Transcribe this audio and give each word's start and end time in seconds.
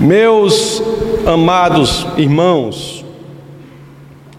Meus 0.00 0.82
amados 1.26 2.06
irmãos, 2.16 3.04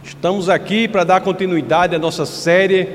estamos 0.04 0.50
aqui 0.50 0.88
para 0.88 1.04
dar 1.04 1.22
continuidade 1.22 1.96
à 1.96 2.00
nossa 2.00 2.26
série 2.26 2.88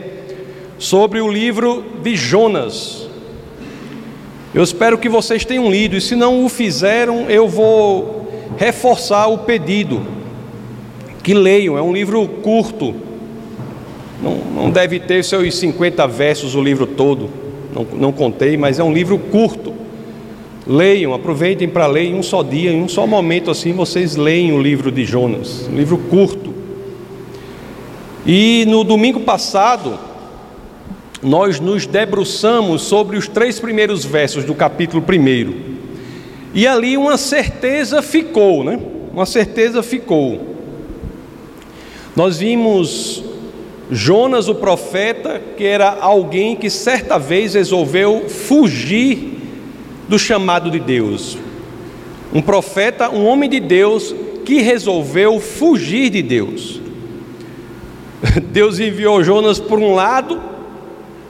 sobre 0.76 1.20
o 1.20 1.30
livro 1.30 1.84
de 2.02 2.16
Jonas. 2.16 3.08
Eu 4.52 4.64
espero 4.64 4.98
que 4.98 5.08
vocês 5.08 5.44
tenham 5.44 5.70
lido, 5.70 5.96
e 5.96 6.00
se 6.00 6.16
não 6.16 6.44
o 6.44 6.48
fizeram, 6.48 7.30
eu 7.30 7.46
vou 7.46 8.32
reforçar 8.58 9.28
o 9.28 9.38
pedido. 9.38 10.04
Que 11.22 11.34
leiam, 11.34 11.78
é 11.78 11.82
um 11.82 11.92
livro 11.92 12.26
curto, 12.26 12.96
não, 14.20 14.38
não 14.64 14.70
deve 14.70 14.98
ter 14.98 15.22
seus 15.22 15.54
50 15.56 16.04
versos 16.08 16.56
o 16.56 16.60
livro 16.60 16.84
todo, 16.84 17.30
não, 17.72 17.86
não 17.96 18.10
contei, 18.10 18.56
mas 18.56 18.80
é 18.80 18.82
um 18.82 18.92
livro 18.92 19.16
curto. 19.16 19.75
Leiam, 20.66 21.14
aproveitem 21.14 21.68
para 21.68 21.86
ler 21.86 22.06
em 22.06 22.14
um 22.14 22.22
só 22.24 22.42
dia, 22.42 22.72
em 22.72 22.82
um 22.82 22.88
só 22.88 23.06
momento 23.06 23.52
assim, 23.52 23.72
vocês 23.72 24.16
leem 24.16 24.52
o 24.52 24.60
livro 24.60 24.90
de 24.90 25.04
Jonas, 25.04 25.68
um 25.72 25.76
livro 25.76 25.96
curto. 25.96 26.52
E 28.26 28.64
no 28.66 28.82
domingo 28.82 29.20
passado, 29.20 29.96
nós 31.22 31.60
nos 31.60 31.86
debruçamos 31.86 32.82
sobre 32.82 33.16
os 33.16 33.28
três 33.28 33.60
primeiros 33.60 34.04
versos 34.04 34.42
do 34.42 34.56
capítulo 34.56 35.04
1. 35.08 35.76
E 36.52 36.66
ali 36.66 36.96
uma 36.96 37.16
certeza 37.16 38.02
ficou, 38.02 38.64
né? 38.64 38.80
Uma 39.12 39.26
certeza 39.26 39.84
ficou. 39.84 40.56
Nós 42.16 42.38
vimos 42.38 43.22
Jonas, 43.88 44.48
o 44.48 44.54
profeta, 44.56 45.40
que 45.56 45.64
era 45.64 45.96
alguém 46.00 46.56
que 46.56 46.68
certa 46.68 47.18
vez 47.18 47.54
resolveu 47.54 48.28
fugir 48.28 49.35
do 50.08 50.18
chamado 50.18 50.70
de 50.70 50.78
Deus. 50.78 51.38
Um 52.32 52.42
profeta, 52.42 53.10
um 53.10 53.24
homem 53.26 53.48
de 53.48 53.60
Deus 53.60 54.14
que 54.44 54.60
resolveu 54.60 55.40
fugir 55.40 56.10
de 56.10 56.22
Deus. 56.22 56.80
Deus 58.52 58.78
enviou 58.78 59.22
Jonas 59.22 59.58
por 59.58 59.78
um 59.78 59.94
lado, 59.94 60.40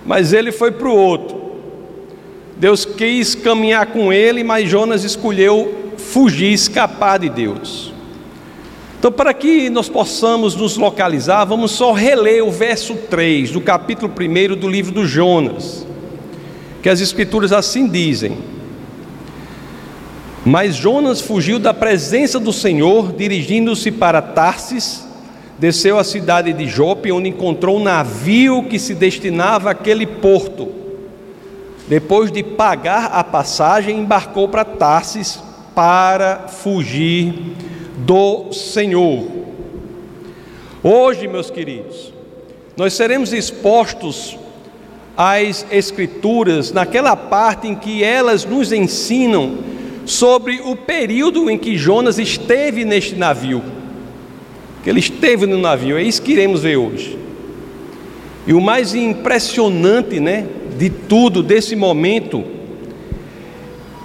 mas 0.04 0.32
ele 0.32 0.52
foi 0.52 0.70
para 0.70 0.88
o 0.88 0.96
outro. 0.96 1.36
Deus 2.56 2.84
quis 2.84 3.34
caminhar 3.34 3.86
com 3.86 4.12
ele, 4.12 4.42
mas 4.42 4.68
Jonas 4.68 5.04
escolheu 5.04 5.92
fugir, 5.96 6.52
escapar 6.52 7.18
de 7.18 7.28
Deus. 7.28 7.92
Então, 8.98 9.12
para 9.12 9.34
que 9.34 9.68
nós 9.68 9.88
possamos 9.88 10.54
nos 10.54 10.76
localizar, 10.76 11.44
vamos 11.44 11.72
só 11.72 11.92
reler 11.92 12.42
o 12.42 12.50
verso 12.50 12.94
3 12.94 13.50
do 13.50 13.60
capítulo 13.60 14.10
1 14.10 14.56
do 14.56 14.68
livro 14.68 14.90
do 14.90 15.06
Jonas, 15.06 15.86
que 16.82 16.88
as 16.88 17.00
Escrituras 17.00 17.52
assim 17.52 17.88
dizem. 17.88 18.55
Mas 20.46 20.76
Jonas 20.76 21.20
fugiu 21.20 21.58
da 21.58 21.74
presença 21.74 22.38
do 22.38 22.52
Senhor, 22.52 23.12
dirigindo-se 23.12 23.90
para 23.90 24.22
Tarsis, 24.22 25.04
desceu 25.58 25.98
à 25.98 26.04
cidade 26.04 26.52
de 26.52 26.68
Jope, 26.68 27.10
onde 27.10 27.28
encontrou 27.28 27.78
um 27.78 27.82
navio 27.82 28.62
que 28.62 28.78
se 28.78 28.94
destinava 28.94 29.72
àquele 29.72 30.06
porto. 30.06 30.68
Depois 31.88 32.30
de 32.30 32.44
pagar 32.44 33.06
a 33.06 33.24
passagem, 33.24 33.98
embarcou 33.98 34.46
para 34.46 34.64
Tarsis 34.64 35.42
para 35.74 36.46
fugir 36.46 37.34
do 37.96 38.52
Senhor. 38.52 39.26
Hoje, 40.80 41.26
meus 41.26 41.50
queridos, 41.50 42.12
nós 42.76 42.92
seremos 42.92 43.32
expostos 43.32 44.38
às 45.16 45.66
Escrituras 45.72 46.70
naquela 46.70 47.16
parte 47.16 47.66
em 47.66 47.74
que 47.74 48.04
elas 48.04 48.44
nos 48.44 48.70
ensinam 48.70 49.74
sobre 50.06 50.60
o 50.64 50.76
período 50.76 51.50
em 51.50 51.58
que 51.58 51.76
Jonas 51.76 52.18
esteve 52.18 52.84
neste 52.84 53.16
navio. 53.16 53.62
Que 54.82 54.88
ele 54.88 55.00
esteve 55.00 55.44
no 55.46 55.58
navio, 55.58 55.98
é 55.98 56.02
isso 56.02 56.22
que 56.22 56.32
iremos 56.32 56.62
ver 56.62 56.76
hoje. 56.76 57.18
E 58.46 58.52
o 58.52 58.60
mais 58.60 58.94
impressionante, 58.94 60.20
né, 60.20 60.46
de 60.78 60.88
tudo 60.88 61.42
desse 61.42 61.74
momento 61.74 62.44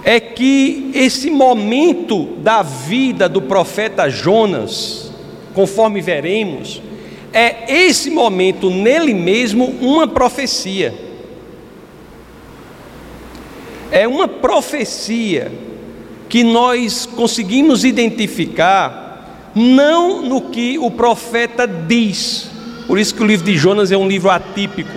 é 0.04 0.18
que 0.18 0.90
esse 0.92 1.30
momento 1.30 2.24
da 2.38 2.62
vida 2.62 3.28
do 3.28 3.40
profeta 3.40 4.10
Jonas, 4.10 5.12
conforme 5.54 6.00
veremos, 6.00 6.82
é 7.32 7.72
esse 7.72 8.10
momento 8.10 8.68
nele 8.68 9.14
mesmo 9.14 9.66
uma 9.80 10.08
profecia. 10.08 10.92
É 13.92 14.08
uma 14.08 14.26
profecia 14.26 15.52
que 16.32 16.42
nós 16.42 17.04
conseguimos 17.04 17.84
identificar 17.84 19.52
não 19.54 20.22
no 20.22 20.40
que 20.40 20.78
o 20.78 20.90
profeta 20.90 21.66
diz, 21.66 22.50
por 22.86 22.98
isso 22.98 23.14
que 23.14 23.22
o 23.22 23.26
livro 23.26 23.44
de 23.44 23.54
Jonas 23.54 23.92
é 23.92 23.98
um 23.98 24.08
livro 24.08 24.30
atípico, 24.30 24.96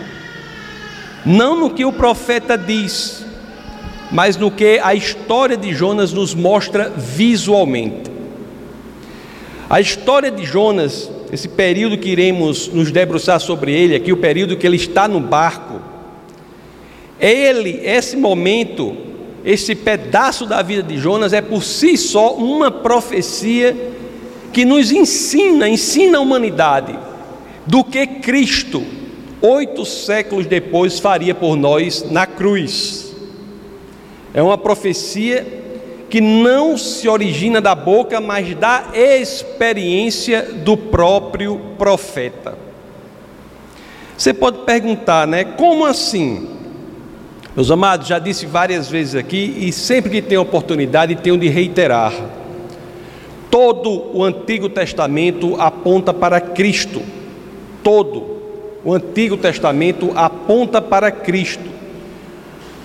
não 1.26 1.60
no 1.60 1.72
que 1.72 1.84
o 1.84 1.92
profeta 1.92 2.58
diz, 2.58 3.26
mas 4.14 4.38
no 4.38 4.50
que 4.50 4.80
a 4.82 4.96
história 4.96 5.58
de 5.58 5.74
Jonas 5.74 6.14
nos 6.14 6.34
mostra 6.34 6.90
visualmente. 6.96 8.10
A 9.70 9.82
história 9.82 10.32
de 10.32 10.46
Jonas, 10.46 11.12
esse 11.34 11.50
período 11.50 11.98
que 11.98 12.08
iremos 12.08 12.70
nos 12.70 12.94
debruçar 12.94 13.42
sobre 13.42 13.74
ele 13.74 13.94
aqui, 13.94 14.14
o 14.14 14.18
período 14.18 14.56
que 14.56 14.66
ele 14.66 14.78
está 14.78 15.06
no 15.06 15.20
barco, 15.20 15.82
ele, 17.20 17.82
esse 17.84 18.16
momento, 18.16 19.15
esse 19.46 19.76
pedaço 19.76 20.48
da 20.48 20.64
vida 20.64 20.82
de 20.82 20.98
Jonas 20.98 21.32
é 21.32 21.40
por 21.40 21.64
si 21.64 21.96
só 21.96 22.34
uma 22.34 22.72
profecia 22.72 23.94
que 24.52 24.66
nos 24.66 24.92
ensina, 24.92 25.70
ensina 25.70 26.18
a 26.18 26.22
humanidade 26.22 26.98
do 27.68 27.84
que 27.84 28.08
Cristo, 28.08 28.84
oito 29.42 29.86
séculos 29.86 30.48
depois, 30.48 31.00
faria 31.00 31.36
por 31.36 31.56
nós 31.56 32.10
na 32.10 32.26
cruz. 32.26 33.16
É 34.34 34.42
uma 34.42 34.58
profecia 34.58 35.46
que 36.10 36.20
não 36.20 36.76
se 36.76 37.08
origina 37.08 37.62
da 37.62 37.76
boca, 37.76 38.20
mas 38.20 38.56
da 38.56 38.86
experiência 38.94 40.42
do 40.42 40.76
próprio 40.76 41.60
profeta. 41.78 42.58
Você 44.18 44.34
pode 44.34 44.60
perguntar, 44.60 45.28
né? 45.28 45.44
Como 45.44 45.86
assim? 45.86 46.55
Meus 47.56 47.72
amados, 47.72 48.08
já 48.08 48.20
disse 48.20 48.46
várias 48.46 48.90
vezes 48.90 49.16
aqui 49.16 49.56
e 49.58 49.72
sempre 49.72 50.10
que 50.12 50.22
tenho 50.22 50.42
oportunidade 50.42 51.16
tenho 51.16 51.38
de 51.38 51.48
reiterar. 51.48 52.14
Todo 53.50 54.10
o 54.14 54.22
Antigo 54.22 54.68
Testamento 54.68 55.56
aponta 55.58 56.14
para 56.14 56.42
Cristo. 56.42 57.02
Todo 57.82 58.36
o 58.84 58.94
Antigo 58.94 59.38
Testamento 59.38 60.12
aponta 60.16 60.82
para 60.82 61.10
Cristo. 61.10 61.64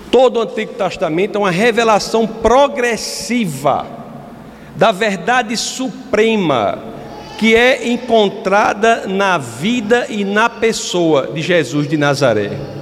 Todo 0.08 0.36
o 0.36 0.42
Antigo 0.42 0.74
Testamento 0.74 1.34
é 1.34 1.38
uma 1.40 1.50
revelação 1.50 2.24
progressiva 2.24 3.84
da 4.76 4.92
verdade 4.92 5.56
suprema 5.56 6.78
que 7.38 7.56
é 7.56 7.88
encontrada 7.88 9.08
na 9.08 9.36
vida 9.36 10.06
e 10.08 10.24
na 10.24 10.48
pessoa 10.48 11.28
de 11.34 11.42
Jesus 11.42 11.88
de 11.88 11.96
Nazaré. 11.96 12.79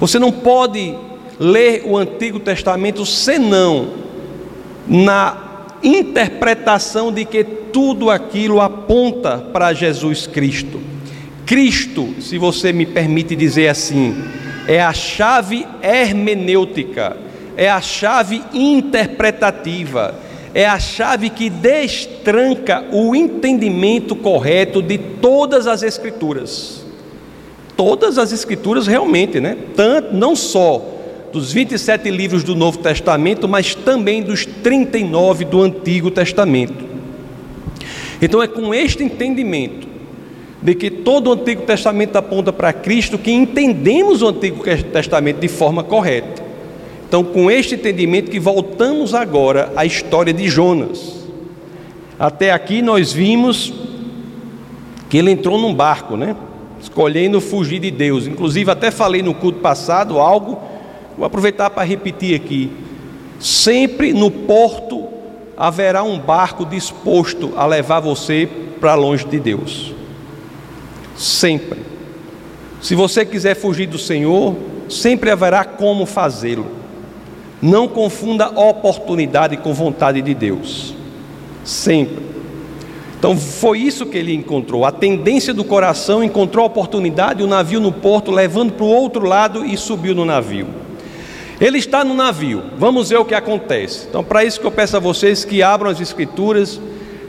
Você 0.00 0.18
não 0.18 0.32
pode 0.32 0.96
ler 1.38 1.82
o 1.84 1.94
Antigo 1.94 2.40
Testamento 2.40 3.04
senão 3.04 3.90
na 4.88 5.66
interpretação 5.82 7.12
de 7.12 7.26
que 7.26 7.44
tudo 7.44 8.10
aquilo 8.10 8.62
aponta 8.62 9.36
para 9.36 9.74
Jesus 9.74 10.26
Cristo. 10.26 10.80
Cristo, 11.44 12.14
se 12.18 12.38
você 12.38 12.72
me 12.72 12.86
permite 12.86 13.36
dizer 13.36 13.68
assim, 13.68 14.24
é 14.66 14.80
a 14.80 14.94
chave 14.94 15.66
hermenêutica, 15.82 17.18
é 17.54 17.68
a 17.68 17.80
chave 17.82 18.42
interpretativa, 18.54 20.14
é 20.54 20.66
a 20.66 20.78
chave 20.78 21.28
que 21.28 21.50
destranca 21.50 22.86
o 22.90 23.14
entendimento 23.14 24.16
correto 24.16 24.80
de 24.80 24.96
todas 24.96 25.66
as 25.66 25.82
Escrituras 25.82 26.79
todas 27.80 28.18
as 28.18 28.30
escrituras 28.30 28.86
realmente, 28.86 29.40
né? 29.40 29.56
Tanto, 29.74 30.14
não 30.14 30.36
só 30.36 30.84
dos 31.32 31.50
27 31.50 32.10
livros 32.10 32.44
do 32.44 32.54
Novo 32.54 32.76
Testamento, 32.76 33.48
mas 33.48 33.74
também 33.74 34.22
dos 34.22 34.44
39 34.44 35.46
do 35.46 35.62
Antigo 35.62 36.10
Testamento. 36.10 36.84
Então 38.20 38.42
é 38.42 38.46
com 38.46 38.74
este 38.74 39.02
entendimento 39.02 39.88
de 40.60 40.74
que 40.74 40.90
todo 40.90 41.28
o 41.28 41.32
Antigo 41.32 41.62
Testamento 41.62 42.16
aponta 42.16 42.52
para 42.52 42.70
Cristo 42.70 43.16
que 43.16 43.32
entendemos 43.32 44.20
o 44.20 44.28
Antigo 44.28 44.62
Testamento 44.62 45.38
de 45.38 45.48
forma 45.48 45.82
correta. 45.82 46.42
Então, 47.08 47.24
com 47.24 47.50
este 47.50 47.76
entendimento 47.76 48.30
que 48.30 48.38
voltamos 48.38 49.14
agora 49.14 49.72
à 49.74 49.86
história 49.86 50.34
de 50.34 50.46
Jonas. 50.50 51.26
Até 52.18 52.52
aqui 52.52 52.82
nós 52.82 53.10
vimos 53.10 53.72
que 55.08 55.16
ele 55.16 55.30
entrou 55.30 55.58
num 55.58 55.72
barco, 55.72 56.14
né? 56.14 56.36
Escolhendo 56.80 57.40
fugir 57.40 57.78
de 57.78 57.90
Deus. 57.90 58.26
Inclusive, 58.26 58.70
até 58.70 58.90
falei 58.90 59.22
no 59.22 59.34
culto 59.34 59.60
passado 59.60 60.18
algo, 60.18 60.58
vou 61.16 61.26
aproveitar 61.26 61.70
para 61.70 61.84
repetir 61.84 62.34
aqui. 62.34 62.72
Sempre 63.38 64.12
no 64.12 64.30
porto 64.30 65.08
haverá 65.56 66.02
um 66.02 66.18
barco 66.18 66.64
disposto 66.64 67.52
a 67.56 67.66
levar 67.66 68.00
você 68.00 68.48
para 68.80 68.94
longe 68.94 69.26
de 69.26 69.38
Deus. 69.38 69.92
Sempre. 71.16 71.80
Se 72.80 72.94
você 72.94 73.26
quiser 73.26 73.54
fugir 73.54 73.86
do 73.86 73.98
Senhor, 73.98 74.56
sempre 74.88 75.30
haverá 75.30 75.64
como 75.64 76.06
fazê-lo. 76.06 76.66
Não 77.60 77.86
confunda 77.86 78.48
oportunidade 78.48 79.58
com 79.58 79.74
vontade 79.74 80.22
de 80.22 80.32
Deus. 80.32 80.94
Sempre. 81.62 82.29
Então 83.20 83.36
foi 83.36 83.80
isso 83.80 84.06
que 84.06 84.16
ele 84.16 84.34
encontrou. 84.34 84.82
A 84.86 84.90
tendência 84.90 85.52
do 85.52 85.62
coração 85.62 86.24
encontrou 86.24 86.64
a 86.64 86.66
oportunidade, 86.66 87.42
o 87.42 87.46
navio 87.46 87.78
no 87.78 87.92
porto, 87.92 88.30
levando 88.30 88.72
para 88.72 88.84
o 88.86 88.88
outro 88.88 89.26
lado 89.26 89.62
e 89.62 89.76
subiu 89.76 90.14
no 90.14 90.24
navio. 90.24 90.66
Ele 91.60 91.76
está 91.76 92.02
no 92.02 92.14
navio, 92.14 92.62
vamos 92.78 93.10
ver 93.10 93.18
o 93.18 93.24
que 93.26 93.34
acontece. 93.34 94.06
Então, 94.08 94.24
para 94.24 94.42
isso 94.42 94.58
que 94.58 94.66
eu 94.66 94.70
peço 94.70 94.96
a 94.96 95.00
vocês 95.00 95.44
que 95.44 95.62
abram 95.62 95.90
as 95.90 96.00
escrituras, 96.00 96.80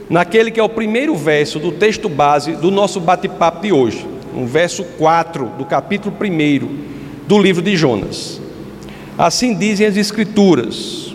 naquele 0.08 0.50
que 0.50 0.58
é 0.58 0.62
o 0.62 0.68
primeiro 0.70 1.14
verso 1.14 1.58
do 1.58 1.70
texto 1.70 2.08
base 2.08 2.52
do 2.52 2.70
nosso 2.70 2.98
bate-papo 2.98 3.60
de 3.60 3.70
hoje, 3.70 4.06
no 4.34 4.46
verso 4.46 4.84
4 4.96 5.44
do 5.58 5.66
capítulo 5.66 6.16
1 6.18 6.68
do 7.28 7.38
livro 7.38 7.60
de 7.60 7.76
Jonas. 7.76 8.40
Assim 9.18 9.54
dizem 9.54 9.86
as 9.86 9.98
escrituras: 9.98 11.14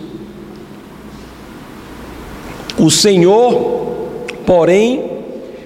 O 2.78 2.88
Senhor 2.92 3.97
Porém, 4.48 5.04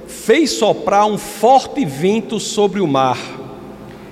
fez 0.08 0.50
soprar 0.50 1.06
um 1.06 1.16
forte 1.16 1.84
vento 1.84 2.40
sobre 2.40 2.80
o 2.80 2.86
mar, 2.88 3.16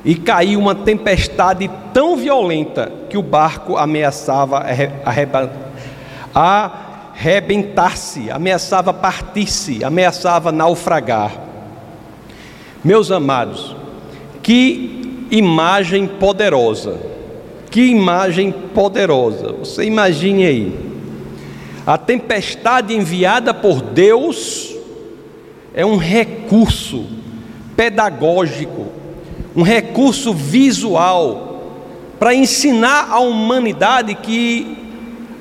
e 0.04 0.14
caiu 0.14 0.60
uma 0.60 0.76
tempestade 0.76 1.68
tão 1.92 2.16
violenta 2.16 2.92
que 3.08 3.18
o 3.18 3.22
barco 3.22 3.76
ameaçava 3.76 4.64
arrebentar-se, 6.32 8.30
ameaçava 8.30 8.94
partir-se, 8.94 9.82
ameaçava 9.82 10.52
naufragar. 10.52 11.32
Meus 12.84 13.10
amados, 13.10 13.74
que 14.40 15.26
imagem 15.32 16.06
poderosa, 16.06 16.96
que 17.72 17.86
imagem 17.86 18.52
poderosa. 18.52 19.50
Você 19.50 19.82
imagine 19.82 20.46
aí 20.46 20.89
a 21.86 21.96
tempestade 21.96 22.94
enviada 22.94 23.54
por 23.54 23.80
Deus 23.80 24.74
é 25.74 25.84
um 25.84 25.96
recurso 25.96 27.06
pedagógico, 27.76 28.86
um 29.56 29.62
recurso 29.62 30.34
visual 30.34 31.72
para 32.18 32.34
ensinar 32.34 33.10
à 33.10 33.18
humanidade 33.20 34.14
que 34.14 34.76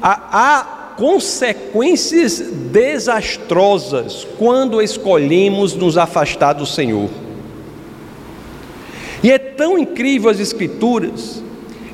há 0.02 0.94
consequências 0.96 2.40
desastrosas 2.40 4.28
quando 4.38 4.82
escolhemos 4.82 5.74
nos 5.76 5.98
afastar 5.98 6.54
do 6.54 6.66
Senhor. 6.66 7.10
E 9.22 9.32
é 9.32 9.38
tão 9.38 9.78
incrível 9.78 10.30
as 10.30 10.40
Escrituras 10.40 11.44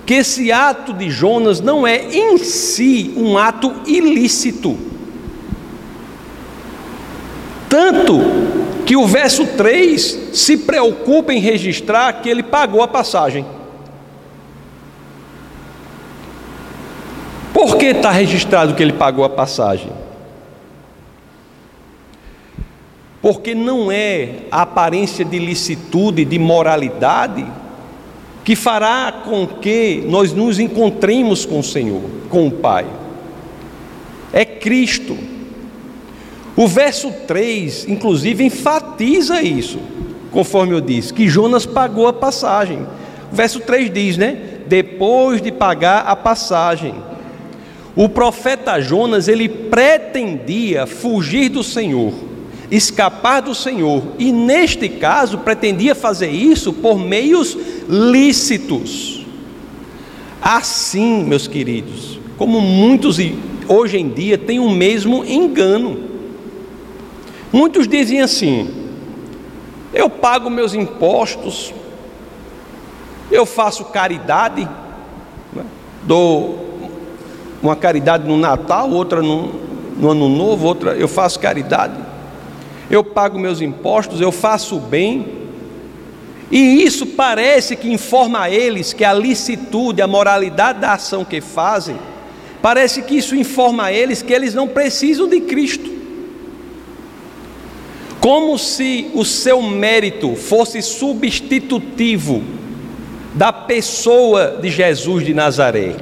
que 0.06 0.14
esse 0.14 0.52
ato 0.52 0.94
de 0.94 1.10
Jonas 1.10 1.60
não 1.60 1.86
é 1.86 1.98
em 2.16 2.38
si 2.38 3.14
um 3.18 3.38
ato 3.38 3.74
ilícito. 3.88 4.78
Tanto 7.68 8.20
que 8.86 8.96
o 8.96 9.08
verso 9.08 9.48
3 9.48 10.30
se 10.34 10.58
preocupa 10.58 11.34
em 11.34 11.40
registrar 11.40 12.22
que 12.22 12.30
ele 12.30 12.44
pagou 12.44 12.84
a 12.84 12.88
passagem. 12.88 13.46
Por 17.52 17.78
que 17.78 17.86
está 17.86 18.12
registrado 18.12 18.76
que 18.76 18.84
ele 18.84 18.94
pagou 18.94 19.26
a 19.26 19.30
passagem? 19.30 19.90
Porque 23.22 23.56
não 23.56 23.92
é 23.92 24.42
a 24.52 24.62
aparência 24.62 25.26
de 25.26 25.40
licitude, 25.40 26.24
de 26.24 26.38
moralidade, 26.38 27.44
que 28.46 28.56
fará 28.56 29.12
com 29.12 29.48
que 29.48 30.04
nós 30.08 30.32
nos 30.32 30.60
encontremos 30.60 31.48
com 31.48 31.60
o 31.60 31.64
Senhor, 31.64 32.04
com 32.30 32.46
o 32.46 32.52
Pai. 32.52 32.86
É 34.32 34.46
Cristo. 34.46 35.18
O 36.56 36.68
verso 36.68 37.12
3, 37.26 37.88
inclusive, 37.90 38.44
enfatiza 38.44 39.42
isso, 39.42 39.80
conforme 40.32 40.76
eu 40.76 40.80
disse, 40.80 41.12
que 41.12 41.28
Jonas 41.28 41.66
pagou 41.66 42.08
a 42.08 42.14
passagem. 42.14 42.86
O 43.32 43.36
verso 43.36 43.60
3 43.62 43.92
diz, 43.92 44.16
né? 44.16 44.38
Depois 44.68 45.42
de 45.42 45.52
pagar 45.52 46.02
a 46.02 46.16
passagem. 46.16 46.94
O 47.96 48.08
profeta 48.08 48.80
Jonas, 48.80 49.28
ele 49.28 49.50
pretendia 49.50 50.86
fugir 50.86 51.50
do 51.50 51.64
Senhor 51.64 52.14
escapar 52.72 53.42
do 53.42 53.54
Senhor, 53.54 54.04
e 54.18 54.32
neste 54.32 54.90
caso 54.90 55.40
pretendia 55.40 55.94
fazer 55.94 56.30
isso 56.30 56.74
por 56.74 56.98
meios 56.98 57.58
lícitos. 57.88 59.26
Assim, 60.42 61.24
meus 61.24 61.48
queridos, 61.48 62.20
como 62.38 62.60
muitos 62.62 63.18
hoje 63.68 63.98
em 63.98 64.10
dia 64.10 64.38
têm 64.38 64.60
o 64.60 64.70
mesmo 64.70 65.24
engano. 65.26 66.04
Muitos 67.52 67.88
dizem 67.88 68.22
assim: 68.22 68.70
eu 69.94 70.10
pago 70.10 70.50
meus 70.50 70.74
impostos, 70.74 71.74
eu 73.32 73.46
faço 73.46 73.86
caridade, 73.86 74.68
né? 75.54 75.64
dou 76.04 76.64
uma 77.62 77.76
caridade 77.76 78.28
no 78.28 78.38
Natal, 78.38 78.92
outra 78.92 79.22
no, 79.22 79.54
no 79.98 80.12
Ano 80.12 80.30
Novo, 80.30 80.68
outra 80.68 80.96
eu 80.96 81.08
faço 81.08 81.40
caridade 81.40 82.15
eu 82.90 83.04
pago 83.04 83.40
meus 83.40 83.62
impostos, 83.62 84.22
eu 84.22 84.32
faço 84.32 84.78
o 84.78 84.80
bem, 84.80 85.46
e 86.52 86.84
isso 86.84 87.08
parece 87.08 87.76
que 87.76 87.92
informa 87.92 88.42
a 88.42 88.50
eles 88.50 88.94
que 88.94 89.04
a 89.04 89.14
licitude, 89.14 90.02
a 90.02 90.08
moralidade 90.08 90.80
da 90.80 90.94
ação 90.94 91.26
que 91.26 91.42
fazem, 91.42 91.98
parece 92.62 93.02
que 93.02 93.16
isso 93.16 93.36
informa 93.36 93.86
a 93.86 93.94
eles 93.94 94.22
que 94.22 94.34
eles 94.34 94.54
não 94.54 94.68
precisam 94.68 95.28
de 95.28 95.42
Cristo. 95.42 95.94
Como 98.20 98.58
se 98.58 99.12
o 99.14 99.24
seu 99.24 99.62
mérito 99.62 100.36
fosse 100.36 100.82
substitutivo 100.82 102.44
da 103.34 103.52
pessoa 103.52 104.58
de 104.62 104.70
Jesus 104.70 105.26
de 105.26 105.34
Nazaré. 105.34 105.96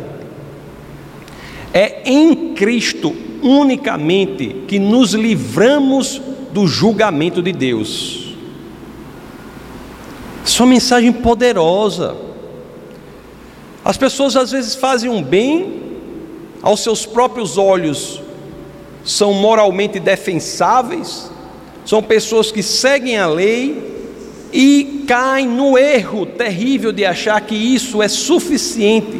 É 1.73 2.01
em 2.05 2.53
Cristo 2.53 3.13
unicamente 3.41 4.63
que 4.67 4.77
nos 4.77 5.13
livramos 5.13 6.21
do 6.53 6.67
julgamento 6.67 7.41
de 7.41 7.51
Deus. 7.51 8.35
Isso 10.45 10.61
é 10.61 10.65
uma 10.65 10.73
mensagem 10.73 11.11
poderosa. 11.11 12.15
As 13.83 13.97
pessoas 13.97 14.35
às 14.35 14.51
vezes 14.51 14.75
fazem 14.75 15.09
um 15.09 15.21
bem 15.21 15.81
aos 16.61 16.81
seus 16.81 17.05
próprios 17.05 17.57
olhos, 17.57 18.21
são 19.03 19.33
moralmente 19.33 19.99
defensáveis, 19.99 21.29
são 21.85 22.01
pessoas 22.01 22.51
que 22.51 22.61
seguem 22.61 23.17
a 23.17 23.27
lei 23.27 23.91
e 24.53 25.03
caem 25.07 25.47
no 25.47 25.77
erro 25.77 26.25
terrível 26.25 26.93
de 26.93 27.03
achar 27.03 27.41
que 27.41 27.55
isso 27.55 28.01
é 28.01 28.07
suficiente 28.07 29.19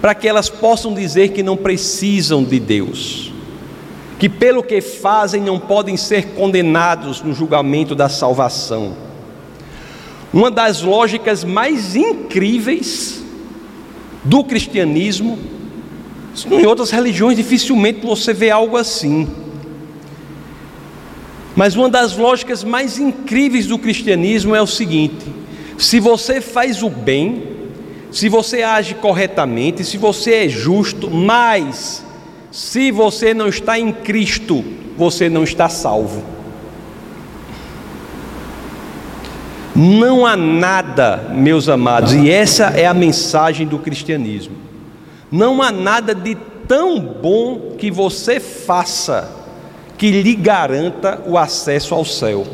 para 0.00 0.14
que 0.14 0.26
elas 0.26 0.50
possam 0.50 0.92
dizer 0.92 1.28
que 1.28 1.42
não 1.42 1.56
precisam 1.56 2.42
de 2.42 2.58
Deus 2.58 3.31
que 4.22 4.28
pelo 4.28 4.62
que 4.62 4.80
fazem 4.80 5.42
não 5.42 5.58
podem 5.58 5.96
ser 5.96 6.26
condenados 6.28 7.20
no 7.22 7.34
julgamento 7.34 7.92
da 7.92 8.08
salvação. 8.08 8.94
Uma 10.32 10.48
das 10.48 10.80
lógicas 10.80 11.42
mais 11.42 11.96
incríveis 11.96 13.20
do 14.22 14.44
cristianismo, 14.44 15.36
em 16.48 16.64
outras 16.64 16.92
religiões 16.92 17.36
dificilmente 17.36 18.06
você 18.06 18.32
vê 18.32 18.48
algo 18.48 18.76
assim. 18.76 19.26
Mas 21.56 21.74
uma 21.74 21.88
das 21.88 22.16
lógicas 22.16 22.62
mais 22.62 23.00
incríveis 23.00 23.66
do 23.66 23.76
cristianismo 23.76 24.54
é 24.54 24.62
o 24.62 24.68
seguinte: 24.68 25.26
se 25.76 25.98
você 25.98 26.40
faz 26.40 26.80
o 26.80 26.88
bem, 26.88 27.42
se 28.12 28.28
você 28.28 28.62
age 28.62 28.94
corretamente, 28.94 29.82
se 29.82 29.96
você 29.96 30.44
é 30.44 30.48
justo, 30.48 31.10
mas 31.10 32.04
se 32.52 32.90
você 32.90 33.32
não 33.32 33.48
está 33.48 33.78
em 33.78 33.90
Cristo, 33.90 34.62
você 34.94 35.30
não 35.30 35.42
está 35.42 35.70
salvo. 35.70 36.22
Não 39.74 40.26
há 40.26 40.36
nada, 40.36 41.30
meus 41.32 41.66
amados, 41.70 42.12
e 42.12 42.30
essa 42.30 42.64
é 42.66 42.86
a 42.86 42.92
mensagem 42.92 43.66
do 43.66 43.78
cristianismo. 43.78 44.54
Não 45.30 45.62
há 45.62 45.72
nada 45.72 46.14
de 46.14 46.34
tão 46.68 47.00
bom 47.00 47.74
que 47.78 47.90
você 47.90 48.38
faça 48.38 49.34
que 49.96 50.10
lhe 50.10 50.34
garanta 50.34 51.22
o 51.26 51.38
acesso 51.38 51.94
ao 51.94 52.04
céu. 52.04 52.46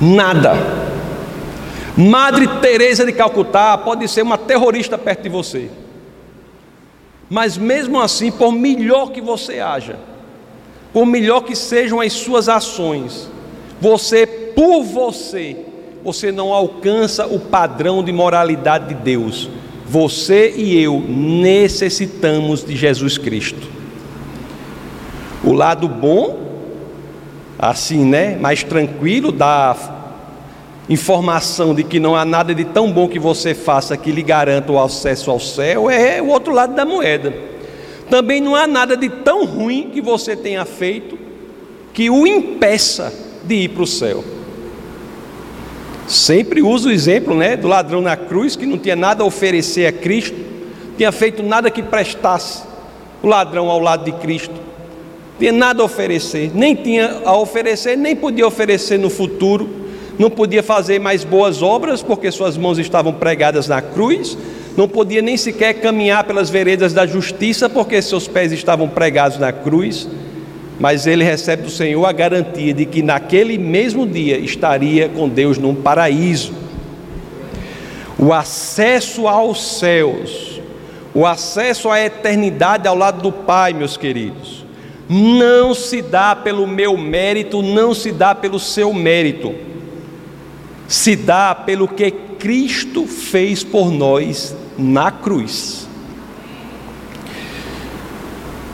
Nada. 0.00 0.54
Madre 1.96 2.46
Teresa 2.60 3.04
de 3.04 3.12
Calcutá 3.12 3.76
pode 3.76 4.06
ser 4.06 4.22
uma 4.22 4.38
terrorista 4.38 4.96
perto 4.96 5.24
de 5.24 5.28
você 5.28 5.68
Mas 7.28 7.58
mesmo 7.58 8.00
assim, 8.00 8.30
por 8.30 8.52
melhor 8.52 9.10
que 9.10 9.20
você 9.20 9.58
haja, 9.58 9.96
por 10.92 11.04
melhor 11.04 11.40
que 11.40 11.56
sejam 11.56 12.00
as 12.00 12.12
suas 12.12 12.48
ações, 12.48 13.28
você, 13.80 14.26
por 14.26 14.82
você, 14.82 15.56
você 16.04 16.30
não 16.30 16.52
alcança 16.52 17.26
o 17.26 17.40
padrão 17.40 18.02
de 18.02 18.12
moralidade 18.12 18.88
de 18.88 18.94
Deus. 18.94 19.50
Você 19.86 20.54
e 20.56 20.80
eu 20.80 21.00
necessitamos 21.00 22.64
de 22.64 22.74
Jesus 22.74 23.18
Cristo. 23.18 23.68
O 25.44 25.52
lado 25.52 25.88
bom, 25.88 26.38
assim, 27.58 28.04
né, 28.04 28.36
mais 28.36 28.62
tranquilo, 28.64 29.30
da 29.30 29.95
informação 30.88 31.74
de 31.74 31.82
que 31.82 31.98
não 31.98 32.14
há 32.14 32.24
nada 32.24 32.54
de 32.54 32.64
tão 32.64 32.92
bom 32.92 33.08
que 33.08 33.18
você 33.18 33.54
faça 33.54 33.96
que 33.96 34.12
lhe 34.12 34.22
garanta 34.22 34.70
o 34.70 34.80
acesso 34.80 35.30
ao 35.30 35.40
céu, 35.40 35.90
é 35.90 36.22
o 36.22 36.28
outro 36.28 36.52
lado 36.52 36.74
da 36.74 36.84
moeda. 36.84 37.34
Também 38.08 38.40
não 38.40 38.54
há 38.54 38.66
nada 38.66 38.96
de 38.96 39.08
tão 39.08 39.44
ruim 39.44 39.90
que 39.92 40.00
você 40.00 40.36
tenha 40.36 40.64
feito 40.64 41.18
que 41.92 42.08
o 42.08 42.26
impeça 42.26 43.12
de 43.44 43.54
ir 43.54 43.68
para 43.70 43.82
o 43.82 43.86
céu. 43.86 44.22
Sempre 46.06 46.62
uso 46.62 46.88
o 46.88 46.92
exemplo 46.92 47.34
né, 47.34 47.56
do 47.56 47.66
ladrão 47.66 48.00
na 48.00 48.16
cruz 48.16 48.54
que 48.54 48.64
não 48.64 48.78
tinha 48.78 48.94
nada 48.94 49.24
a 49.24 49.26
oferecer 49.26 49.86
a 49.86 49.92
Cristo, 49.92 50.36
tinha 50.96 51.10
feito 51.10 51.42
nada 51.42 51.68
que 51.68 51.82
prestasse 51.82 52.62
o 53.22 53.26
ladrão 53.26 53.68
ao 53.68 53.80
lado 53.80 54.04
de 54.04 54.12
Cristo, 54.12 54.54
tinha 55.36 55.50
nada 55.50 55.82
a 55.82 55.84
oferecer, 55.84 56.52
nem 56.54 56.76
tinha 56.76 57.22
a 57.24 57.36
oferecer, 57.36 57.96
nem 57.96 58.14
podia 58.14 58.46
oferecer 58.46 58.98
no 58.98 59.10
futuro, 59.10 59.85
não 60.18 60.30
podia 60.30 60.62
fazer 60.62 60.98
mais 60.98 61.24
boas 61.24 61.62
obras 61.62 62.02
porque 62.02 62.30
suas 62.30 62.56
mãos 62.56 62.78
estavam 62.78 63.12
pregadas 63.12 63.68
na 63.68 63.82
cruz, 63.82 64.36
não 64.76 64.88
podia 64.88 65.22
nem 65.22 65.36
sequer 65.36 65.74
caminhar 65.74 66.24
pelas 66.24 66.50
veredas 66.50 66.92
da 66.92 67.06
justiça 67.06 67.68
porque 67.68 68.00
seus 68.02 68.28
pés 68.28 68.52
estavam 68.52 68.88
pregados 68.88 69.38
na 69.38 69.52
cruz. 69.52 70.08
Mas 70.78 71.06
ele 71.06 71.24
recebe 71.24 71.62
do 71.62 71.70
Senhor 71.70 72.04
a 72.04 72.12
garantia 72.12 72.74
de 72.74 72.84
que 72.84 73.02
naquele 73.02 73.56
mesmo 73.56 74.06
dia 74.06 74.36
estaria 74.36 75.08
com 75.08 75.26
Deus 75.26 75.56
num 75.56 75.74
paraíso. 75.74 76.52
O 78.18 78.32
acesso 78.32 79.26
aos 79.26 79.78
céus, 79.78 80.60
o 81.14 81.26
acesso 81.26 81.90
à 81.90 82.00
eternidade 82.00 82.86
ao 82.86 82.96
lado 82.96 83.22
do 83.22 83.32
Pai, 83.32 83.72
meus 83.72 83.96
queridos, 83.96 84.66
não 85.08 85.72
se 85.74 86.02
dá 86.02 86.34
pelo 86.36 86.66
meu 86.66 86.96
mérito, 86.96 87.62
não 87.62 87.94
se 87.94 88.12
dá 88.12 88.34
pelo 88.34 88.58
seu 88.58 88.92
mérito, 88.92 89.54
se 90.88 91.16
dá 91.16 91.54
pelo 91.54 91.88
que 91.88 92.10
Cristo 92.10 93.06
fez 93.06 93.64
por 93.64 93.90
nós 93.90 94.54
na 94.78 95.10
cruz. 95.10 95.86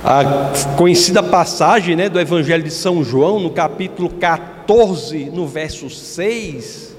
A 0.04 0.52
conhecida 0.76 1.23
passagem 1.23 1.95
né, 1.95 2.09
do 2.09 2.19
Evangelho 2.19 2.64
de 2.64 2.73
São 2.73 3.04
João, 3.04 3.38
no 3.38 3.50
capítulo 3.50 4.11
14, 4.11 5.26
no 5.26 5.47
verso 5.47 5.88
6, 5.88 6.97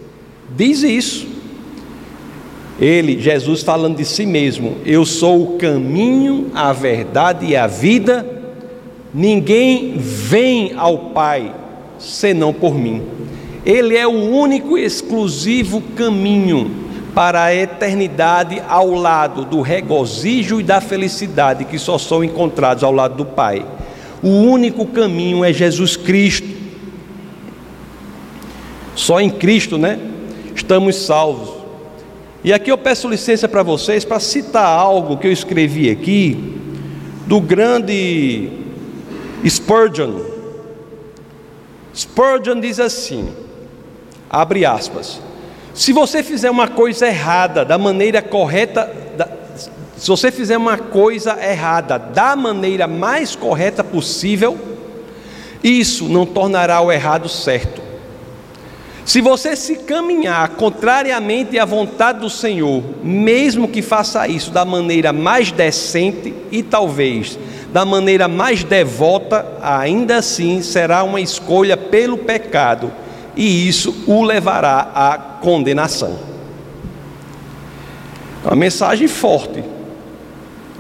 diz 0.56 0.84
isso. 0.84 1.28
Ele, 2.80 3.20
Jesus, 3.20 3.62
falando 3.62 3.98
de 3.98 4.06
si 4.06 4.26
mesmo: 4.26 4.78
Eu 4.86 5.06
sou 5.06 5.44
o 5.44 5.58
caminho, 5.58 6.50
a 6.56 6.72
verdade 6.74 7.46
e 7.46 7.56
a 7.56 7.68
vida, 7.68 8.26
ninguém 9.14 9.96
vem 9.98 10.74
ao 10.76 10.98
Pai 11.10 11.54
senão 12.00 12.54
por 12.54 12.74
mim. 12.74 13.02
Ele 13.66 13.96
é 13.96 14.06
o 14.06 14.12
único 14.12 14.78
e 14.78 14.84
exclusivo 14.84 15.82
caminho 15.96 16.84
para 17.14 17.44
a 17.44 17.56
eternidade 17.56 18.62
ao 18.68 18.92
lado 18.92 19.46
do 19.46 19.62
regozijo 19.62 20.60
e 20.60 20.64
da 20.64 20.82
felicidade 20.82 21.66
que 21.66 21.78
só 21.78 21.98
são 21.98 22.24
encontrados 22.24 22.84
ao 22.84 22.92
lado 22.92 23.16
do 23.16 23.26
Pai. 23.26 23.66
O 24.22 24.30
único 24.30 24.86
caminho 24.88 25.44
é 25.44 25.54
Jesus 25.54 25.96
Cristo. 25.96 26.48
Só 28.96 29.20
em 29.20 29.30
Cristo, 29.30 29.78
né? 29.78 30.00
Estamos 30.56 30.96
salvos. 30.96 31.64
E 32.44 32.52
aqui 32.52 32.72
eu 32.72 32.78
peço 32.78 33.08
licença 33.08 33.48
para 33.48 33.64
vocês 33.64 34.04
para 34.04 34.20
citar 34.20 34.68
algo 34.68 35.18
que 35.18 35.28
eu 35.28 35.32
escrevi 35.32 35.90
aqui 35.90 36.58
do 37.26 37.40
grande 37.40 38.50
Spurgeon. 39.48 40.20
Spurgeon 41.96 42.60
diz 42.60 42.80
assim: 42.80 43.30
abre 44.34 44.66
aspas. 44.66 45.22
Se 45.76 45.94
você 45.94 46.24
fizer 46.24 46.50
uma 46.50 46.68
coisa 46.68 47.08
errada 47.08 47.64
da 47.64 47.78
maneira 47.78 48.20
correta, 48.20 48.92
da, 49.16 49.28
se 49.96 50.08
você 50.08 50.32
fizer 50.32 50.58
uma 50.58 50.76
coisa 50.76 51.38
errada 51.40 52.00
da 52.00 52.36
maneira 52.36 52.88
mais 52.88 53.36
correta 53.36 53.84
possível, 53.84 54.58
isso 55.64 56.10
não 56.10 56.26
tornará 56.26 56.82
o 56.82 56.92
errado 56.92 57.30
certo. 57.30 57.82
Se 59.06 59.22
você 59.22 59.56
se 59.56 59.76
caminhar 59.76 60.50
contrariamente 60.50 61.60
à 61.60 61.66
vontade 61.66 62.20
do 62.22 62.30
Senhor, 62.30 62.82
mesmo 63.04 63.68
que 63.68 63.82
faça 63.82 64.28
isso 64.28 64.50
da 64.50 64.66
maneira 64.66 65.14
mais 65.14 65.52
decente 65.52 66.34
e 66.52 66.64
talvez 66.64 67.38
da 67.72 67.86
maneira 67.86 68.28
mais 68.28 68.64
devota, 68.64 69.46
ainda 69.62 70.18
assim 70.18 70.62
será 70.62 71.04
uma 71.04 71.20
escolha 71.20 71.76
pelo 71.76 72.18
pecado 72.18 73.03
e 73.36 73.68
isso 73.68 74.04
o 74.08 74.24
levará 74.24 74.92
à 74.94 75.18
condenação. 75.18 76.18
É 78.44 78.48
uma 78.48 78.56
mensagem 78.56 79.08
forte, 79.08 79.64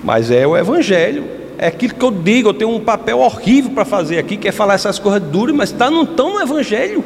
mas 0.04 0.30
é 0.30 0.46
o 0.46 0.56
Evangelho, 0.56 1.26
é 1.58 1.68
aquilo 1.68 1.96
que 1.96 2.04
eu 2.04 2.12
digo. 2.12 2.50
Eu 2.50 2.54
tenho 2.54 2.72
um 2.72 2.80
papel 2.80 3.20
horrível 3.20 3.72
para 3.72 3.86
fazer 3.86 4.18
aqui, 4.18 4.38
que 4.38 4.48
é 4.48 4.52
falar 4.52 4.74
essas 4.76 5.00
coisas 5.00 5.22
duras, 5.22 5.56
mas 5.56 5.72
está 5.72 5.90
não 5.90 6.06
tão 6.06 6.34
no 6.34 6.42
Evangelho. 6.42 7.04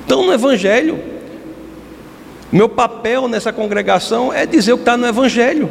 Estão 0.00 0.26
no 0.26 0.32
Evangelho. 0.32 0.98
Meu 2.50 2.68
papel 2.68 3.28
nessa 3.28 3.52
congregação 3.52 4.32
é 4.32 4.44
dizer 4.44 4.72
o 4.72 4.76
que 4.76 4.82
está 4.82 4.96
no 4.96 5.06
Evangelho. 5.06 5.70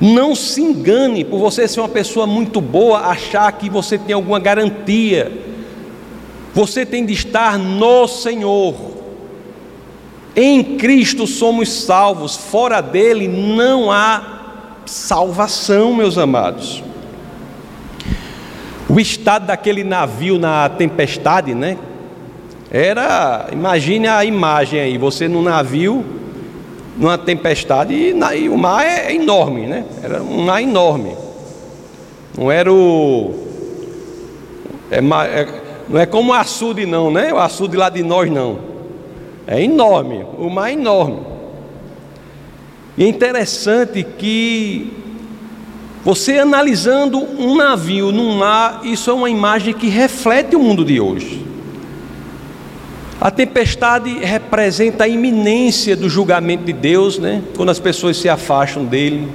Não 0.00 0.34
se 0.34 0.60
engane 0.60 1.24
por 1.24 1.38
você 1.38 1.68
ser 1.68 1.80
uma 1.80 1.88
pessoa 1.88 2.26
muito 2.26 2.60
boa, 2.60 3.00
achar 3.00 3.50
que 3.52 3.68
você 3.68 3.98
tem 3.98 4.14
alguma 4.14 4.38
garantia 4.38 5.53
você 6.54 6.86
tem 6.86 7.04
de 7.04 7.12
estar 7.12 7.58
no 7.58 8.06
Senhor. 8.06 8.74
Em 10.36 10.76
Cristo 10.76 11.26
somos 11.26 11.68
salvos, 11.70 12.36
fora 12.36 12.80
dele 12.80 13.26
não 13.28 13.90
há 13.90 14.82
salvação, 14.86 15.94
meus 15.94 16.16
amados. 16.16 16.82
O 18.88 19.00
estado 19.00 19.46
daquele 19.46 19.82
navio 19.82 20.38
na 20.38 20.68
tempestade, 20.68 21.54
né? 21.54 21.76
Era, 22.70 23.48
imagine 23.52 24.06
a 24.08 24.24
imagem 24.24 24.80
aí, 24.80 24.98
você 24.98 25.26
num 25.28 25.42
navio, 25.42 26.04
numa 26.96 27.16
tempestade, 27.16 27.94
e, 27.94 28.14
e 28.36 28.48
o 28.48 28.58
mar 28.58 28.84
é 28.84 29.12
enorme, 29.14 29.66
né? 29.66 29.84
Era 30.02 30.22
um 30.22 30.44
mar 30.44 30.62
enorme. 30.62 31.16
Não 32.36 32.50
era 32.50 32.72
o. 32.72 33.32
É, 34.90 34.98
é, 34.98 35.63
não 35.88 36.00
é 36.00 36.06
como 36.06 36.32
o 36.32 36.34
açude, 36.34 36.86
não, 36.86 37.10
né? 37.10 37.32
O 37.32 37.38
açude 37.38 37.76
lá 37.76 37.88
de 37.88 38.02
nós, 38.02 38.30
não. 38.30 38.58
É 39.46 39.62
enorme, 39.62 40.24
o 40.38 40.48
mar 40.48 40.70
é 40.70 40.72
enorme. 40.72 41.18
E 42.96 43.04
é 43.04 43.08
interessante 43.08 44.06
que 44.16 44.92
você 46.04 46.38
analisando 46.38 47.18
um 47.18 47.56
navio 47.56 48.12
num 48.12 48.36
mar, 48.36 48.80
isso 48.84 49.10
é 49.10 49.12
uma 49.12 49.28
imagem 49.28 49.74
que 49.74 49.88
reflete 49.88 50.54
o 50.54 50.60
mundo 50.60 50.84
de 50.84 51.00
hoje. 51.00 51.44
A 53.20 53.30
tempestade 53.30 54.18
representa 54.18 55.04
a 55.04 55.08
iminência 55.08 55.96
do 55.96 56.08
julgamento 56.08 56.64
de 56.64 56.72
Deus, 56.72 57.18
né? 57.18 57.42
Quando 57.56 57.70
as 57.70 57.78
pessoas 57.78 58.16
se 58.16 58.28
afastam 58.28 58.84
dele. 58.84 59.28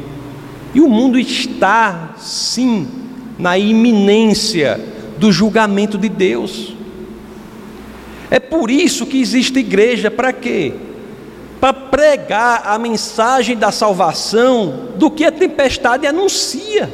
E 0.73 0.79
o 0.79 0.87
mundo 0.87 1.17
está, 1.17 2.13
sim, 2.17 2.87
na 3.37 3.57
iminência 3.57 4.79
do 5.19 5.31
julgamento 5.31 5.97
de 5.97 6.09
Deus. 6.09 6.73
É 8.31 8.39
por 8.39 8.71
isso 8.71 9.05
que 9.05 9.19
existe 9.19 9.59
igreja, 9.59 10.09
para 10.09 10.31
quê? 10.31 10.73
Para 11.59 11.73
pregar 11.73 12.63
a 12.65 12.79
mensagem 12.79 13.57
da 13.57 13.71
salvação 13.71 14.89
do 14.95 15.11
que 15.11 15.25
a 15.25 15.31
tempestade 15.31 16.07
anuncia. 16.07 16.89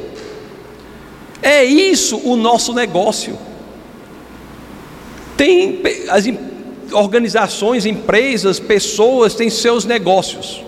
É 1.40 1.62
isso 1.64 2.20
o 2.24 2.36
nosso 2.36 2.74
negócio. 2.74 3.38
Tem 5.36 5.80
as 6.08 6.24
organizações, 6.92 7.84
empresas, 7.86 8.58
pessoas 8.58 9.34
têm 9.34 9.50
seus 9.50 9.84
negócios. 9.84 10.64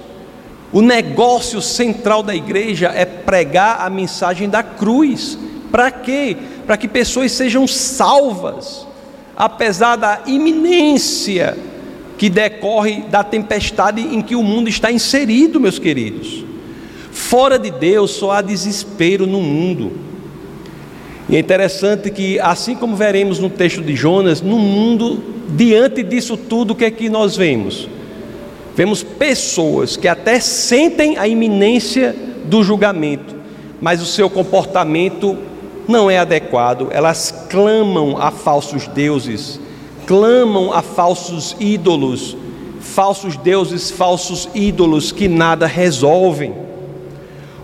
O 0.71 0.83
negócio 0.83 1.63
central 1.63 2.23
da 2.23 2.35
igreja 2.35 2.93
é 2.95 3.07
pregar 3.07 3.81
a 3.81 3.89
mensagem 3.89 4.49
da 4.49 4.63
cruz. 4.63 5.39
Para 5.71 5.91
quê? 5.91 6.37
Para 6.69 6.77
que 6.77 6.87
pessoas 6.87 7.33
sejam 7.33 7.67
salvas, 7.67 8.87
apesar 9.35 9.97
da 9.97 10.21
iminência 10.27 11.57
que 12.19 12.29
decorre 12.29 13.05
da 13.11 13.25
tempestade 13.25 14.03
em 14.03 14.21
que 14.21 14.37
o 14.37 14.43
mundo 14.43 14.69
está 14.69 14.93
inserido, 14.93 15.59
meus 15.59 15.79
queridos. 15.79 16.45
Fora 17.11 17.59
de 17.59 17.71
Deus 17.71 18.11
só 18.11 18.33
há 18.33 18.43
desespero 18.43 19.27
no 19.27 19.41
mundo. 19.41 19.93
E 21.27 21.37
é 21.37 21.39
interessante 21.39 22.11
que, 22.11 22.39
assim 22.39 22.75
como 22.75 22.95
veremos 22.95 23.39
no 23.39 23.49
texto 23.49 23.81
de 23.81 23.97
Jonas, 23.97 24.43
no 24.43 24.59
mundo, 24.59 25.25
diante 25.57 26.03
disso 26.03 26.37
tudo, 26.37 26.73
o 26.73 26.77
que 26.77 26.85
é 26.85 26.91
que 26.91 27.09
nós 27.09 27.35
vemos? 27.35 27.89
Vemos 28.77 29.03
pessoas 29.03 29.97
que 29.97 30.07
até 30.07 30.39
sentem 30.39 31.17
a 31.17 31.27
iminência 31.27 32.15
do 32.45 32.63
julgamento, 32.63 33.35
mas 33.81 34.03
o 34.03 34.07
seu 34.07 34.29
comportamento 34.29 35.48
não 35.89 36.11
é 36.11 36.19
adequado, 36.19 36.89
elas 36.91 37.47
clamam 37.49 38.17
a 38.21 38.31
falsos 38.31 38.87
deuses, 38.87 39.59
clamam 40.07 40.73
a 40.73 40.83
falsos 40.83 41.57
ídolos, 41.59 42.37
falsos 42.81 43.37
deuses, 43.37 43.91
falsos 43.91 44.49
ídolos 44.55 45.11
que 45.11 45.27
nada 45.27 45.67
resolvem. 45.67 46.55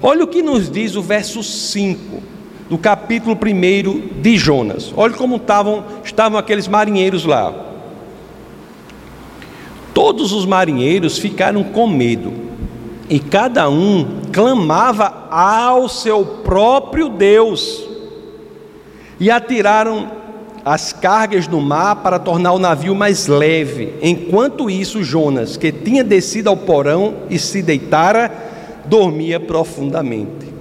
Olha 0.02 0.25
o 0.25 0.26
que 0.26 0.43
nos 0.43 0.71
diz 0.71 0.97
o 0.97 1.02
verso 1.02 1.43
5 1.43 2.23
do 2.69 2.78
capítulo 2.78 3.37
1 3.37 4.21
de 4.21 4.37
Jonas. 4.37 4.93
Olha 4.97 5.14
como 5.14 5.37
estavam, 5.37 5.85
estavam 6.02 6.38
aqueles 6.38 6.66
marinheiros 6.66 7.25
lá. 7.25 7.54
Todos 9.93 10.33
os 10.33 10.45
marinheiros 10.45 11.19
ficaram 11.19 11.62
com 11.62 11.87
medo, 11.87 12.33
e 13.09 13.21
cada 13.21 13.69
um 13.69 14.23
clamava 14.33 15.28
ao 15.31 15.88
seu 15.88 16.25
próprio 16.43 17.09
Deus, 17.09 17.94
e 19.25 19.31
atiraram 19.31 20.11
as 20.62 20.93
cargas 20.93 21.49
no 21.49 21.59
mar 21.59 21.97
para 21.97 22.19
tornar 22.19 22.52
o 22.52 22.59
navio 22.59 22.95
mais 22.95 23.26
leve. 23.26 23.95
Enquanto 24.02 24.69
isso, 24.69 25.02
Jonas, 25.02 25.57
que 25.57 25.73
tinha 25.73 26.04
descido 26.04 26.50
ao 26.50 26.57
porão 26.59 27.14
e 27.31 27.38
se 27.38 27.62
deitara, 27.62 28.31
dormia 28.85 29.40
profundamente. 29.40 30.52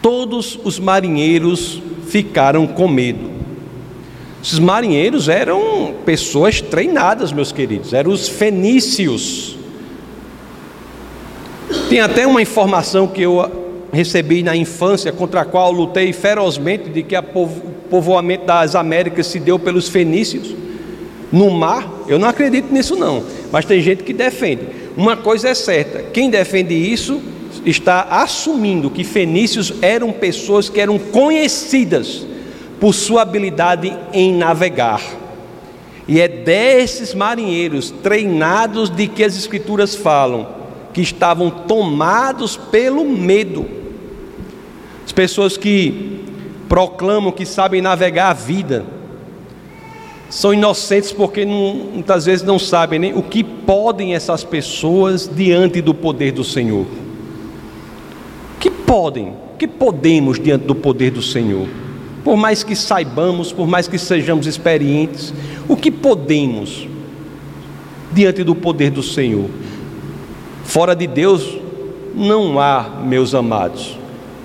Todos 0.00 0.56
os 0.62 0.78
marinheiros 0.78 1.82
ficaram 2.06 2.64
com 2.64 2.86
medo. 2.86 3.28
Esses 4.40 4.60
marinheiros 4.60 5.28
eram 5.28 5.96
pessoas 6.06 6.60
treinadas, 6.60 7.32
meus 7.32 7.50
queridos, 7.50 7.92
eram 7.92 8.12
os 8.12 8.28
fenícios. 8.28 9.56
Tem 11.88 11.98
até 11.98 12.24
uma 12.24 12.40
informação 12.40 13.08
que 13.08 13.20
eu 13.20 13.59
recebi 13.92 14.42
na 14.42 14.54
infância, 14.54 15.12
contra 15.12 15.40
a 15.40 15.44
qual 15.44 15.72
lutei 15.72 16.12
ferozmente, 16.12 16.88
de 16.90 17.02
que 17.02 17.16
o 17.16 17.48
povoamento 17.88 18.46
das 18.46 18.74
Américas 18.74 19.26
se 19.26 19.38
deu 19.40 19.58
pelos 19.58 19.88
fenícios 19.88 20.54
no 21.32 21.50
mar. 21.50 21.88
Eu 22.06 22.18
não 22.18 22.28
acredito 22.28 22.72
nisso, 22.72 22.96
não, 22.96 23.22
mas 23.52 23.64
tem 23.64 23.80
gente 23.80 24.02
que 24.02 24.12
defende. 24.12 24.62
Uma 24.96 25.16
coisa 25.16 25.48
é 25.48 25.54
certa: 25.54 26.02
quem 26.12 26.30
defende 26.30 26.74
isso 26.74 27.20
está 27.64 28.02
assumindo 28.10 28.90
que 28.90 29.04
fenícios 29.04 29.74
eram 29.82 30.12
pessoas 30.12 30.68
que 30.68 30.80
eram 30.80 30.98
conhecidas 30.98 32.26
por 32.78 32.94
sua 32.94 33.22
habilidade 33.22 33.96
em 34.12 34.32
navegar. 34.32 35.02
E 36.08 36.20
é 36.20 36.26
desses 36.26 37.14
marinheiros 37.14 37.90
treinados 38.02 38.90
de 38.90 39.06
que 39.06 39.22
as 39.22 39.36
Escrituras 39.36 39.94
falam, 39.94 40.48
que 40.92 41.00
estavam 41.02 41.50
tomados 41.50 42.56
pelo 42.56 43.04
medo. 43.04 43.79
As 45.20 45.28
pessoas 45.28 45.58
que 45.58 46.24
proclamam 46.66 47.30
que 47.30 47.44
sabem 47.44 47.82
navegar 47.82 48.30
a 48.30 48.32
vida, 48.32 48.86
são 50.30 50.54
inocentes 50.54 51.12
porque 51.12 51.44
não, 51.44 51.74
muitas 51.92 52.24
vezes 52.24 52.42
não 52.42 52.58
sabem 52.58 52.98
nem 52.98 53.12
o 53.12 53.22
que 53.22 53.44
podem 53.44 54.14
essas 54.14 54.42
pessoas 54.42 55.28
diante 55.30 55.82
do 55.82 55.92
poder 55.92 56.32
do 56.32 56.42
Senhor. 56.42 56.86
Que 58.58 58.70
podem, 58.70 59.34
que 59.58 59.68
podemos 59.68 60.40
diante 60.40 60.64
do 60.64 60.74
poder 60.74 61.10
do 61.10 61.20
Senhor? 61.20 61.68
por 62.24 62.36
mais 62.36 62.62
que 62.62 62.74
saibamos, 62.74 63.52
por 63.52 63.66
mais 63.66 63.86
que 63.86 63.98
sejamos 63.98 64.46
experientes, 64.46 65.34
o 65.68 65.76
que 65.76 65.90
podemos 65.90 66.88
diante 68.10 68.42
do 68.42 68.54
poder 68.54 68.90
do 68.90 69.02
Senhor? 69.02 69.50
Fora 70.64 70.96
de 70.96 71.06
Deus 71.06 71.58
não 72.14 72.58
há, 72.58 73.00
meus 73.04 73.34
amados, 73.34 73.99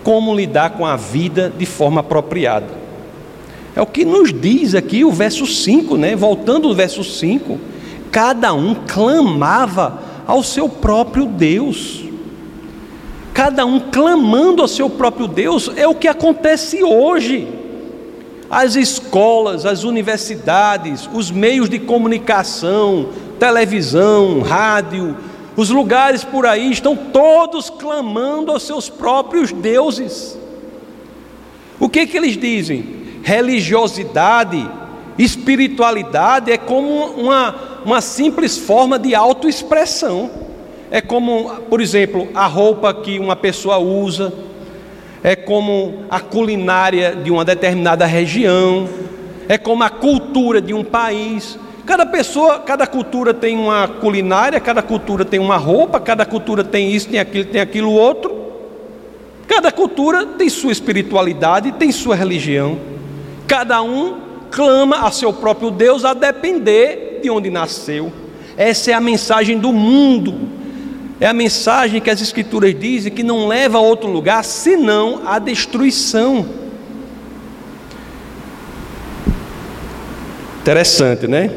como 0.06 0.36
lidar 0.36 0.70
com 0.70 0.86
a 0.86 0.96
vida 0.96 1.52
de 1.58 1.66
forma 1.66 2.02
apropriada. 2.02 2.68
É 3.76 3.82
o 3.82 3.88
que 3.88 4.06
nos 4.06 4.32
diz 4.32 4.76
aqui 4.76 5.04
o 5.04 5.12
verso 5.12 5.48
5, 5.48 5.98
né? 5.98 6.16
Voltando 6.16 6.68
ao 6.68 6.76
verso 6.76 7.04
5, 7.04 7.60
cada 8.12 8.54
um 8.54 8.76
clamava 8.88 10.00
ao 10.28 10.44
seu 10.44 10.70
próprio 10.70 11.26
Deus. 11.26 12.04
Cada 13.34 13.66
um 13.66 13.80
clamando 13.80 14.62
ao 14.62 14.68
seu 14.68 14.92
próprio 14.92 15.28
Deus 15.28 15.72
é 15.76 15.88
o 15.88 15.96
que 15.96 16.08
acontece 16.08 16.84
hoje. 16.84 17.48
As 18.48 18.76
escolas, 18.76 19.66
as 19.66 19.84
universidades, 19.84 21.10
os 21.12 21.32
meios 21.32 21.68
de 21.68 21.80
comunicação, 21.80 23.10
televisão, 23.40 24.42
rádio, 24.42 25.18
os 25.56 25.70
lugares 25.70 26.24
por 26.24 26.46
aí 26.46 26.72
estão 26.72 26.96
todos 26.96 27.70
clamando 27.70 28.52
aos 28.52 28.64
seus 28.64 28.90
próprios 28.90 29.52
deuses. 29.52 30.38
O 31.80 31.88
que 31.88 32.06
que 32.06 32.18
eles 32.18 32.38
dizem? 32.38 33.04
Religiosidade, 33.24 34.70
espiritualidade 35.18 36.52
é 36.52 36.58
como 36.58 37.06
uma, 37.12 37.56
uma 37.86 38.02
simples 38.02 38.58
forma 38.58 39.00
de 39.00 39.16
autoexpressão. 39.16 40.30
É 40.92 41.02
como, 41.02 41.50
por 41.70 41.82
exemplo, 41.82 42.28
a 42.36 42.46
roupa 42.46 42.94
que 42.94 43.18
uma 43.18 43.36
pessoa 43.36 43.78
usa, 43.78 44.34
é 45.24 45.36
como 45.36 46.06
a 46.10 46.20
culinária 46.20 47.16
de 47.16 47.32
uma 47.32 47.44
determinada 47.44 48.06
região, 48.06 48.88
é 49.48 49.58
como 49.58 49.84
a 49.84 49.90
cultura 49.90 50.62
de 50.62 50.74
um 50.74 50.84
país. 50.84 51.58
Cada 51.86 52.06
pessoa, 52.06 52.60
cada 52.60 52.88
cultura 52.88 53.34
tem 53.34 53.58
uma 53.58 53.88
culinária, 53.88 54.60
cada 54.60 54.82
cultura 54.82 55.24
tem 55.24 55.40
uma 55.40 55.58
roupa, 55.58 56.00
cada 56.00 56.26
cultura 56.26 56.64
tem 56.64 56.92
isso, 56.92 57.10
tem 57.10 57.20
aquilo, 57.20 57.46
tem 57.46 57.62
aquilo 57.62 57.92
outro. 57.92 58.44
Cada 59.48 59.72
cultura 59.72 60.26
tem 60.26 60.50
sua 60.50 60.72
espiritualidade, 60.72 61.72
tem 61.74 61.92
sua 61.92 62.16
religião. 62.16 62.80
Cada 63.48 63.82
um 63.82 64.18
clama 64.50 65.08
a 65.08 65.12
seu 65.12 65.32
próprio 65.32 65.70
Deus 65.70 66.04
a 66.04 66.14
depender 66.14 67.20
de 67.22 67.30
onde 67.30 67.50
nasceu. 67.50 68.12
Essa 68.58 68.92
é 68.92 68.94
a 68.94 69.02
mensagem 69.02 69.60
do 69.60 69.72
mundo 69.72 70.56
é 71.20 71.28
a 71.28 71.34
mensagem 71.34 72.02
que 72.02 72.10
as 72.10 72.22
Escrituras 72.22 72.78
dizem 72.78 73.12
que 73.12 73.24
não 73.24 73.48
leva 73.48 73.78
a 73.78 73.82
outro 73.82 74.10
lugar 74.10 74.44
senão 74.44 75.22
a 75.26 75.40
destruição. 75.40 76.46
Interessante, 80.62 81.28
né? 81.28 81.52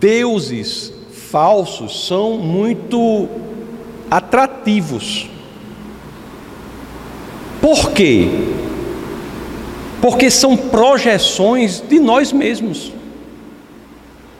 Deuses 0.00 0.92
falsos 1.30 2.06
são 2.06 2.38
muito 2.38 3.28
atrativos. 4.10 5.28
Por 7.60 7.90
quê? 7.92 8.28
Porque 10.00 10.30
são 10.30 10.56
projeções 10.56 11.82
de 11.86 11.98
nós 11.98 12.32
mesmos. 12.32 12.92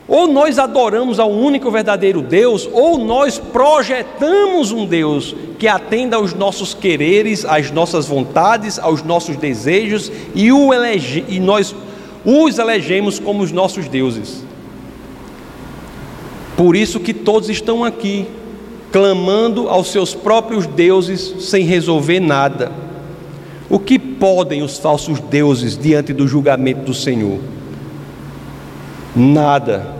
Ou 0.07 0.27
nós 0.27 0.57
adoramos 0.57 1.19
ao 1.19 1.29
único 1.29 1.69
verdadeiro 1.69 2.21
Deus, 2.23 2.67
ou 2.73 2.97
nós 2.97 3.37
projetamos 3.37 4.71
um 4.71 4.83
Deus 4.83 5.35
que 5.59 5.67
atenda 5.67 6.15
aos 6.15 6.33
nossos 6.33 6.73
quereres, 6.73 7.45
às 7.45 7.69
nossas 7.69 8.07
vontades, 8.07 8.79
aos 8.79 9.03
nossos 9.03 9.35
desejos, 9.35 10.11
e, 10.33 10.47
elege, 10.47 11.23
e 11.27 11.39
nós 11.39 11.75
os 12.25 12.57
elegemos 12.57 13.19
como 13.19 13.43
os 13.43 13.51
nossos 13.51 13.87
deuses. 13.87 14.48
Por 16.59 16.75
isso 16.75 16.99
que 16.99 17.13
todos 17.13 17.47
estão 17.47 17.85
aqui, 17.85 18.27
clamando 18.91 19.69
aos 19.69 19.87
seus 19.93 20.13
próprios 20.13 20.67
deuses 20.67 21.35
sem 21.39 21.63
resolver 21.63 22.19
nada. 22.19 22.69
O 23.69 23.79
que 23.79 23.97
podem 23.97 24.61
os 24.61 24.77
falsos 24.77 25.21
deuses 25.21 25.77
diante 25.77 26.11
do 26.11 26.27
julgamento 26.27 26.81
do 26.81 26.93
Senhor? 26.93 27.39
Nada 29.15 29.95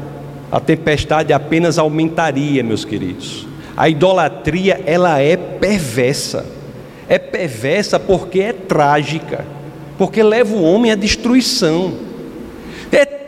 a 0.52 0.60
tempestade 0.60 1.32
apenas 1.32 1.78
aumentaria, 1.78 2.62
meus 2.62 2.84
queridos. 2.84 3.48
A 3.78 3.88
idolatria, 3.88 4.82
ela 4.86 5.18
é 5.22 5.38
perversa. 5.38 6.46
É 7.08 7.18
perversa 7.18 7.98
porque 7.98 8.42
é 8.42 8.52
trágica, 8.52 9.46
porque 9.98 10.22
leva 10.22 10.54
o 10.54 10.64
homem 10.64 10.92
à 10.92 10.96
destruição. 10.96 12.09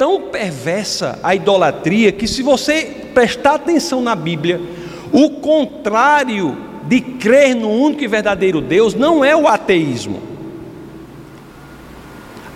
Tão 0.02 0.20
perversa 0.20 1.20
a 1.22 1.36
idolatria 1.36 2.12
que, 2.12 2.28
se 2.28 2.42
você 2.42 2.88
prestar 3.14 3.54
atenção 3.54 4.02
na 4.02 4.16
Bíblia, 4.16 4.60
o 5.14 5.30
contrário 5.30 6.58
de 6.88 7.00
crer 7.00 7.54
no 7.56 7.70
único 7.70 8.04
e 8.04 8.08
verdadeiro 8.08 8.62
Deus 8.62 8.96
não 8.96 9.24
é 9.24 9.36
o 9.36 9.48
ateísmo. 9.48 10.20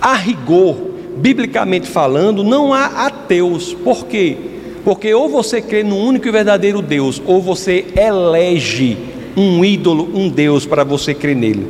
A 0.02 0.16
rigor, 0.16 0.76
biblicamente 1.18 1.88
falando, 1.88 2.44
não 2.44 2.74
há 2.74 3.06
ateus. 3.06 3.76
Por 3.76 4.08
quê? 4.08 4.38
Porque 4.84 5.14
ou 5.14 5.30
você 5.30 5.62
crê 5.62 5.84
no 5.84 5.98
único 5.98 6.28
e 6.28 6.32
verdadeiro 6.32 6.82
Deus, 6.82 7.22
ou 7.28 7.40
você 7.40 7.86
elege 7.96 8.98
um 9.38 9.64
ídolo, 9.64 10.10
um 10.16 10.30
Deus 10.30 10.66
para 10.66 10.84
você 10.84 11.14
crer 11.14 11.36
nele. 11.36 11.68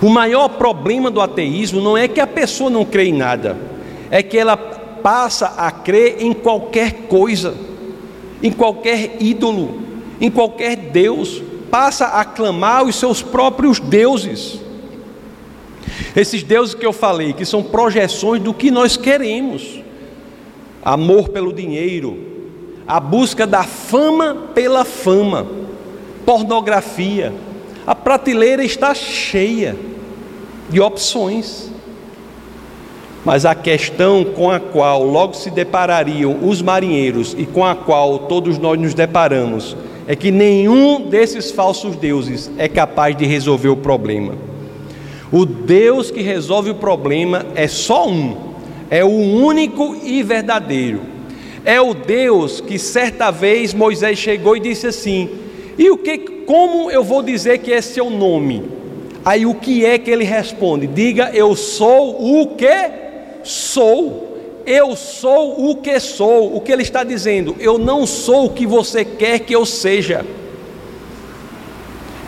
O 0.00 0.08
maior 0.08 0.48
problema 0.48 1.10
do 1.10 1.20
ateísmo 1.20 1.82
não 1.82 1.98
é 1.98 2.08
que 2.08 2.18
a 2.18 2.26
pessoa 2.26 2.70
não 2.70 2.82
crê 2.82 3.04
em 3.04 3.12
nada, 3.12 3.68
é 4.10 4.22
que 4.22 4.36
ela 4.36 4.56
passa 4.56 5.46
a 5.56 5.70
crer 5.70 6.16
em 6.20 6.32
qualquer 6.32 6.92
coisa, 7.08 7.54
em 8.42 8.50
qualquer 8.50 9.16
ídolo, 9.20 9.80
em 10.20 10.30
qualquer 10.30 10.76
Deus, 10.76 11.42
passa 11.70 12.06
a 12.06 12.24
clamar 12.24 12.84
os 12.84 12.96
seus 12.96 13.22
próprios 13.22 13.78
deuses. 13.78 14.60
Esses 16.14 16.42
deuses 16.42 16.74
que 16.74 16.84
eu 16.84 16.92
falei, 16.92 17.32
que 17.32 17.44
são 17.44 17.62
projeções 17.62 18.42
do 18.42 18.52
que 18.52 18.70
nós 18.70 18.96
queremos: 18.96 19.80
amor 20.82 21.28
pelo 21.28 21.52
dinheiro, 21.52 22.18
a 22.86 22.98
busca 22.98 23.46
da 23.46 23.62
fama 23.62 24.48
pela 24.54 24.84
fama, 24.84 25.46
pornografia. 26.26 27.32
A 27.86 27.94
prateleira 27.94 28.64
está 28.64 28.94
cheia 28.94 29.76
de 30.68 30.80
opções. 30.80 31.69
Mas 33.24 33.44
a 33.44 33.54
questão 33.54 34.24
com 34.24 34.50
a 34.50 34.58
qual 34.58 35.04
logo 35.04 35.34
se 35.34 35.50
deparariam 35.50 36.38
os 36.42 36.62
marinheiros 36.62 37.34
e 37.36 37.44
com 37.44 37.64
a 37.64 37.74
qual 37.74 38.20
todos 38.20 38.58
nós 38.58 38.80
nos 38.80 38.94
deparamos 38.94 39.76
é 40.06 40.16
que 40.16 40.30
nenhum 40.30 41.02
desses 41.02 41.50
falsos 41.50 41.94
deuses 41.96 42.50
é 42.56 42.66
capaz 42.66 43.16
de 43.16 43.26
resolver 43.26 43.68
o 43.68 43.76
problema. 43.76 44.34
O 45.30 45.44
Deus 45.44 46.10
que 46.10 46.22
resolve 46.22 46.70
o 46.70 46.74
problema 46.74 47.46
é 47.54 47.68
só 47.68 48.08
um, 48.08 48.36
é 48.90 49.04
o 49.04 49.08
único 49.08 49.94
e 50.02 50.22
verdadeiro. 50.22 51.02
É 51.64 51.80
o 51.80 51.94
Deus 51.94 52.60
que 52.60 52.78
certa 52.78 53.30
vez 53.30 53.74
Moisés 53.74 54.18
chegou 54.18 54.56
e 54.56 54.60
disse 54.60 54.86
assim: 54.86 55.28
"E 55.78 55.90
o 55.90 55.98
que 55.98 56.18
como 56.18 56.90
eu 56.90 57.04
vou 57.04 57.22
dizer 57.22 57.58
que 57.58 57.72
é 57.72 57.80
seu 57.80 58.10
nome?" 58.10 58.64
Aí 59.24 59.44
o 59.44 59.54
que 59.54 59.84
é 59.84 59.98
que 59.98 60.10
ele 60.10 60.24
responde? 60.24 60.86
Diga: 60.86 61.30
"Eu 61.32 61.54
sou 61.54 62.40
o 62.40 62.56
que 62.56 63.09
sou." 63.44 64.28
Eu 64.66 64.94
sou 64.94 65.70
o 65.70 65.76
que 65.76 65.98
sou. 65.98 66.54
O 66.54 66.60
que 66.60 66.70
ele 66.70 66.82
está 66.82 67.02
dizendo? 67.02 67.56
Eu 67.58 67.78
não 67.78 68.06
sou 68.06 68.46
o 68.46 68.50
que 68.50 68.66
você 68.66 69.04
quer 69.04 69.40
que 69.40 69.54
eu 69.54 69.64
seja. 69.64 70.24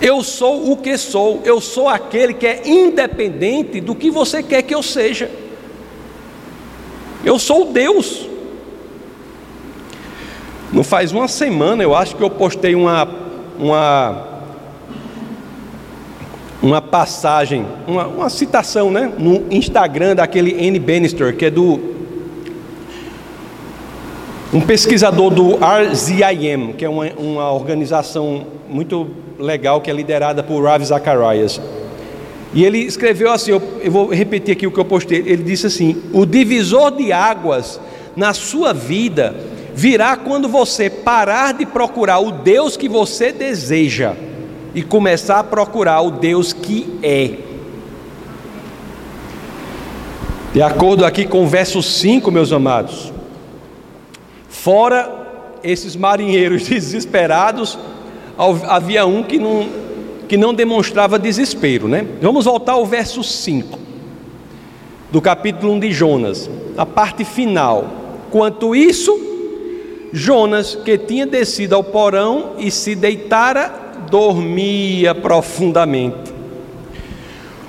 Eu 0.01 0.25
sou 0.25 0.73
o 0.73 0.77
que 0.77 0.99
sou, 0.99 1.41
eu 1.45 1.61
sou 1.61 1.89
aquele 1.89 2.35
que 2.35 2.45
é 2.45 2.69
independente 2.69 3.81
do 3.81 3.95
que 3.95 4.11
você 4.11 4.43
quer 4.43 4.63
que 4.63 4.75
eu 4.75 4.83
seja. 4.83 5.31
Eu 7.25 7.39
sou 7.39 7.67
Deus. 7.67 8.29
Não 10.73 10.83
faz 10.83 11.13
uma 11.13 11.29
semana, 11.29 11.85
eu 11.85 11.95
acho 11.95 12.17
que 12.17 12.23
eu 12.23 12.31
postei 12.31 12.75
uma, 12.75 13.09
uma, 13.57 14.32
uma 16.63 16.81
passagem, 16.81 17.67
uma, 17.89 18.07
uma 18.07 18.31
citação, 18.31 18.91
né? 18.91 19.13
No 19.19 19.43
Instagram 19.51 20.15
daquele 20.15 20.53
N. 20.65 20.79
Bannister, 20.79 21.37
que 21.37 21.47
é 21.47 21.51
do 21.51 21.91
um 24.53 24.61
pesquisador 24.61 25.31
do 25.31 25.57
RZIM, 25.57 26.75
que 26.75 26.85
é 26.85 26.89
uma, 26.89 27.07
uma 27.17 27.53
organização 27.53 28.47
muito 28.69 29.09
legal 29.39 29.81
que 29.81 29.91
é 29.91 29.95
liderada 29.95 30.43
por 30.43 30.63
Ravi 30.63 30.85
Zacharias. 30.85 31.61
E 32.55 32.63
ele 32.65 32.79
escreveu 32.79 33.33
assim, 33.33 33.51
eu, 33.51 33.63
eu 33.83 33.91
vou 33.91 34.13
repetir 34.13 34.53
aqui 34.53 34.67
o 34.67 34.71
que 34.71 34.79
eu 34.79 34.85
postei. 34.85 35.19
Ele 35.19 35.43
disse 35.43 35.67
assim: 35.67 36.03
O 36.13 36.25
divisor 36.25 36.93
de 36.93 37.11
águas 37.13 37.81
na 38.15 38.35
sua 38.35 38.73
vida 38.73 39.35
virá 39.75 40.17
quando 40.19 40.49
você 40.49 40.91
parar 40.91 41.55
de 41.55 41.65
procurar 41.65 42.21
o 42.21 42.31
Deus 42.31 42.77
que 42.77 42.89
você 42.89 43.33
deseja 43.33 44.15
e 44.75 44.83
começar 44.83 45.39
a 45.39 45.45
procurar 45.45 46.01
o 46.01 46.11
Deus 46.11 46.53
que 46.53 46.99
é. 47.03 47.39
De 50.53 50.61
acordo 50.61 51.05
aqui 51.05 51.27
com 51.27 51.45
o 51.45 51.47
verso 51.47 51.83
5, 51.83 52.31
meus 52.31 52.53
amados, 52.53 53.13
fora 54.49 55.11
esses 55.63 55.97
marinheiros 55.97 56.67
desesperados, 56.69 57.79
havia 58.69 59.07
um 59.07 59.23
que 59.23 59.39
não, 59.39 59.69
que 60.29 60.37
não 60.37 60.53
demonstrava 60.53 61.19
desespero, 61.19 61.89
né? 61.89 62.07
Vamos 62.21 62.45
voltar 62.45 62.73
ao 62.73 62.85
verso 62.85 63.23
5 63.23 63.79
do 65.11 65.21
capítulo 65.21 65.73
1 65.75 65.81
de 65.81 65.93
Jonas, 65.93 66.51
a 66.77 66.87
parte 66.87 67.25
final. 67.25 67.87
Quanto 68.31 68.75
isso, 68.75 69.21
Jonas, 70.11 70.75
que 70.75 70.97
tinha 70.97 71.27
descido 71.27 71.75
ao 71.75 71.85
porão 71.85 72.53
e 72.59 72.71
se 72.71 72.95
deitara, 72.95 73.82
dormia 74.13 75.15
profundamente. 75.15 76.31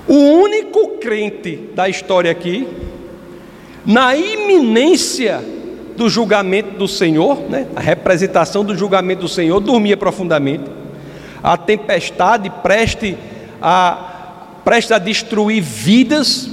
O 0.06 0.14
único 0.14 0.98
crente 0.98 1.70
da 1.74 1.88
história 1.88 2.30
aqui, 2.30 2.68
na 3.86 4.14
iminência 4.14 5.42
do 5.96 6.10
julgamento 6.10 6.72
do 6.72 6.86
Senhor, 6.86 7.38
né? 7.50 7.68
a 7.74 7.80
representação 7.80 8.66
do 8.66 8.76
julgamento 8.76 9.22
do 9.22 9.30
Senhor, 9.30 9.62
dormia 9.62 9.96
profundamente. 9.96 10.66
A 11.42 11.56
tempestade 11.56 12.50
preste 12.62 13.18
a, 13.62 14.58
preste 14.66 14.94
a 14.94 14.98
destruir 14.98 15.64
vidas, 15.64 16.50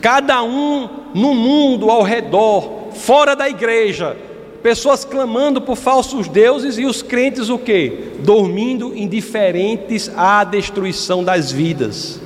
cada 0.00 0.40
um 0.44 0.88
no 1.12 1.34
mundo 1.34 1.90
ao 1.90 2.04
redor, 2.04 2.90
fora 2.92 3.34
da 3.34 3.48
igreja, 3.48 4.16
pessoas 4.62 5.04
clamando 5.04 5.60
por 5.60 5.76
falsos 5.76 6.28
deuses 6.28 6.78
e 6.78 6.84
os 6.84 7.02
crentes 7.02 7.48
o 7.48 7.58
que? 7.58 8.12
Dormindo 8.20 8.96
indiferentes 8.96 10.10
à 10.16 10.44
destruição 10.44 11.24
das 11.24 11.50
vidas. 11.50 12.20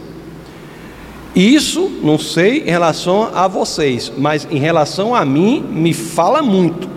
Isso, 1.35 1.91
não 2.03 2.19
sei 2.19 2.63
em 2.63 2.71
relação 2.71 3.31
a 3.35 3.47
vocês, 3.47 4.11
mas 4.17 4.47
em 4.51 4.59
relação 4.59 5.15
a 5.15 5.25
mim, 5.25 5.61
me 5.61 5.93
fala 5.93 6.43
muito. 6.43 6.89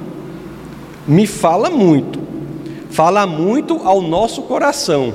Me 1.07 1.27
fala 1.27 1.69
muito. 1.69 2.19
Fala 2.89 3.27
muito 3.27 3.81
ao 3.83 4.01
nosso 4.01 4.43
coração. 4.43 5.13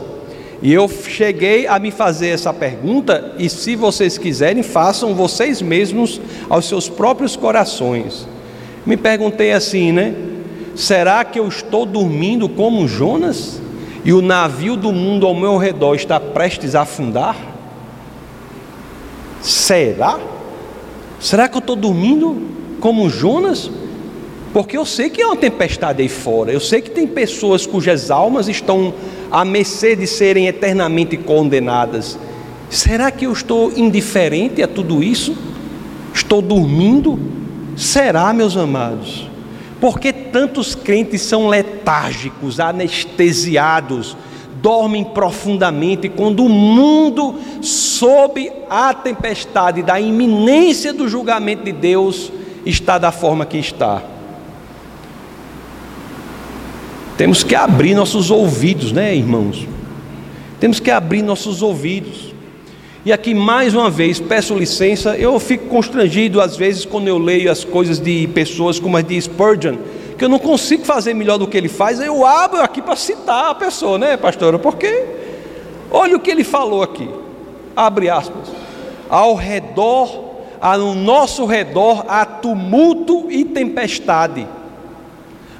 E 0.62 0.72
eu 0.72 0.88
cheguei 0.88 1.66
a 1.66 1.78
me 1.78 1.90
fazer 1.90 2.28
essa 2.28 2.52
pergunta, 2.52 3.34
e 3.38 3.48
se 3.48 3.76
vocês 3.76 4.16
quiserem, 4.16 4.62
façam 4.62 5.14
vocês 5.14 5.60
mesmos 5.60 6.20
aos 6.48 6.66
seus 6.66 6.88
próprios 6.88 7.36
corações. 7.36 8.26
Me 8.86 8.96
perguntei 8.96 9.52
assim, 9.52 9.92
né? 9.92 10.14
Será 10.74 11.24
que 11.24 11.38
eu 11.38 11.48
estou 11.48 11.86
dormindo 11.86 12.48
como 12.48 12.86
Jonas? 12.86 13.60
E 14.04 14.12
o 14.12 14.20
navio 14.20 14.76
do 14.76 14.92
mundo 14.92 15.26
ao 15.26 15.34
meu 15.34 15.56
redor 15.56 15.94
está 15.94 16.20
prestes 16.20 16.74
a 16.74 16.82
afundar? 16.82 17.36
Será? 19.40 20.18
Será 21.18 21.48
que 21.48 21.56
eu 21.56 21.60
estou 21.60 21.76
dormindo 21.76 22.36
como 22.80 23.08
Jonas? 23.08 23.70
Porque 24.52 24.76
eu 24.76 24.84
sei 24.84 25.08
que 25.08 25.22
é 25.22 25.26
uma 25.26 25.36
tempestade 25.36 26.02
aí 26.02 26.08
fora, 26.08 26.52
eu 26.52 26.60
sei 26.60 26.80
que 26.80 26.90
tem 26.90 27.06
pessoas 27.06 27.66
cujas 27.66 28.10
almas 28.10 28.46
estão 28.46 28.94
à 29.30 29.44
mercê 29.44 29.96
de 29.96 30.06
serem 30.06 30.46
eternamente 30.46 31.16
condenadas. 31.16 32.18
Será 32.70 33.10
que 33.10 33.26
eu 33.26 33.32
estou 33.32 33.72
indiferente 33.76 34.62
a 34.62 34.68
tudo 34.68 35.02
isso? 35.02 35.36
Estou 36.12 36.40
dormindo? 36.40 37.18
Será, 37.76 38.32
meus 38.32 38.56
amados? 38.56 39.28
Porque 39.80 40.12
tantos 40.12 40.74
crentes 40.74 41.22
são 41.22 41.48
letárgicos, 41.48 42.60
anestesiados, 42.60 44.16
dormem 44.62 45.04
profundamente 45.04 46.08
quando 46.08 46.44
o 46.44 46.48
mundo, 46.48 47.34
sob 47.60 48.50
a 48.70 48.94
tempestade 48.94 49.82
da 49.82 50.00
iminência 50.00 50.92
do 50.92 51.08
julgamento 51.08 51.64
de 51.64 51.72
Deus, 51.72 52.32
está 52.64 52.96
da 52.96 53.12
forma 53.12 53.44
que 53.44 53.58
está. 53.58 54.02
Temos 57.16 57.44
que 57.44 57.54
abrir 57.54 57.94
nossos 57.94 58.30
ouvidos, 58.30 58.90
né, 58.90 59.14
irmãos? 59.14 59.68
Temos 60.58 60.80
que 60.80 60.90
abrir 60.90 61.22
nossos 61.22 61.62
ouvidos. 61.62 62.33
E 63.04 63.12
aqui 63.12 63.34
mais 63.34 63.74
uma 63.74 63.90
vez 63.90 64.18
peço 64.18 64.54
licença, 64.54 65.14
eu 65.14 65.38
fico 65.38 65.66
constrangido 65.66 66.40
às 66.40 66.56
vezes 66.56 66.86
quando 66.86 67.06
eu 67.06 67.18
leio 67.18 67.52
as 67.52 67.62
coisas 67.62 68.00
de 68.00 68.26
pessoas 68.28 68.80
como 68.80 68.96
as 68.96 69.04
de 69.04 69.20
Spurgeon, 69.20 69.76
que 70.16 70.24
eu 70.24 70.28
não 70.28 70.38
consigo 70.38 70.86
fazer 70.86 71.12
melhor 71.12 71.36
do 71.36 71.46
que 71.46 71.54
ele 71.54 71.68
faz, 71.68 72.00
eu 72.00 72.24
abro 72.24 72.62
aqui 72.62 72.80
para 72.80 72.96
citar 72.96 73.50
a 73.50 73.54
pessoa, 73.54 73.98
né, 73.98 74.16
pastora? 74.16 74.58
Porque 74.58 75.04
olha 75.90 76.16
o 76.16 76.20
que 76.20 76.30
ele 76.30 76.44
falou 76.44 76.82
aqui. 76.82 77.06
Abre 77.76 78.08
aspas. 78.08 78.48
Ao 79.10 79.34
redor, 79.34 80.36
ao 80.58 80.94
nosso 80.94 81.44
redor 81.44 82.06
há 82.08 82.24
tumulto 82.24 83.26
e 83.30 83.44
tempestade. 83.44 84.46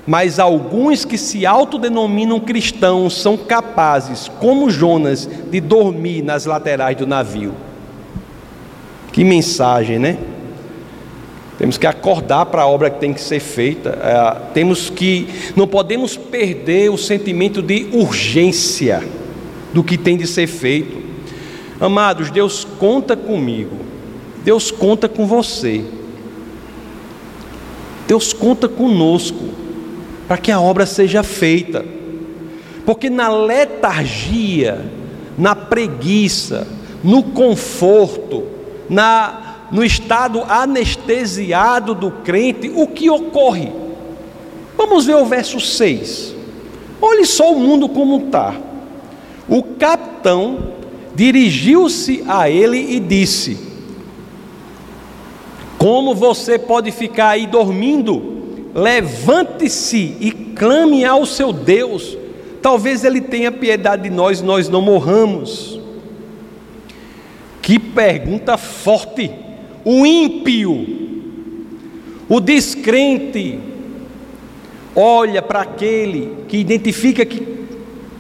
Mas 0.07 0.39
alguns 0.39 1.05
que 1.05 1.17
se 1.17 1.47
autodenominam 1.47 2.39
cristãos 2.39 3.21
são 3.21 3.37
capazes, 3.37 4.31
como 4.39 4.71
Jonas, 4.71 5.29
de 5.51 5.61
dormir 5.61 6.23
nas 6.23 6.45
laterais 6.45 6.97
do 6.97 7.07
navio. 7.07 7.55
Que 9.13 9.25
mensagem, 9.25 9.99
né? 9.99 10.19
Temos 11.57 11.79
que 11.79 11.87
acordar 11.87 12.47
para 12.47 12.63
a 12.63 12.67
obra 12.67 12.91
que 12.91 12.99
tem 12.99 13.15
que 13.15 13.21
ser 13.21 13.41
feita. 13.41 13.91
É, 14.03 14.53
temos 14.53 14.91
que, 14.91 15.29
não 15.57 15.67
podemos 15.67 16.17
perder 16.17 16.91
o 16.91 16.99
sentimento 16.99 17.63
de 17.63 17.89
urgência 17.93 19.03
do 19.73 19.83
que 19.83 19.97
tem 19.97 20.17
de 20.17 20.27
ser 20.27 20.49
feito. 20.49 21.03
Amados, 21.81 22.31
Deus 22.31 22.67
conta 22.79 23.17
comigo. 23.17 23.77
Deus 24.45 24.71
conta 24.71 25.09
com 25.09 25.27
você. 25.27 25.85
Deus 28.07 28.33
conta 28.33 28.69
conosco 28.69 29.64
para 30.27 30.39
que 30.39 30.51
a 30.51 30.61
obra 30.61 30.87
seja 30.87 31.23
feita. 31.23 31.85
Porque 32.85 33.09
na 33.09 33.29
letargia, 33.29 34.85
na 35.37 35.55
preguiça, 35.55 36.67
no 37.03 37.23
conforto, 37.23 38.45
na 38.89 39.45
no 39.71 39.85
estado 39.85 40.45
anestesiado 40.45 41.95
do 41.95 42.11
crente, 42.11 42.71
o 42.73 42.87
que 42.87 43.11
ocorre? 43.11 43.73
Vamos 44.77 45.07
ver 45.07 45.17
o 45.17 45.25
verso 45.25 45.59
6. 45.59 46.35
Olhe 47.03 47.27
só 47.27 47.53
o 47.53 47.59
mundo 47.59 47.89
como 47.89 48.27
está. 48.27 48.55
O 49.49 49.63
capitão 49.63 50.75
dirigiu-se 51.15 52.23
a 52.29 52.49
ele 52.49 52.79
e 52.79 53.01
disse: 53.01 53.59
Como 55.77 56.15
você 56.15 56.59
pode 56.59 56.93
ficar 56.93 57.31
aí 57.31 57.47
dormindo? 57.47 58.44
Levante-se 58.75 60.17
e 60.21 60.33
clame 60.33 61.05
ao 61.05 61.25
seu 61.25 61.53
Deus. 61.53 62.19
Talvez 62.61 63.05
ele 63.05 63.21
tenha 63.21 63.53
piedade 63.53 64.05
de 64.05 64.11
nós 64.11 64.41
e 64.41 64.45
nós 64.45 64.69
não 64.69 64.83
morramos. 64.83 65.79
Que 67.63 67.79
pergunta 67.79 68.59
forte! 68.59 69.31
O 69.85 70.05
ímpio, 70.05 70.87
o 72.29 72.41
descrente, 72.41 73.59
olha 74.97 75.43
para 75.43 75.61
aquele 75.61 76.45
que 76.49 76.57
identifica 76.57 77.25
que, 77.25 77.47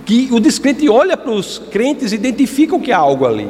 que 0.04 0.28
o 0.30 0.38
descrente 0.38 0.88
olha 0.88 1.16
para 1.16 1.32
os 1.32 1.58
crentes 1.58 2.12
e 2.12 2.16
identificam 2.16 2.78
que 2.78 2.92
há 2.92 2.98
algo 2.98 3.26
ali. 3.26 3.48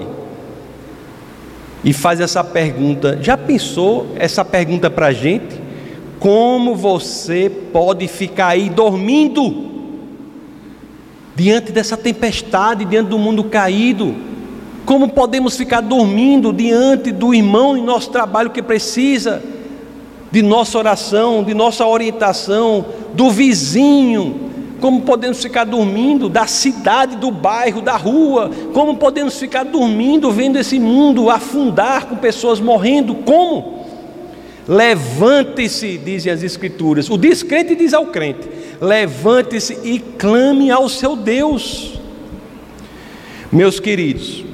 E 1.83 1.93
faz 1.93 2.21
essa 2.21 2.43
pergunta. 2.45 3.19
Já 3.21 3.37
pensou 3.37 4.07
essa 4.17 4.45
pergunta 4.45 4.89
para 4.89 5.07
a 5.09 5.13
gente? 5.13 5.64
Como 6.25 6.75
você 6.75 7.51
pode 7.51 8.09
ficar 8.09 8.47
aí 8.47 8.71
dormindo 8.71 9.67
diante 11.37 11.71
dessa 11.71 11.99
tempestade, 11.99 12.87
diante 12.87 13.11
do 13.11 13.19
mundo 13.19 13.45
caído? 13.45 14.15
Como 14.87 15.11
podemos 15.11 15.55
ficar 15.55 15.83
dormindo 15.83 16.51
diante 16.51 17.13
do 17.13 17.35
irmão 17.35 17.77
em 17.77 17.83
nosso 17.83 18.09
trabalho 18.09 18.49
que 18.49 18.63
precisa 18.63 19.43
de 20.33 20.41
nossa 20.41 20.79
oração, 20.79 21.45
de 21.45 21.53
nossa 21.53 21.87
orientação, 21.87 22.87
do 23.13 23.31
vizinho? 23.31 24.51
Como 24.81 25.03
podemos 25.03 25.43
ficar 25.43 25.65
dormindo 25.65 26.31
da 26.31 26.47
cidade, 26.47 27.17
do 27.17 27.31
bairro, 27.31 27.83
da 27.83 27.99
rua? 27.99 28.51
Como 28.73 28.97
podemos 28.97 29.39
ficar 29.39 29.65
dormindo 29.65 30.31
vendo 30.31 30.59
esse 30.59 30.81
mundo 30.81 31.29
afundar 31.29 32.07
com 32.07 32.17
pessoas 32.17 32.61
morrendo? 32.61 33.15
Como? 33.15 33.84
Levante-se, 34.67 35.99
dizem 35.99 36.33
as 36.33 36.43
Escrituras. 36.43 37.11
O 37.11 37.19
descrente 37.19 37.75
diz 37.75 37.93
ao 37.93 38.07
crente: 38.07 38.49
levante-se 38.81 39.79
e 39.85 39.99
clame 39.99 40.71
ao 40.71 40.89
seu 40.89 41.17
Deus. 41.17 41.99
Meus 43.53 43.79
queridos, 43.79 44.45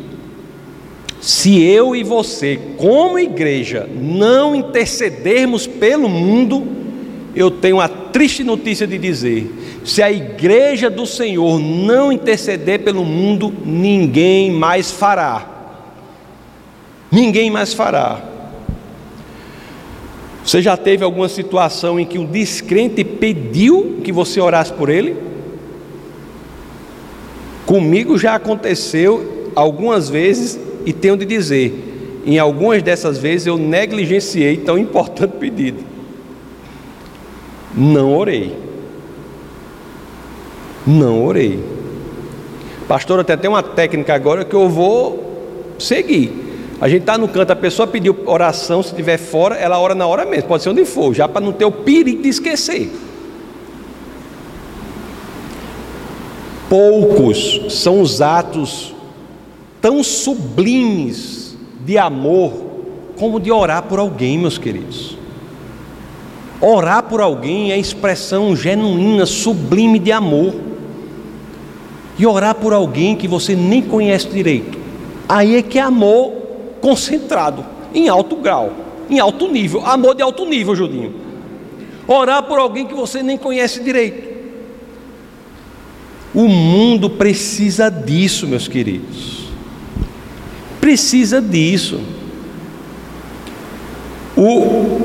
se 1.20 1.62
eu 1.62 1.94
e 1.94 2.03
você, 2.03 2.59
como 2.77 3.18
igreja, 3.18 3.88
não 3.94 4.55
intercedermos 4.55 5.66
pelo 5.66 6.09
mundo, 6.09 6.66
eu 7.35 7.51
tenho 7.51 7.81
a 7.81 7.88
triste 7.88 8.42
notícia 8.42 8.87
de 8.87 8.99
dizer: 8.99 9.55
se 9.85 10.03
a 10.03 10.11
igreja 10.11 10.90
do 10.90 11.07
Senhor 11.07 11.59
não 11.61 12.11
interceder 12.11 12.81
pelo 12.81 13.05
mundo, 13.05 13.53
ninguém 13.64 14.51
mais 14.51 14.90
fará. 14.90 15.46
Ninguém 17.12 17.51
mais 17.51 17.73
fará. 17.73 18.23
Você 20.50 20.60
já 20.60 20.76
teve 20.76 21.04
alguma 21.04 21.28
situação 21.28 22.00
em 22.00 22.04
que 22.04 22.18
um 22.18 22.26
descrente 22.26 23.04
pediu 23.04 24.00
que 24.02 24.10
você 24.10 24.40
orasse 24.40 24.72
por 24.72 24.88
ele? 24.88 25.16
Comigo 27.64 28.18
já 28.18 28.34
aconteceu 28.34 29.52
algumas 29.54 30.08
vezes 30.08 30.58
e 30.84 30.92
tenho 30.92 31.16
de 31.16 31.24
dizer, 31.24 32.20
em 32.26 32.36
algumas 32.36 32.82
dessas 32.82 33.16
vezes 33.16 33.46
eu 33.46 33.56
negligenciei 33.56 34.56
tão 34.56 34.76
importante 34.76 35.36
pedido. 35.38 35.84
Não 37.72 38.12
orei. 38.12 38.52
Não 40.84 41.24
orei. 41.24 41.62
Pastor, 42.88 43.20
até 43.20 43.36
tem 43.36 43.48
uma 43.48 43.62
técnica 43.62 44.14
agora 44.14 44.44
que 44.44 44.56
eu 44.56 44.68
vou 44.68 45.76
seguir. 45.78 46.49
A 46.81 46.88
gente 46.88 47.03
está 47.03 47.19
no 47.19 47.29
canto, 47.29 47.51
a 47.51 47.57
pessoa 47.57 47.87
pediu 47.87 48.16
oração, 48.25 48.83
se 48.83 48.88
estiver 48.88 49.19
fora, 49.19 49.55
ela 49.57 49.79
ora 49.79 49.95
na 49.95 50.07
hora 50.07 50.25
mesmo, 50.25 50.49
pode 50.49 50.62
ser 50.62 50.71
onde 50.71 50.87
for, 50.87 51.12
já 51.12 51.29
para 51.29 51.45
não 51.45 51.53
ter 51.53 51.66
o 51.66 51.71
perigo 51.71 52.23
de 52.23 52.31
esquecer. 52.31 52.90
Poucos 56.71 57.61
são 57.69 58.01
os 58.01 58.23
atos 58.23 58.95
tão 59.81 60.03
sublimes 60.03 61.57
de 61.85 61.99
amor 61.99 62.53
como 63.19 63.38
de 63.38 63.53
orar 63.53 63.83
por 63.83 63.99
alguém, 63.99 64.38
meus 64.38 64.57
queridos. 64.57 65.19
Orar 66.61 67.03
por 67.03 67.21
alguém 67.21 67.73
é 67.73 67.79
expressão 67.79 68.57
genuína, 68.57 69.27
sublime 69.27 69.99
de 69.99 70.12
amor. 70.12 70.55
E 72.19 72.27
orar 72.27 72.55
por 72.55 72.73
alguém 72.73 73.16
que 73.16 73.29
você 73.29 73.55
nem 73.55 73.83
conhece 73.83 74.29
direito, 74.29 74.79
aí 75.29 75.57
é 75.57 75.62
que 75.62 75.79
é 75.79 75.83
amor 75.83 76.39
concentrado, 76.81 77.64
em 77.95 78.09
alto 78.09 78.37
grau, 78.37 78.73
em 79.09 79.19
alto 79.19 79.49
nível, 79.49 79.85
amor 79.85 80.14
de 80.14 80.23
alto 80.23 80.45
nível, 80.45 80.75
Judinho. 80.75 81.14
Orar 82.07 82.43
por 82.45 82.59
alguém 82.59 82.87
que 82.87 82.95
você 82.95 83.23
nem 83.23 83.37
conhece 83.37 83.83
direito. 83.83 84.31
O 86.35 86.49
mundo 86.49 87.11
precisa 87.11 87.90
disso, 87.90 88.47
meus 88.47 88.69
queridos 88.69 89.40
precisa 90.81 91.40
disso. 91.40 92.01
O, 94.37 95.01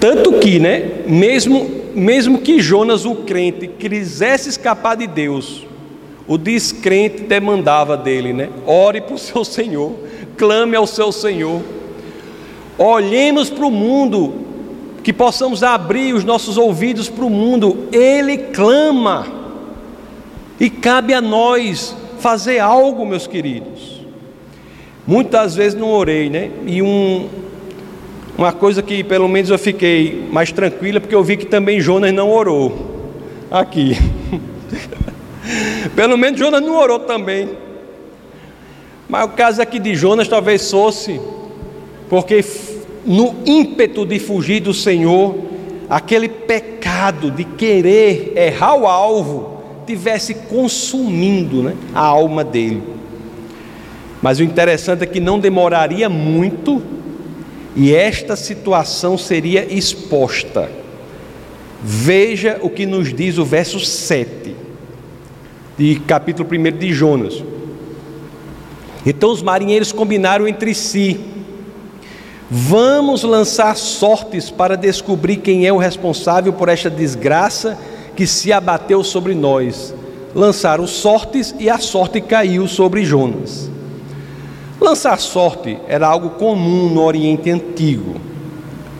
tanto 0.00 0.32
que, 0.34 0.58
né, 0.58 1.04
mesmo, 1.06 1.70
mesmo 1.94 2.38
que 2.38 2.60
Jonas, 2.60 3.04
o 3.04 3.14
crente, 3.14 3.68
quisesse 3.68 4.48
escapar 4.48 4.96
de 4.96 5.06
Deus, 5.06 5.66
o 6.26 6.36
descrente 6.36 7.22
demandava 7.22 7.96
dele, 7.96 8.32
né? 8.32 8.50
Ore 8.66 9.00
para 9.00 9.14
o 9.14 9.18
seu 9.18 9.42
Senhor, 9.44 9.94
clame 10.40 10.74
ao 10.74 10.86
seu 10.86 11.12
Senhor. 11.12 11.60
Olhemos 12.78 13.50
para 13.50 13.66
o 13.66 13.70
mundo, 13.70 14.32
que 15.02 15.12
possamos 15.12 15.62
abrir 15.62 16.14
os 16.14 16.24
nossos 16.24 16.56
ouvidos 16.56 17.10
para 17.10 17.26
o 17.26 17.28
mundo. 17.28 17.88
Ele 17.92 18.38
clama, 18.38 19.26
e 20.58 20.70
cabe 20.70 21.12
a 21.12 21.20
nós 21.20 21.94
fazer 22.20 22.58
algo, 22.58 23.04
meus 23.04 23.26
queridos. 23.26 24.00
Muitas 25.06 25.54
vezes 25.54 25.78
não 25.78 25.90
orei, 25.90 26.30
né? 26.30 26.50
E 26.66 26.80
um, 26.80 27.28
uma 28.38 28.52
coisa 28.52 28.82
que 28.82 29.04
pelo 29.04 29.28
menos 29.28 29.50
eu 29.50 29.58
fiquei 29.58 30.26
mais 30.32 30.50
tranquila, 30.50 31.00
porque 31.00 31.14
eu 31.14 31.22
vi 31.22 31.36
que 31.36 31.44
também 31.44 31.80
Jonas 31.80 32.14
não 32.14 32.30
orou. 32.30 33.12
Aqui. 33.50 33.94
pelo 35.94 36.16
menos 36.16 36.40
Jonas 36.40 36.62
não 36.62 36.76
orou 36.76 37.00
também. 37.00 37.69
Mas 39.10 39.24
o 39.24 39.30
caso 39.30 39.60
aqui 39.60 39.80
de 39.80 39.94
Jonas 39.96 40.28
talvez 40.28 40.70
fosse 40.70 41.20
porque 42.08 42.44
no 43.04 43.34
ímpeto 43.44 44.06
de 44.06 44.20
fugir 44.20 44.60
do 44.60 44.72
Senhor, 44.72 45.36
aquele 45.88 46.28
pecado 46.28 47.30
de 47.30 47.42
querer 47.44 48.32
errar 48.36 48.76
o 48.76 48.86
alvo 48.86 49.60
tivesse 49.84 50.34
consumindo 50.34 51.62
né, 51.62 51.74
a 51.92 52.00
alma 52.00 52.44
dele. 52.44 52.82
Mas 54.22 54.38
o 54.38 54.44
interessante 54.44 55.02
é 55.02 55.06
que 55.06 55.18
não 55.18 55.40
demoraria 55.40 56.08
muito 56.08 56.80
e 57.74 57.92
esta 57.92 58.36
situação 58.36 59.18
seria 59.18 59.66
exposta. 59.72 60.70
Veja 61.82 62.58
o 62.62 62.70
que 62.70 62.86
nos 62.86 63.12
diz 63.12 63.38
o 63.38 63.44
verso 63.44 63.80
7 63.80 64.54
de 65.76 65.98
capítulo 66.00 66.48
1 66.48 66.78
de 66.78 66.92
Jonas. 66.92 67.42
Então 69.04 69.30
os 69.30 69.42
marinheiros 69.42 69.92
combinaram 69.92 70.46
entre 70.46 70.74
si: 70.74 71.20
Vamos 72.50 73.22
lançar 73.22 73.76
sortes 73.76 74.50
para 74.50 74.76
descobrir 74.76 75.36
quem 75.36 75.66
é 75.66 75.72
o 75.72 75.78
responsável 75.78 76.52
por 76.52 76.68
esta 76.68 76.90
desgraça 76.90 77.78
que 78.16 78.26
se 78.26 78.52
abateu 78.52 79.04
sobre 79.04 79.34
nós. 79.34 79.94
Lançaram 80.34 80.86
sortes 80.86 81.54
e 81.58 81.70
a 81.70 81.78
sorte 81.78 82.20
caiu 82.20 82.66
sobre 82.66 83.04
Jonas. 83.04 83.70
Lançar 84.80 85.18
sorte 85.18 85.78
era 85.86 86.06
algo 86.06 86.30
comum 86.30 86.88
no 86.88 87.02
Oriente 87.02 87.50
Antigo. 87.50 88.16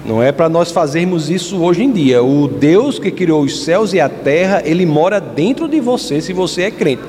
Não 0.04 0.22
é 0.22 0.32
para 0.32 0.48
nós 0.48 0.70
fazermos 0.70 1.28
isso 1.28 1.58
hoje 1.58 1.82
em 1.82 1.90
dia. 1.90 2.22
O 2.22 2.48
Deus 2.48 2.98
que 2.98 3.10
criou 3.10 3.42
os 3.42 3.64
céus 3.64 3.92
e 3.92 4.00
a 4.00 4.08
terra, 4.08 4.62
ele 4.64 4.86
mora 4.86 5.20
dentro 5.20 5.68
de 5.68 5.80
você 5.80 6.20
se 6.20 6.32
você 6.32 6.62
é 6.62 6.70
crente. 6.70 7.02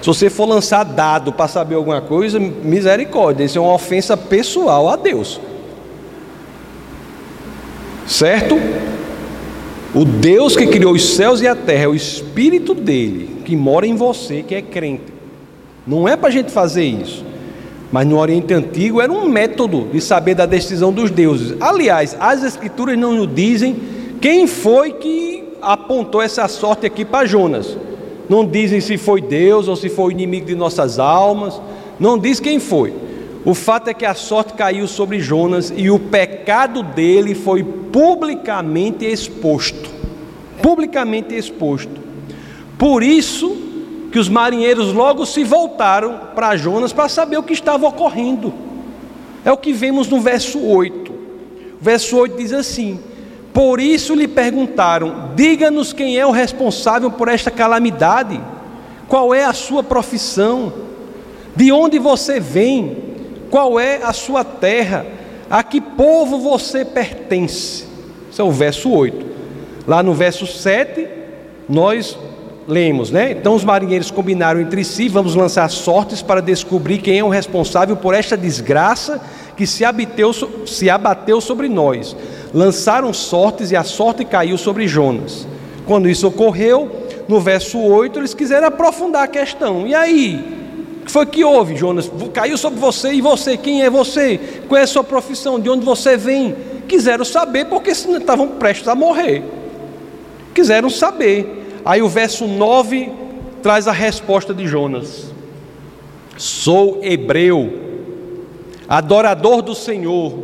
Se 0.00 0.06
você 0.06 0.30
for 0.30 0.46
lançar 0.46 0.84
dado 0.84 1.32
para 1.32 1.48
saber 1.48 1.74
alguma 1.74 2.00
coisa, 2.00 2.38
misericórdia, 2.38 3.44
isso 3.44 3.58
é 3.58 3.60
uma 3.60 3.74
ofensa 3.74 4.16
pessoal 4.16 4.88
a 4.88 4.96
Deus. 4.96 5.40
Certo? 8.06 8.56
O 9.94 10.04
Deus 10.04 10.56
que 10.56 10.66
criou 10.66 10.92
os 10.92 11.14
céus 11.14 11.40
e 11.40 11.48
a 11.48 11.56
terra 11.56 11.84
é 11.84 11.88
o 11.88 11.94
Espírito 11.94 12.74
dele 12.74 13.42
que 13.44 13.56
mora 13.56 13.86
em 13.86 13.94
você, 13.94 14.42
que 14.42 14.54
é 14.54 14.60
crente. 14.60 15.14
Não 15.86 16.08
é 16.08 16.16
para 16.16 16.28
a 16.28 16.32
gente 16.32 16.50
fazer 16.50 16.84
isso. 16.84 17.24
Mas 17.90 18.06
no 18.06 18.18
Oriente 18.18 18.52
Antigo 18.52 19.00
era 19.00 19.12
um 19.12 19.28
método 19.28 19.88
de 19.92 20.00
saber 20.00 20.34
da 20.34 20.44
decisão 20.44 20.92
dos 20.92 21.10
deuses. 21.10 21.56
Aliás, 21.60 22.16
as 22.18 22.42
Escrituras 22.42 22.98
não 22.98 23.12
nos 23.12 23.32
dizem 23.32 23.76
quem 24.20 24.46
foi 24.46 24.92
que 24.92 25.44
apontou 25.62 26.20
essa 26.20 26.46
sorte 26.48 26.86
aqui 26.86 27.04
para 27.04 27.26
Jonas. 27.26 27.76
Não 28.28 28.46
dizem 28.46 28.80
se 28.80 28.96
foi 28.96 29.20
Deus 29.20 29.68
ou 29.68 29.76
se 29.76 29.88
foi 29.88 30.06
o 30.06 30.10
inimigo 30.10 30.46
de 30.46 30.54
nossas 30.54 30.98
almas. 30.98 31.60
Não 31.98 32.18
diz 32.18 32.40
quem 32.40 32.58
foi. 32.58 32.92
O 33.44 33.54
fato 33.54 33.88
é 33.88 33.94
que 33.94 34.04
a 34.04 34.14
sorte 34.14 34.54
caiu 34.54 34.88
sobre 34.88 35.20
Jonas 35.20 35.72
e 35.76 35.88
o 35.88 35.98
pecado 35.98 36.82
dele 36.82 37.34
foi 37.34 37.62
publicamente 37.62 39.04
exposto. 39.04 39.88
Publicamente 40.60 41.34
exposto. 41.34 42.00
Por 42.76 43.02
isso 43.02 43.56
que 44.10 44.18
os 44.18 44.28
marinheiros 44.28 44.92
logo 44.92 45.24
se 45.24 45.44
voltaram 45.44 46.20
para 46.34 46.56
Jonas 46.56 46.92
para 46.92 47.08
saber 47.08 47.36
o 47.36 47.42
que 47.42 47.52
estava 47.52 47.86
ocorrendo. 47.86 48.52
É 49.44 49.52
o 49.52 49.56
que 49.56 49.72
vemos 49.72 50.08
no 50.08 50.20
verso 50.20 50.58
8. 50.60 51.12
O 51.12 51.14
verso 51.80 52.16
8 52.16 52.36
diz 52.36 52.52
assim: 52.52 52.98
Por 53.56 53.80
isso 53.80 54.14
lhe 54.14 54.28
perguntaram: 54.28 55.30
Diga-nos 55.34 55.90
quem 55.90 56.18
é 56.18 56.26
o 56.26 56.30
responsável 56.30 57.10
por 57.10 57.26
esta 57.26 57.50
calamidade, 57.50 58.38
qual 59.08 59.32
é 59.32 59.46
a 59.46 59.54
sua 59.54 59.82
profissão, 59.82 60.70
de 61.56 61.72
onde 61.72 61.98
você 61.98 62.38
vem, 62.38 62.98
qual 63.50 63.80
é 63.80 64.02
a 64.02 64.12
sua 64.12 64.44
terra, 64.44 65.06
a 65.48 65.62
que 65.62 65.80
povo 65.80 66.38
você 66.38 66.84
pertence. 66.84 67.86
Esse 68.30 68.42
é 68.42 68.44
o 68.44 68.50
verso 68.50 68.92
8. 68.92 69.24
Lá 69.86 70.02
no 70.02 70.12
verso 70.12 70.46
7, 70.46 71.08
nós 71.66 72.18
lemos, 72.66 73.10
né? 73.10 73.32
Então 73.32 73.54
os 73.54 73.64
marinheiros 73.64 74.10
combinaram 74.10 74.60
entre 74.60 74.84
si: 74.84 75.08
vamos 75.08 75.34
lançar 75.34 75.68
sortes 75.70 76.22
para 76.22 76.42
descobrir 76.42 76.98
quem 76.98 77.18
é 77.18 77.24
o 77.24 77.28
responsável 77.28 77.96
por 77.96 78.14
esta 78.14 78.36
desgraça 78.36 79.20
que 79.56 79.66
se, 79.66 79.84
abateu, 79.84 80.32
se 80.66 80.90
abateu 80.90 81.40
sobre 81.40 81.68
nós. 81.68 82.16
Lançaram 82.52 83.12
sortes 83.12 83.70
e 83.70 83.76
a 83.76 83.84
sorte 83.84 84.24
caiu 84.24 84.58
sobre 84.58 84.86
Jonas. 84.86 85.46
Quando 85.86 86.08
isso 86.08 86.26
ocorreu, 86.26 86.90
no 87.28 87.40
verso 87.40 87.78
8, 87.78 88.18
eles 88.18 88.34
quiseram 88.34 88.68
aprofundar 88.68 89.22
a 89.22 89.28
questão. 89.28 89.86
E 89.86 89.94
aí? 89.94 90.56
Que 91.04 91.10
foi 91.10 91.24
que 91.26 91.44
houve, 91.44 91.76
Jonas? 91.76 92.10
Caiu 92.32 92.58
sobre 92.58 92.80
você 92.80 93.12
e 93.12 93.20
você? 93.20 93.56
Quem 93.56 93.82
é 93.82 93.90
você? 93.90 94.40
Qual 94.68 94.78
é 94.78 94.82
a 94.82 94.86
sua 94.86 95.04
profissão? 95.04 95.60
De 95.60 95.70
onde 95.70 95.84
você 95.84 96.16
vem? 96.16 96.54
Quiseram 96.88 97.24
saber 97.24 97.66
porque 97.66 97.90
estavam 97.90 98.48
prestes 98.48 98.88
a 98.88 98.94
morrer. 98.94 99.44
Quiseram 100.52 100.90
saber. 100.90 101.65
Aí 101.86 102.02
o 102.02 102.08
verso 102.08 102.48
9 102.48 103.12
traz 103.62 103.86
a 103.86 103.92
resposta 103.92 104.52
de 104.52 104.66
Jonas: 104.66 105.32
Sou 106.36 106.98
hebreu, 107.00 107.78
adorador 108.88 109.62
do 109.62 109.72
Senhor, 109.72 110.36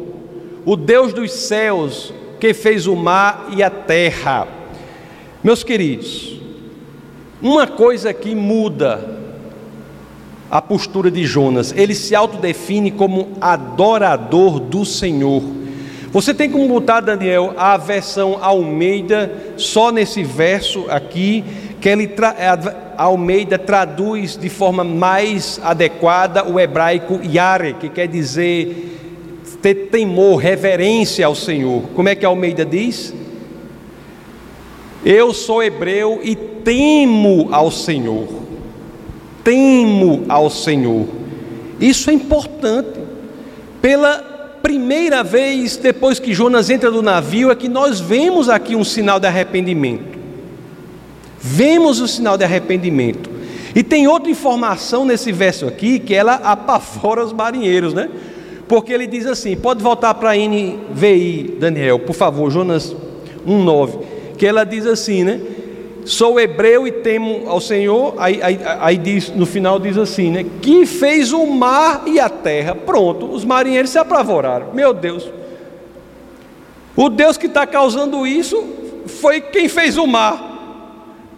o 0.64 0.76
Deus 0.76 1.12
dos 1.12 1.32
céus, 1.32 2.14
que 2.38 2.54
fez 2.54 2.86
o 2.86 2.94
mar 2.94 3.48
e 3.56 3.60
a 3.60 3.68
terra. 3.68 4.46
Meus 5.42 5.64
queridos, 5.64 6.38
uma 7.42 7.66
coisa 7.66 8.14
que 8.14 8.36
muda 8.36 9.20
a 10.48 10.62
postura 10.62 11.10
de 11.10 11.26
Jonas, 11.26 11.74
ele 11.76 11.96
se 11.96 12.14
autodefine 12.14 12.92
como 12.92 13.32
adorador 13.40 14.60
do 14.60 14.84
Senhor. 14.84 15.42
Você 16.12 16.34
tem 16.34 16.50
como 16.50 16.68
botar, 16.68 17.00
Daniel, 17.00 17.54
a 17.56 17.78
versão 17.78 18.38
Almeida, 18.42 19.32
só 19.56 19.90
nesse 19.90 20.22
verso 20.22 20.84
aqui, 20.90 21.42
que 21.80 21.88
ele 21.88 22.06
tra 22.06 22.36
Almeida 22.98 23.58
traduz 23.58 24.36
de 24.36 24.50
forma 24.50 24.84
mais 24.84 25.58
adequada 25.64 26.46
o 26.46 26.60
hebraico 26.60 27.18
Yare, 27.24 27.74
que 27.74 27.88
quer 27.88 28.06
dizer 28.06 28.90
ter 29.62 29.74
temor, 29.90 30.36
reverência 30.36 31.24
ao 31.24 31.34
Senhor. 31.34 31.84
Como 31.94 32.08
é 32.08 32.14
que 32.14 32.26
Almeida 32.26 32.64
diz? 32.64 33.14
Eu 35.04 35.32
sou 35.32 35.62
hebreu 35.62 36.20
e 36.22 36.36
temo 36.36 37.48
ao 37.50 37.70
Senhor. 37.70 38.28
Temo 39.42 40.24
ao 40.28 40.50
Senhor. 40.50 41.06
Isso 41.80 42.10
é 42.10 42.12
importante. 42.12 43.00
Pela 43.80 44.31
primeira 44.62 45.22
vez 45.22 45.76
depois 45.76 46.18
que 46.18 46.32
Jonas 46.32 46.70
entra 46.70 46.90
do 46.90 47.02
navio 47.02 47.50
é 47.50 47.54
que 47.54 47.68
nós 47.68 48.00
vemos 48.00 48.48
aqui 48.48 48.76
um 48.76 48.84
sinal 48.84 49.18
de 49.18 49.26
arrependimento. 49.26 50.18
Vemos 51.38 52.00
o 52.00 52.06
sinal 52.06 52.38
de 52.38 52.44
arrependimento. 52.44 53.28
E 53.74 53.82
tem 53.82 54.06
outra 54.06 54.30
informação 54.30 55.04
nesse 55.04 55.32
verso 55.32 55.66
aqui 55.66 55.98
que 55.98 56.14
ela 56.14 56.34
apavora 56.34 57.24
os 57.24 57.32
marinheiros, 57.32 57.92
né? 57.92 58.08
Porque 58.68 58.92
ele 58.92 59.06
diz 59.06 59.26
assim: 59.26 59.56
pode 59.56 59.82
voltar 59.82 60.14
para 60.14 60.30
a 60.30 60.36
NVI, 60.36 61.56
Daniel, 61.58 61.98
por 61.98 62.14
favor, 62.14 62.50
Jonas 62.50 62.94
1,9. 63.46 64.00
Que 64.38 64.46
ela 64.46 64.64
diz 64.64 64.86
assim, 64.86 65.24
né? 65.24 65.40
Sou 66.04 66.40
hebreu 66.40 66.86
e 66.86 66.92
temo 66.92 67.48
ao 67.48 67.60
Senhor. 67.60 68.14
Aí, 68.18 68.42
aí, 68.42 68.60
aí, 68.80 68.96
diz, 68.96 69.30
no 69.30 69.46
final 69.46 69.78
diz 69.78 69.96
assim, 69.96 70.30
né? 70.30 70.44
Que 70.60 70.84
fez 70.86 71.32
o 71.32 71.46
mar 71.46 72.02
e 72.06 72.18
a 72.18 72.28
terra. 72.28 72.74
Pronto, 72.74 73.26
os 73.26 73.44
marinheiros 73.44 73.90
se 73.90 73.98
apavoraram. 73.98 74.72
Meu 74.72 74.92
Deus. 74.92 75.28
O 76.96 77.08
Deus 77.08 77.36
que 77.36 77.46
está 77.46 77.66
causando 77.66 78.26
isso 78.26 78.62
foi 79.06 79.40
quem 79.40 79.68
fez 79.68 79.96
o 79.96 80.06
mar. 80.06 80.50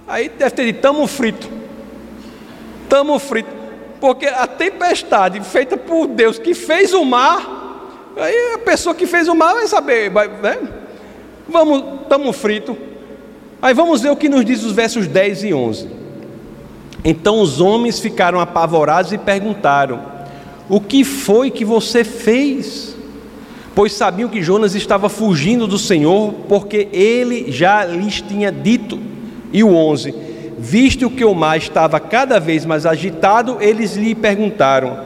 Aí 0.07 0.29
deve 0.29 0.51
ter 0.51 0.65
dito, 0.67 0.81
tamo 0.81 1.07
frito. 1.07 1.49
Tamo 2.89 3.19
frito. 3.19 3.51
Porque 4.01 4.27
a 4.27 4.47
tempestade 4.47 5.41
feita 5.41 5.77
por 5.77 6.07
Deus 6.07 6.39
que 6.39 6.53
fez 6.53 6.93
o 6.93 7.05
mar, 7.05 8.13
aí 8.17 8.55
a 8.55 8.59
pessoa 8.59 8.95
que 8.95 9.07
fez 9.07 9.29
o 9.29 9.35
mar 9.35 9.55
vai 9.55 9.67
saber, 9.67 10.11
vai, 10.11 10.29
né? 10.29 10.59
Vamos, 11.49 12.07
tamo 12.09 12.33
frito. 12.33 12.77
Aí 13.65 13.73
vamos 13.73 14.03
ver 14.03 14.11
o 14.11 14.17
que 14.17 14.29
nos 14.29 14.45
diz 14.45 14.63
os 14.63 14.73
versos 14.73 15.07
10 15.07 15.45
e 15.45 15.55
11. 15.55 15.89
Então 17.03 17.41
os 17.41 17.63
homens 17.63 17.99
ficaram 17.99 18.39
apavorados 18.39 19.11
e 19.11 19.17
perguntaram: 19.17 20.03
O 20.69 20.79
que 20.79 21.03
foi 21.03 21.51
que 21.51 21.65
você 21.65 22.05
fez? 22.05 22.95
Pois 23.75 23.95
sabiam 23.95 24.29
que 24.29 24.43
Jonas 24.43 24.75
estava 24.75 25.09
fugindo 25.09 25.67
do 25.67 25.79
Senhor, 25.79 26.35
porque 26.47 26.89
ele 26.93 27.51
já 27.51 27.87
lhes 27.87 28.21
tinha 28.21 28.53
dito. 28.53 29.01
E 29.51 29.65
o 29.65 29.75
11: 29.75 30.15
Visto 30.59 31.09
que 31.09 31.25
o 31.25 31.35
mar 31.35 31.57
estava 31.57 31.99
cada 31.99 32.39
vez 32.39 32.67
mais 32.67 32.85
agitado, 32.85 33.57
eles 33.63 33.97
lhe 33.97 34.15
perguntaram. 34.15 34.99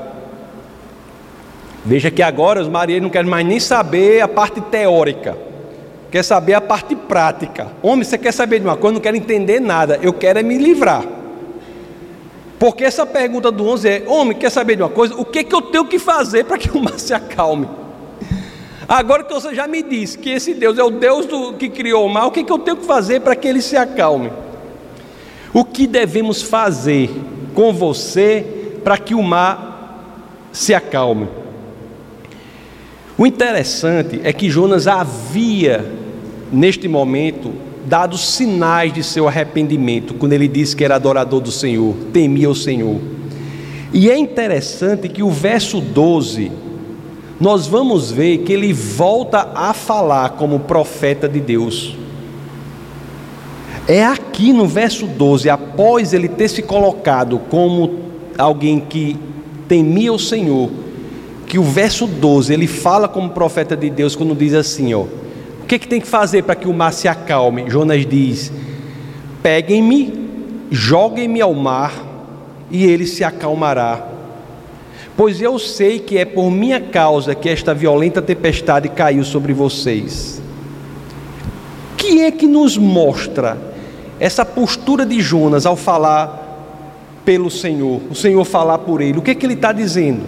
Veja 1.85 2.11
que 2.11 2.25
agora 2.25 2.61
os 2.61 2.67
marinheiros 2.67 3.05
não 3.05 3.11
querem 3.11 3.31
mais 3.31 3.47
nem 3.47 3.61
saber 3.61 4.21
a 4.21 4.27
parte 4.27 4.61
teórica 4.61 5.47
quer 6.11 6.23
saber 6.23 6.55
a 6.55 6.61
parte 6.61 6.95
prática. 6.95 7.69
Homem, 7.83 8.05
você 8.05 8.19
quer 8.19 8.33
saber 8.33 8.61
de 8.61 8.67
uma 8.67 8.77
coisa, 8.77 8.95
não 8.95 9.01
quer 9.01 9.15
entender 9.15 9.61
nada, 9.61 9.99
eu 10.03 10.13
quero 10.13 10.39
é 10.39 10.43
me 10.43 10.59
livrar. 10.59 11.05
Porque 12.59 12.85
essa 12.85 13.07
pergunta 13.07 13.53
do 13.53 13.67
11 13.67 13.89
é: 13.89 14.05
Homem, 14.07 14.37
quer 14.37 14.51
saber 14.51 14.77
de 14.77 14.83
uma 14.83 14.89
coisa? 14.89 15.15
O 15.15 15.25
que, 15.25 15.45
que 15.45 15.55
eu 15.55 15.63
tenho 15.63 15.85
que 15.85 15.99
fazer 15.99 16.45
para 16.45 16.59
que 16.59 16.71
o 16.77 16.83
mar 16.83 16.99
se 16.99 17.15
acalme? 17.15 17.69
Agora 18.89 19.23
que 19.23 19.33
você 19.33 19.55
já 19.55 19.69
me 19.69 19.83
disse 19.83 20.17
que 20.17 20.31
esse 20.31 20.55
Deus 20.55 20.79
é 20.79 20.83
o 20.83 20.91
Deus 20.91 21.27
do, 21.27 21.53
que 21.53 21.69
criou 21.69 22.07
o 22.07 22.09
mar, 22.09 22.27
o 22.27 22.31
que, 22.31 22.43
que 22.43 22.51
eu 22.51 22.59
tenho 22.59 22.79
que 22.79 22.87
fazer 22.87 23.21
para 23.21 23.37
que 23.37 23.47
ele 23.47 23.61
se 23.61 23.77
acalme? 23.77 24.33
O 25.53 25.63
que 25.63 25.87
devemos 25.87 26.43
fazer 26.43 27.11
com 27.55 27.73
você 27.73 28.73
para 28.83 28.97
que 28.97 29.15
o 29.15 29.23
mar 29.23 30.49
se 30.53 30.73
acalme? 30.73 31.29
O 33.19 33.27
interessante 33.27 34.21
é 34.25 34.33
que 34.33 34.49
Jonas 34.49 34.87
havia, 34.87 35.85
neste 36.53 36.89
momento, 36.89 37.53
dado 37.87 38.19
sinais 38.19 38.93
de 38.93 39.03
seu 39.03 39.27
arrependimento, 39.27 40.15
quando 40.15 40.33
ele 40.33 40.49
disse 40.49 40.77
que 40.77 40.85
era 40.85 40.97
adorador 40.97 41.41
do 41.41 41.51
Senhor, 41.51 41.95
temia 42.13 42.51
o 42.51 42.55
Senhor. 42.55 43.01
E 43.93 44.11
é 44.11 44.19
interessante 44.19 45.09
que 45.09 45.23
o 45.23 45.31
verso 45.31 45.81
12, 45.81 46.53
nós 47.41 47.67
vamos 47.67 48.11
ver 48.11 48.39
que 48.39 48.53
ele 48.53 48.73
volta 48.73 49.51
a 49.55 49.73
falar 49.73 50.31
como 50.31 50.61
profeta 50.61 51.29
de 51.29 51.41
Deus. 51.41 51.97
É 53.87 54.05
aqui 54.05 54.53
no 54.53 54.67
verso 54.67 55.07
12, 55.07 55.49
após 55.49 56.13
ele 56.13 56.29
ter 56.29 56.49
se 56.49 56.63
colocado 56.63 57.39
como 57.49 58.01
alguém 58.37 58.79
que 58.81 59.17
temia 59.67 60.13
o 60.13 60.19
Senhor, 60.19 60.71
que 61.47 61.59
o 61.59 61.63
verso 61.63 62.07
12 62.07 62.53
ele 62.53 62.67
fala 62.67 63.09
como 63.09 63.31
profeta 63.31 63.75
de 63.75 63.89
Deus 63.89 64.15
quando 64.15 64.35
diz 64.35 64.53
assim, 64.53 64.93
ó: 64.93 65.07
que, 65.69 65.75
é 65.75 65.79
que 65.79 65.87
tem 65.87 66.01
que 66.01 66.07
fazer 66.07 66.45
para 66.45 66.55
que 66.55 66.67
o 66.67 66.73
mar 66.73 66.93
se 66.95 67.07
acalme? 67.07 67.69
Jonas 67.69 68.07
diz: 68.07 68.51
Peguem-me, 69.43 70.29
joguem-me 70.71 71.43
ao 71.43 71.53
mar, 71.53 71.93
e 72.71 72.85
ele 72.85 73.07
se 73.07 73.23
acalmará. 73.23 74.03
Pois 75.15 75.43
eu 75.43 75.59
sei 75.59 75.99
que 75.99 76.17
é 76.17 76.25
por 76.25 76.51
minha 76.51 76.81
causa 76.81 77.35
que 77.35 77.49
esta 77.51 77.75
violenta 77.75 78.23
tempestade 78.23 78.89
caiu 78.89 79.23
sobre 79.25 79.53
vocês. 79.53 80.41
O 81.93 81.97
que 81.97 82.23
é 82.23 82.31
que 82.31 82.47
nos 82.47 82.79
mostra 82.79 83.59
essa 84.19 84.47
postura 84.47 85.05
de 85.05 85.21
Jonas 85.21 85.67
ao 85.67 85.77
falar 85.77 86.47
pelo 87.25 87.51
Senhor, 87.51 88.01
o 88.11 88.15
Senhor 88.15 88.43
falar 88.45 88.79
por 88.79 89.03
ele? 89.03 89.19
O 89.19 89.23
que 89.23 89.33
é 89.33 89.35
que 89.35 89.45
ele 89.45 89.55
está 89.55 89.73
dizendo? 89.73 90.25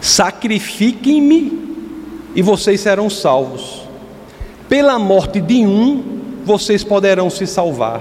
Sacrifiquem-me 0.00 1.60
e 2.34 2.40
vocês 2.40 2.80
serão 2.80 3.10
salvos 3.10 3.81
pela 4.72 4.98
morte 4.98 5.38
de 5.38 5.66
um, 5.66 6.02
vocês 6.46 6.82
poderão 6.82 7.28
se 7.28 7.46
salvar. 7.46 8.00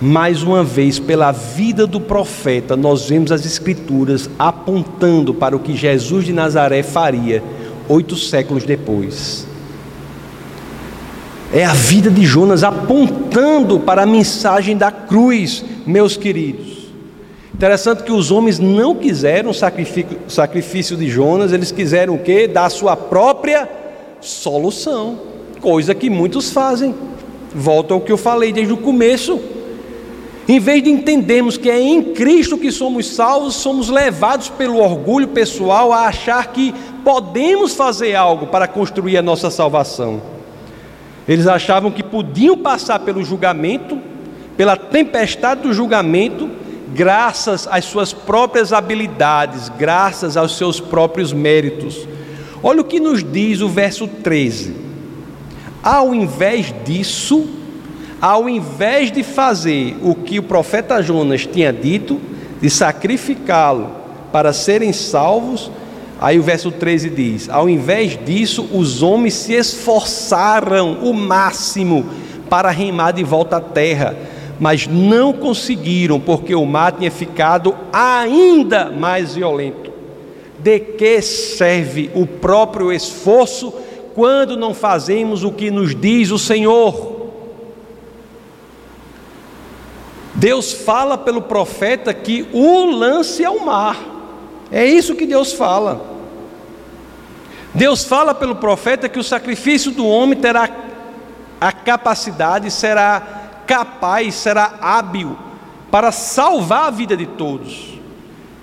Mais 0.00 0.42
uma 0.42 0.64
vez, 0.64 0.98
pela 0.98 1.30
vida 1.30 1.86
do 1.86 2.00
profeta, 2.00 2.74
nós 2.74 3.06
vemos 3.06 3.30
as 3.30 3.44
Escrituras 3.44 4.30
apontando 4.38 5.34
para 5.34 5.54
o 5.54 5.58
que 5.58 5.76
Jesus 5.76 6.24
de 6.24 6.32
Nazaré 6.32 6.82
faria 6.82 7.42
oito 7.86 8.16
séculos 8.16 8.64
depois. 8.64 9.46
É 11.52 11.66
a 11.66 11.74
vida 11.74 12.10
de 12.10 12.24
Jonas 12.24 12.64
apontando 12.64 13.78
para 13.78 14.04
a 14.04 14.06
mensagem 14.06 14.74
da 14.74 14.90
cruz, 14.90 15.62
meus 15.86 16.16
queridos. 16.16 16.88
Interessante 17.52 18.04
que 18.04 18.12
os 18.12 18.30
homens 18.30 18.58
não 18.58 18.94
quiseram 18.94 19.50
o 19.50 20.30
sacrifício 20.30 20.96
de 20.96 21.10
Jonas, 21.10 21.52
eles 21.52 21.70
quiseram 21.70 22.14
o 22.14 22.18
quê? 22.20 22.48
Dar 22.48 22.64
a 22.64 22.70
sua 22.70 22.96
própria 22.96 23.79
solução, 24.20 25.18
coisa 25.60 25.94
que 25.94 26.10
muitos 26.10 26.50
fazem. 26.50 26.94
Volto 27.54 27.94
ao 27.94 28.00
que 28.00 28.12
eu 28.12 28.16
falei 28.16 28.52
desde 28.52 28.72
o 28.72 28.76
começo. 28.76 29.40
Em 30.48 30.58
vez 30.58 30.82
de 30.82 30.90
entendermos 30.90 31.56
que 31.56 31.70
é 31.70 31.80
em 31.80 32.02
Cristo 32.12 32.58
que 32.58 32.72
somos 32.72 33.06
salvos, 33.08 33.54
somos 33.54 33.88
levados 33.88 34.48
pelo 34.48 34.78
orgulho 34.78 35.28
pessoal 35.28 35.92
a 35.92 36.06
achar 36.06 36.48
que 36.48 36.74
podemos 37.04 37.74
fazer 37.74 38.14
algo 38.14 38.46
para 38.48 38.66
construir 38.66 39.16
a 39.16 39.22
nossa 39.22 39.50
salvação. 39.50 40.20
Eles 41.28 41.46
achavam 41.46 41.90
que 41.90 42.02
podiam 42.02 42.58
passar 42.58 42.98
pelo 43.00 43.22
julgamento, 43.22 43.98
pela 44.56 44.76
tempestade 44.76 45.62
do 45.62 45.72
julgamento, 45.72 46.50
graças 46.92 47.68
às 47.70 47.84
suas 47.84 48.12
próprias 48.12 48.72
habilidades, 48.72 49.68
graças 49.78 50.36
aos 50.36 50.56
seus 50.56 50.80
próprios 50.80 51.32
méritos. 51.32 52.08
Olha 52.62 52.82
o 52.82 52.84
que 52.84 53.00
nos 53.00 53.24
diz 53.24 53.60
o 53.60 53.68
verso 53.68 54.06
13. 54.06 54.74
Ao 55.82 56.14
invés 56.14 56.74
disso, 56.84 57.48
ao 58.20 58.48
invés 58.48 59.10
de 59.10 59.22
fazer 59.22 59.96
o 60.02 60.14
que 60.14 60.38
o 60.38 60.42
profeta 60.42 61.02
Jonas 61.02 61.46
tinha 61.46 61.72
dito, 61.72 62.20
de 62.60 62.68
sacrificá-lo 62.68 63.90
para 64.30 64.52
serem 64.52 64.92
salvos, 64.92 65.70
aí 66.20 66.38
o 66.38 66.42
verso 66.42 66.70
13 66.70 67.08
diz: 67.08 67.48
ao 67.48 67.66
invés 67.66 68.18
disso, 68.22 68.68
os 68.72 69.02
homens 69.02 69.34
se 69.34 69.54
esforçaram 69.54 70.98
o 71.02 71.14
máximo 71.14 72.04
para 72.50 72.70
remar 72.70 73.12
de 73.12 73.24
volta 73.24 73.56
à 73.56 73.60
terra, 73.60 74.14
mas 74.58 74.86
não 74.86 75.32
conseguiram, 75.32 76.20
porque 76.20 76.54
o 76.54 76.66
mar 76.66 76.92
tinha 76.92 77.10
ficado 77.10 77.74
ainda 77.90 78.90
mais 78.90 79.34
violento. 79.34 79.89
De 80.62 80.78
que 80.78 81.22
serve 81.22 82.10
o 82.14 82.26
próprio 82.26 82.92
esforço 82.92 83.72
quando 84.14 84.56
não 84.56 84.74
fazemos 84.74 85.44
o 85.44 85.52
que 85.52 85.70
nos 85.70 85.94
diz 85.94 86.30
o 86.30 86.38
Senhor? 86.38 87.20
Deus 90.34 90.72
fala 90.72 91.18
pelo 91.18 91.42
profeta 91.42 92.14
que 92.14 92.48
o 92.52 92.86
lance 92.86 93.44
ao 93.44 93.58
mar. 93.60 93.98
É 94.70 94.84
isso 94.86 95.14
que 95.14 95.26
Deus 95.26 95.52
fala. 95.52 96.00
Deus 97.74 98.04
fala 98.04 98.34
pelo 98.34 98.56
profeta 98.56 99.08
que 99.08 99.18
o 99.18 99.24
sacrifício 99.24 99.90
do 99.90 100.06
homem 100.06 100.38
terá 100.38 100.68
a 101.60 101.72
capacidade, 101.72 102.70
será 102.70 103.62
capaz, 103.66 104.34
será 104.34 104.78
hábil 104.80 105.36
para 105.90 106.10
salvar 106.10 106.86
a 106.86 106.90
vida 106.90 107.16
de 107.16 107.26
todos. 107.26 107.99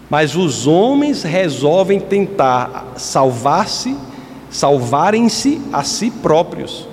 Mas 0.09 0.35
os 0.35 0.65
homens 0.65 1.23
resolvem 1.23 1.99
tentar 1.99 2.93
salvar-se, 2.95 3.95
salvarem-se 4.49 5.61
a 5.71 5.83
si 5.83 6.09
próprios. 6.09 6.87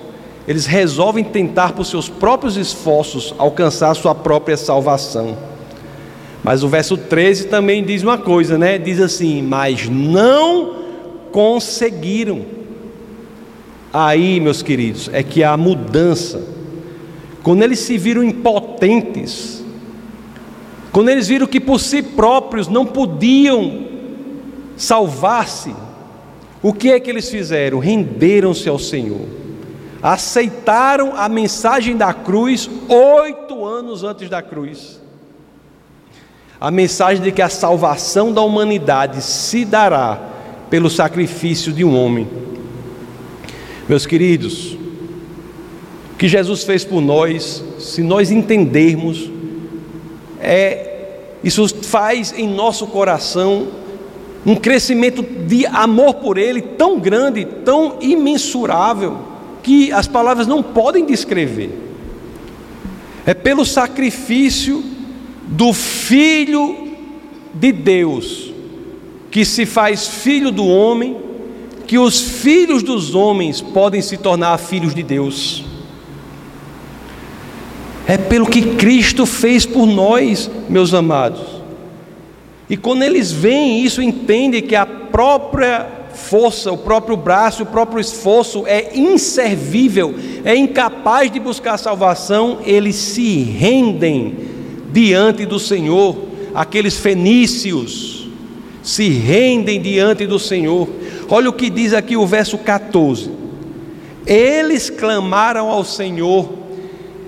Eles 0.47 0.65
resolvem 0.65 1.23
tentar 1.23 1.73
por 1.73 1.85
seus 1.85 2.09
próprios 2.09 2.57
esforços 2.57 3.33
alcançar 3.37 3.95
sua 3.95 4.13
própria 4.13 4.57
salvação. 4.57 5.37
Mas 6.43 6.61
o 6.61 6.67
verso 6.67 6.95
13 6.95 7.47
também 7.47 7.83
diz 7.83 8.03
uma 8.03 8.17
coisa, 8.17 8.57
né? 8.57 8.77
Diz 8.77 8.99
assim: 8.99 9.41
"Mas 9.41 9.89
não 9.89 10.75
conseguiram". 11.31 12.41
Aí, 13.91 14.39
meus 14.39 14.61
queridos, 14.61 15.09
é 15.11 15.23
que 15.23 15.43
há 15.43 15.57
mudança. 15.57 16.43
Quando 17.41 17.63
eles 17.63 17.79
se 17.79 17.97
viram 17.97 18.23
impotentes, 18.23 19.64
quando 20.95 21.09
eles 21.09 21.27
viram 21.27 21.45
que 21.45 21.59
por 21.59 21.77
si 21.77 22.01
próprios 22.01 22.69
não 22.69 22.85
podiam 22.85 23.85
salvar-se, 24.77 25.75
o 26.63 26.71
que 26.71 26.89
é 26.89 27.01
que 27.01 27.09
eles 27.09 27.29
fizeram? 27.29 27.79
Renderam-se 27.79 28.69
ao 28.69 28.79
Senhor, 28.79 29.27
aceitaram 30.01 31.11
a 31.17 31.27
mensagem 31.27 31.97
da 31.97 32.13
cruz 32.13 32.69
oito 32.87 33.65
anos 33.65 34.05
antes 34.05 34.29
da 34.29 34.41
cruz. 34.41 35.01
A 36.61 36.71
mensagem 36.71 37.21
de 37.21 37.29
que 37.33 37.41
a 37.41 37.49
salvação 37.49 38.31
da 38.31 38.39
humanidade 38.39 39.21
se 39.21 39.65
dará 39.65 40.17
pelo 40.69 40.89
sacrifício 40.89 41.73
de 41.73 41.83
um 41.83 41.93
homem. 41.93 42.25
Meus 43.89 44.05
queridos, 44.05 44.77
o 46.13 46.15
que 46.17 46.29
Jesus 46.29 46.63
fez 46.63 46.85
por 46.85 47.01
nós, 47.01 47.61
se 47.79 48.01
nós 48.01 48.31
entendermos, 48.31 49.34
é, 50.39 50.95
isso 51.43 51.67
faz 51.83 52.33
em 52.37 52.47
nosso 52.47 52.87
coração 52.87 53.67
um 54.45 54.55
crescimento 54.55 55.23
de 55.23 55.65
amor 55.65 56.15
por 56.15 56.37
Ele 56.37 56.61
tão 56.61 56.99
grande, 56.99 57.45
tão 57.45 57.97
imensurável, 57.99 59.17
que 59.63 59.91
as 59.91 60.07
palavras 60.07 60.45
não 60.45 60.61
podem 60.61 61.05
descrever. 61.05 61.71
É 63.25 63.33
pelo 63.33 63.65
sacrifício 63.65 64.83
do 65.47 65.73
Filho 65.73 66.89
de 67.53 67.71
Deus, 67.71 68.53
que 69.31 69.43
se 69.43 69.65
faz 69.65 70.07
filho 70.07 70.51
do 70.51 70.65
homem, 70.65 71.17
que 71.87 71.97
os 71.97 72.21
filhos 72.21 72.83
dos 72.83 73.15
homens 73.15 73.61
podem 73.61 74.01
se 74.01 74.17
tornar 74.17 74.57
filhos 74.59 74.93
de 74.93 75.01
Deus 75.01 75.63
é 78.07 78.17
pelo 78.17 78.45
que 78.45 78.75
Cristo 78.75 79.25
fez 79.25 79.65
por 79.65 79.85
nós, 79.85 80.49
meus 80.69 80.93
amados. 80.93 81.41
E 82.69 82.77
quando 82.77 83.03
eles 83.03 83.31
veem 83.31 83.83
isso, 83.83 84.01
entendem 84.01 84.61
que 84.61 84.75
a 84.75 84.85
própria 84.85 85.87
força, 86.13 86.71
o 86.71 86.77
próprio 86.77 87.17
braço, 87.17 87.63
o 87.63 87.65
próprio 87.65 87.99
esforço 87.99 88.65
é 88.65 88.97
inservível, 88.97 90.15
é 90.43 90.55
incapaz 90.55 91.31
de 91.31 91.39
buscar 91.39 91.77
salvação, 91.77 92.59
eles 92.65 92.95
se 92.95 93.43
rendem 93.43 94.35
diante 94.91 95.45
do 95.45 95.59
Senhor. 95.59 96.15
Aqueles 96.53 96.97
fenícios 96.97 98.27
se 98.81 99.09
rendem 99.09 99.81
diante 99.81 100.25
do 100.25 100.39
Senhor. 100.39 100.87
Olha 101.29 101.49
o 101.49 101.53
que 101.53 101.69
diz 101.69 101.93
aqui 101.93 102.15
o 102.15 102.25
verso 102.25 102.57
14: 102.57 103.29
Eles 104.25 104.89
clamaram 104.89 105.69
ao 105.69 105.83
Senhor 105.83 106.64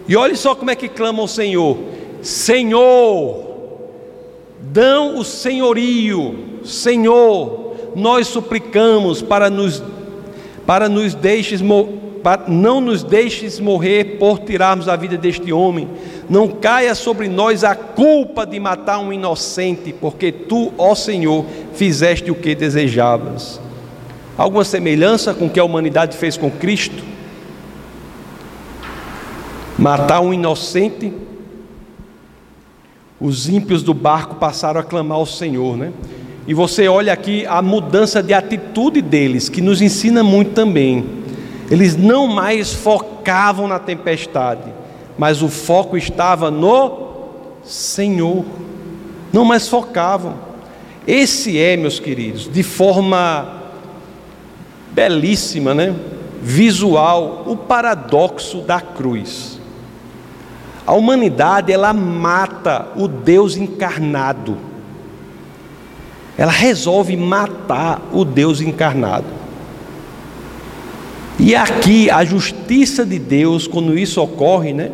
e 0.07 0.15
olhe 0.15 0.35
só 0.35 0.55
como 0.55 0.71
é 0.71 0.75
que 0.75 0.87
clama 0.87 1.21
o 1.21 1.27
Senhor: 1.27 1.77
Senhor, 2.21 3.45
dão 4.59 5.17
o 5.17 5.23
senhorio, 5.23 6.59
Senhor, 6.63 7.75
nós 7.95 8.27
suplicamos 8.27 9.21
para 9.21 9.49
nos 9.49 9.83
para 10.65 10.89
nos 10.89 11.13
deixes 11.13 11.61
não 12.49 12.81
nos 12.81 13.03
deixes 13.03 13.57
morrer 13.57 14.17
por 14.17 14.39
tirarmos 14.39 14.89
a 14.89 14.97
vida 14.97 15.17
deste 15.17 15.53
homem. 15.53 15.87
Não 16.29 16.49
caia 16.49 16.93
sobre 16.93 17.29
nós 17.29 17.63
a 17.63 17.73
culpa 17.73 18.45
de 18.45 18.59
matar 18.59 18.99
um 18.99 19.13
inocente, 19.13 19.93
porque 19.93 20.29
tu, 20.29 20.73
ó 20.77 20.93
Senhor, 20.93 21.45
fizeste 21.73 22.29
o 22.29 22.35
que 22.35 22.53
desejavas. 22.53 23.61
Alguma 24.37 24.65
semelhança 24.65 25.33
com 25.33 25.45
o 25.45 25.49
que 25.49 25.59
a 25.59 25.63
humanidade 25.63 26.17
fez 26.17 26.35
com 26.35 26.51
Cristo? 26.51 27.01
Matar 29.77 30.21
um 30.21 30.33
inocente, 30.33 31.13
os 33.19 33.47
ímpios 33.47 33.83
do 33.83 33.93
barco 33.93 34.35
passaram 34.35 34.79
a 34.79 34.83
clamar 34.83 35.17
ao 35.17 35.25
Senhor, 35.25 35.77
né? 35.77 35.91
E 36.47 36.53
você 36.53 36.87
olha 36.87 37.11
aqui 37.11 37.45
a 37.45 37.61
mudança 37.61 38.23
de 38.23 38.33
atitude 38.33 39.01
deles, 39.01 39.49
que 39.49 39.61
nos 39.61 39.81
ensina 39.81 40.23
muito 40.23 40.51
também. 40.51 41.05
Eles 41.69 41.95
não 41.97 42.25
mais 42.27 42.73
focavam 42.73 43.67
na 43.67 43.79
tempestade, 43.79 44.73
mas 45.17 45.41
o 45.41 45.49
foco 45.49 45.97
estava 45.97 46.49
no 46.49 47.07
Senhor. 47.63 48.45
Não 49.33 49.43
mais 49.43 49.67
focavam. 49.67 50.35
Esse 51.05 51.59
é, 51.59 51.75
meus 51.75 51.99
queridos, 51.99 52.49
de 52.49 52.63
forma 52.63 53.61
belíssima, 54.91 55.73
né? 55.73 55.93
Visual, 56.41 57.43
o 57.45 57.57
paradoxo 57.57 58.61
da 58.61 58.79
cruz. 58.79 59.56
A 60.87 60.93
humanidade 60.93 61.69
ela 61.69 61.91
mata 61.91 62.87
o 62.95 63.09
Deus 63.09 63.57
encarnado. 63.57 64.57
Ela 66.37 66.51
resolve 66.51 67.17
matar 67.17 68.01
o 68.13 68.23
Deus 68.23 68.61
encarnado. 68.61 69.25
E 71.37 71.53
aqui 71.53 72.09
a 72.09 72.23
justiça 72.23 73.05
de 73.05 73.19
Deus, 73.19 73.67
quando 73.67 73.99
isso 73.99 74.21
ocorre, 74.21 74.71
né? 74.71 74.91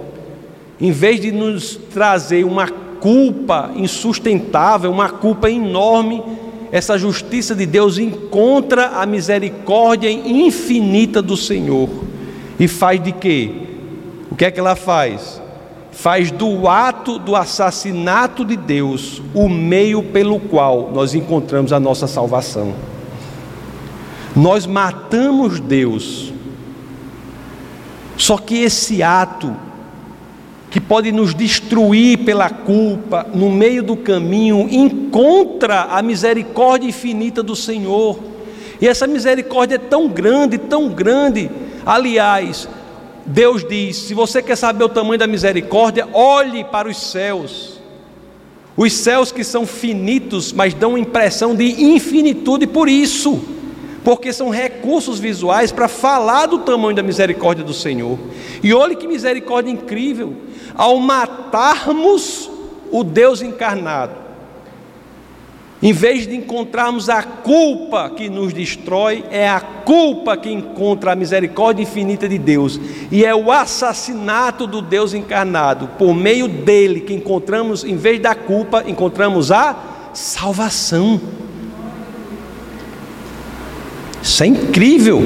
Em 0.82 0.92
vez 0.92 1.22
de 1.22 1.32
nos 1.32 1.76
trazer 1.94 2.44
uma 2.44 2.68
culpa 2.68 3.70
insustentável, 3.76 4.92
uma 4.92 5.10
culpa 5.10 5.48
enorme, 5.48 6.24
essa 6.72 6.98
justiça 6.98 7.54
de 7.54 7.68
Deus 7.68 8.00
encontra 8.00 8.88
a 8.96 9.06
misericórdia 9.06 10.10
infinita 10.10 11.22
do 11.22 11.38
Senhor 11.38 11.88
e 12.60 12.68
faz 12.68 13.02
de 13.04 13.12
quê? 13.12 13.52
O 14.32 14.36
que 14.36 14.46
é 14.46 14.50
que 14.50 14.60
ela 14.60 14.76
faz? 14.76 15.43
Faz 15.94 16.32
do 16.32 16.68
ato 16.68 17.18
do 17.18 17.36
assassinato 17.36 18.44
de 18.44 18.58
Deus 18.58 19.22
o 19.34 19.48
meio 19.48 20.04
pelo 20.04 20.40
qual 20.40 20.92
nós 20.94 21.14
encontramos 21.14 21.72
a 21.72 21.80
nossa 21.80 22.08
salvação. 22.08 22.74
Nós 24.36 24.66
matamos 24.66 25.60
Deus 25.60 26.34
só 28.18 28.38
que 28.38 28.62
esse 28.62 29.02
ato, 29.02 29.54
que 30.70 30.80
pode 30.80 31.12
nos 31.12 31.36
destruir 31.36 32.20
pela 32.20 32.50
culpa, 32.50 33.28
no 33.34 33.50
meio 33.50 33.84
do 33.84 33.96
caminho, 33.96 34.68
encontra 34.70 35.84
a 35.92 36.02
misericórdia 36.02 36.88
infinita 36.88 37.44
do 37.44 37.56
Senhor. 37.56 38.18
E 38.82 38.88
essa 38.88 39.06
misericórdia 39.06 39.76
é 39.76 39.78
tão 39.78 40.08
grande, 40.08 40.58
tão 40.58 40.90
grande. 40.90 41.50
Aliás, 41.86 42.68
Deus 43.26 43.64
diz: 43.68 43.98
se 43.98 44.14
você 44.14 44.42
quer 44.42 44.56
saber 44.56 44.84
o 44.84 44.90
tamanho 44.90 45.20
da 45.20 45.28
misericórdia, 45.28 46.08
olhe 46.14 46.64
para 46.64 46.88
os 46.88 46.98
céus. 46.98 47.80
Os 48.76 48.92
céus 48.94 49.32
que 49.32 49.44
são 49.44 49.68
finitos, 49.68 50.52
mas 50.52 50.74
dão 50.74 50.98
impressão 50.98 51.56
de 51.56 51.66
infinitude 51.84 52.66
por 52.66 52.90
isso 52.90 53.54
porque 54.04 54.34
são 54.34 54.50
recursos 54.50 55.18
visuais 55.18 55.72
para 55.72 55.88
falar 55.88 56.48
do 56.48 56.60
tamanho 56.60 56.96
da 56.96 57.02
misericórdia 57.02 57.64
do 57.64 57.74
Senhor. 57.74 58.20
E 58.62 58.74
olhe 58.74 58.96
que 58.96 59.08
misericórdia 59.08 59.72
incrível, 59.72 60.36
ao 60.76 60.98
matarmos 61.00 62.52
o 62.92 63.04
Deus 63.04 63.42
encarnado, 63.42 64.14
em 65.84 65.92
vez 65.92 66.26
de 66.26 66.34
encontrarmos 66.34 67.10
a 67.10 67.22
culpa 67.22 68.10
que 68.10 68.30
nos 68.30 68.54
destrói, 68.54 69.26
é 69.30 69.50
a 69.50 69.60
culpa 69.60 70.38
que 70.38 70.50
encontra 70.50 71.12
a 71.12 71.16
misericórdia 71.16 71.84
infinita 71.84 72.28
de 72.30 72.38
Deus, 72.38 72.80
e 73.12 73.26
é 73.26 73.36
o 73.36 73.52
assassinato 73.52 74.66
do 74.66 74.82
Deus 74.82 75.14
encarnado, 75.14 75.90
por 76.00 76.16
meio 76.16 76.48
dele 76.48 77.02
que 77.02 77.14
encontramos, 77.14 77.84
em 77.84 77.98
vez 77.98 78.22
da 78.22 78.34
culpa, 78.34 78.86
encontramos 78.88 79.52
a 79.52 79.76
salvação. 80.14 81.20
Isso 84.22 84.42
é 84.42 84.48
incrível. 84.48 85.22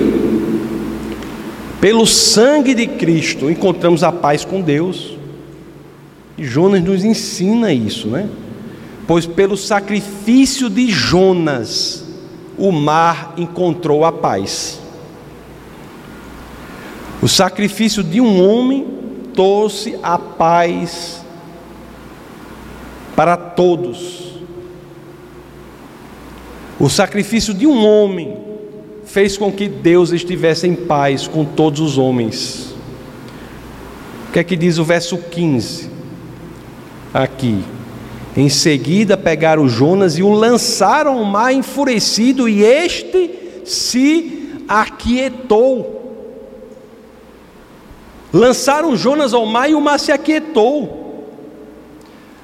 Pelo 1.80 2.08
sangue 2.08 2.74
de 2.74 2.88
Cristo 2.88 3.48
encontramos 3.52 4.04
a 4.04 4.12
paz 4.12 4.44
com 4.44 4.60
Deus. 4.60 5.16
E 6.36 6.44
Jonas 6.44 6.84
nos 6.84 7.04
ensina 7.04 7.72
isso, 7.72 8.08
né? 8.08 8.28
Pois 9.08 9.26
pelo 9.26 9.56
sacrifício 9.56 10.70
de 10.70 10.92
Jonas 10.92 12.04
o 12.58 12.72
mar 12.72 13.34
encontrou 13.38 14.04
a 14.04 14.12
paz. 14.12 14.82
O 17.22 17.28
sacrifício 17.28 18.04
de 18.04 18.20
um 18.20 18.46
homem 18.46 18.86
trouxe 19.34 19.98
a 20.04 20.20
paz 20.20 21.24
para 23.16 23.38
todos. 23.38 24.36
O 26.80 26.90
sacrifício 26.90 27.54
de 27.54 27.66
um 27.66 27.86
homem 27.86 28.38
fez 29.06 29.38
com 29.38 29.52
que 29.52 29.68
Deus 29.68 30.12
estivesse 30.12 30.68
em 30.68 30.76
paz 30.76 31.28
com 31.28 31.46
todos 31.46 31.80
os 31.80 31.98
homens. 31.98 32.76
O 34.28 34.32
que 34.34 34.40
é 34.40 34.44
que 34.44 34.56
diz 34.56 34.78
o 34.78 34.84
verso 34.84 35.18
15? 35.18 35.90
Aqui. 37.14 37.77
Em 38.38 38.50
seguida 38.50 39.18
pegaram 39.18 39.68
Jonas 39.68 40.16
e 40.20 40.22
o 40.22 40.30
lançaram 40.30 41.18
ao 41.18 41.24
mar 41.24 41.52
enfurecido, 41.52 42.48
e 42.48 42.64
este 42.64 43.32
se 43.66 44.62
aquietou. 44.68 45.98
Lançaram 48.32 48.96
Jonas 48.96 49.34
ao 49.34 49.44
mar 49.48 49.72
e 49.72 49.74
o 49.74 49.82
mar 49.82 50.00
se 50.00 50.12
aquietou. 50.12 51.26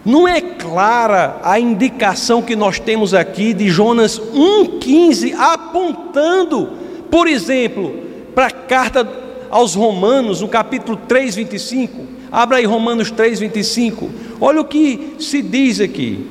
Não 0.03 0.27
é 0.27 0.41
clara 0.41 1.39
a 1.43 1.59
indicação 1.59 2.41
que 2.41 2.55
nós 2.55 2.79
temos 2.79 3.13
aqui 3.13 3.53
de 3.53 3.69
Jonas 3.69 4.19
1,15 4.19 5.35
apontando, 5.37 6.71
por 7.11 7.27
exemplo, 7.27 7.99
para 8.33 8.47
a 8.47 8.51
carta 8.51 9.07
aos 9.51 9.75
Romanos, 9.75 10.41
no 10.41 10.47
capítulo 10.47 10.97
3, 11.07 11.35
25. 11.35 12.12
Abra 12.33 12.57
aí 12.57 12.65
Romanos 12.65 13.11
3, 13.11 13.39
25. 13.39 14.09
Olha 14.41 14.59
o 14.59 14.65
que 14.65 15.13
se 15.19 15.39
diz 15.39 15.79
aqui 15.79 16.25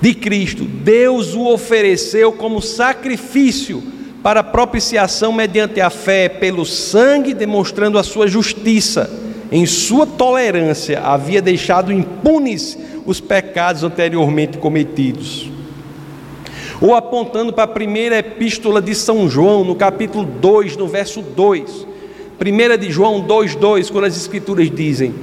de 0.00 0.12
Cristo: 0.12 0.64
Deus 0.64 1.32
o 1.32 1.46
ofereceu 1.46 2.32
como 2.32 2.60
sacrifício 2.60 3.80
para 4.20 4.42
propiciação 4.42 5.32
mediante 5.32 5.80
a 5.80 5.90
fé 5.90 6.28
pelo 6.28 6.66
sangue, 6.66 7.32
demonstrando 7.32 8.00
a 8.00 8.02
sua 8.02 8.26
justiça 8.26 9.08
em 9.52 9.64
sua 9.64 10.08
tolerância, 10.08 11.00
havia 11.02 11.40
deixado 11.40 11.92
impunes 11.92 12.76
os 13.06 13.20
pecados 13.20 13.84
anteriormente 13.84 14.58
cometidos. 14.58 15.48
Ou 16.80 16.96
apontando 16.96 17.52
para 17.52 17.62
a 17.62 17.68
primeira 17.68 18.18
epístola 18.18 18.82
de 18.82 18.92
São 18.92 19.28
João, 19.28 19.62
no 19.62 19.76
capítulo 19.76 20.24
2, 20.24 20.76
no 20.76 20.88
verso 20.88 21.22
2. 21.22 21.93
Primeira 22.44 22.76
de 22.76 22.90
João 22.90 23.22
2:2, 23.22 23.88
quando 23.88 24.04
as 24.04 24.18
escrituras 24.18 24.70
dizem: 24.70 25.14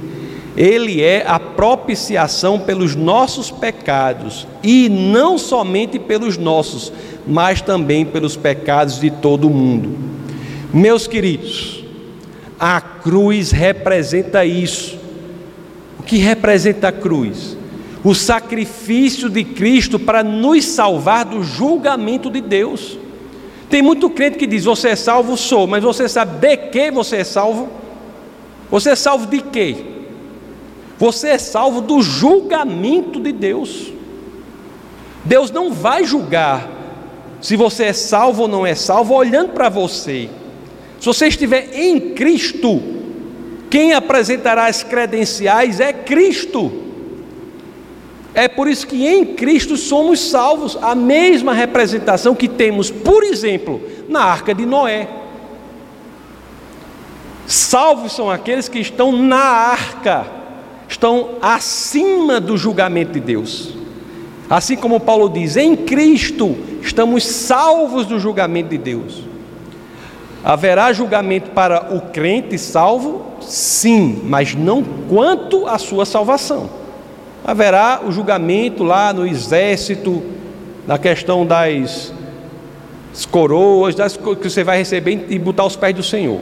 Ele 0.56 1.00
é 1.00 1.24
a 1.24 1.38
propiciação 1.38 2.58
pelos 2.58 2.96
nossos 2.96 3.48
pecados, 3.48 4.44
e 4.60 4.88
não 4.88 5.38
somente 5.38 6.00
pelos 6.00 6.36
nossos, 6.36 6.92
mas 7.24 7.62
também 7.62 8.04
pelos 8.04 8.34
pecados 8.34 8.98
de 8.98 9.08
todo 9.08 9.46
o 9.46 9.54
mundo. 9.54 9.96
Meus 10.74 11.06
queridos, 11.06 11.84
a 12.58 12.80
cruz 12.80 13.52
representa 13.52 14.44
isso. 14.44 14.98
O 16.00 16.02
que 16.02 16.16
representa 16.16 16.88
a 16.88 16.92
cruz? 16.92 17.56
O 18.02 18.16
sacrifício 18.16 19.30
de 19.30 19.44
Cristo 19.44 19.96
para 19.96 20.24
nos 20.24 20.64
salvar 20.64 21.24
do 21.24 21.44
julgamento 21.44 22.28
de 22.28 22.40
Deus. 22.40 22.98
Tem 23.72 23.80
muito 23.80 24.10
crente 24.10 24.36
que 24.36 24.46
diz: 24.46 24.64
Você 24.64 24.90
é 24.90 24.96
salvo, 24.96 25.34
sou, 25.34 25.66
mas 25.66 25.82
você 25.82 26.06
sabe 26.06 26.46
de 26.46 26.56
que 26.68 26.90
você 26.90 27.16
é 27.16 27.24
salvo? 27.24 27.70
Você 28.70 28.90
é 28.90 28.94
salvo 28.94 29.26
de 29.26 29.40
quê? 29.40 29.76
Você 30.98 31.28
é 31.28 31.38
salvo 31.38 31.80
do 31.80 32.02
julgamento 32.02 33.18
de 33.18 33.32
Deus. 33.32 33.90
Deus 35.24 35.50
não 35.50 35.72
vai 35.72 36.04
julgar 36.04 36.68
se 37.40 37.56
você 37.56 37.84
é 37.84 37.92
salvo 37.94 38.42
ou 38.42 38.48
não 38.48 38.66
é 38.66 38.74
salvo 38.74 39.14
olhando 39.14 39.52
para 39.52 39.70
você. 39.70 40.28
Se 41.00 41.06
você 41.06 41.28
estiver 41.28 41.70
em 41.72 42.12
Cristo, 42.12 42.78
quem 43.70 43.94
apresentará 43.94 44.66
as 44.66 44.82
credenciais 44.82 45.80
é 45.80 45.94
Cristo. 45.94 46.91
É 48.34 48.48
por 48.48 48.66
isso 48.66 48.86
que 48.86 49.06
em 49.06 49.24
Cristo 49.24 49.76
somos 49.76 50.30
salvos, 50.30 50.78
a 50.80 50.94
mesma 50.94 51.52
representação 51.52 52.34
que 52.34 52.48
temos, 52.48 52.90
por 52.90 53.22
exemplo, 53.22 53.80
na 54.08 54.22
arca 54.22 54.54
de 54.54 54.64
Noé. 54.64 55.08
Salvos 57.46 58.12
são 58.12 58.30
aqueles 58.30 58.68
que 58.68 58.78
estão 58.78 59.12
na 59.12 59.36
arca, 59.36 60.26
estão 60.88 61.30
acima 61.42 62.40
do 62.40 62.56
julgamento 62.56 63.12
de 63.12 63.20
Deus. 63.20 63.74
Assim 64.48 64.76
como 64.76 65.00
Paulo 65.00 65.28
diz, 65.28 65.56
em 65.56 65.76
Cristo 65.76 66.56
estamos 66.80 67.26
salvos 67.26 68.06
do 68.06 68.18
julgamento 68.18 68.70
de 68.70 68.78
Deus. 68.78 69.22
Haverá 70.44 70.92
julgamento 70.92 71.50
para 71.50 71.94
o 71.94 72.00
crente 72.00 72.58
salvo? 72.58 73.26
Sim, 73.40 74.20
mas 74.24 74.54
não 74.54 74.82
quanto 75.08 75.66
à 75.66 75.78
sua 75.78 76.04
salvação. 76.04 76.81
Haverá 77.44 78.00
o 78.06 78.12
julgamento 78.12 78.84
lá 78.84 79.12
no 79.12 79.26
exército, 79.26 80.22
na 80.86 80.98
questão 80.98 81.44
das 81.44 82.12
as 83.12 83.26
coroas, 83.26 83.94
das 83.94 84.16
que 84.16 84.48
você 84.48 84.64
vai 84.64 84.78
receber 84.78 85.26
e 85.28 85.38
botar 85.38 85.64
aos 85.64 85.76
pés 85.76 85.94
do 85.94 86.02
Senhor. 86.02 86.40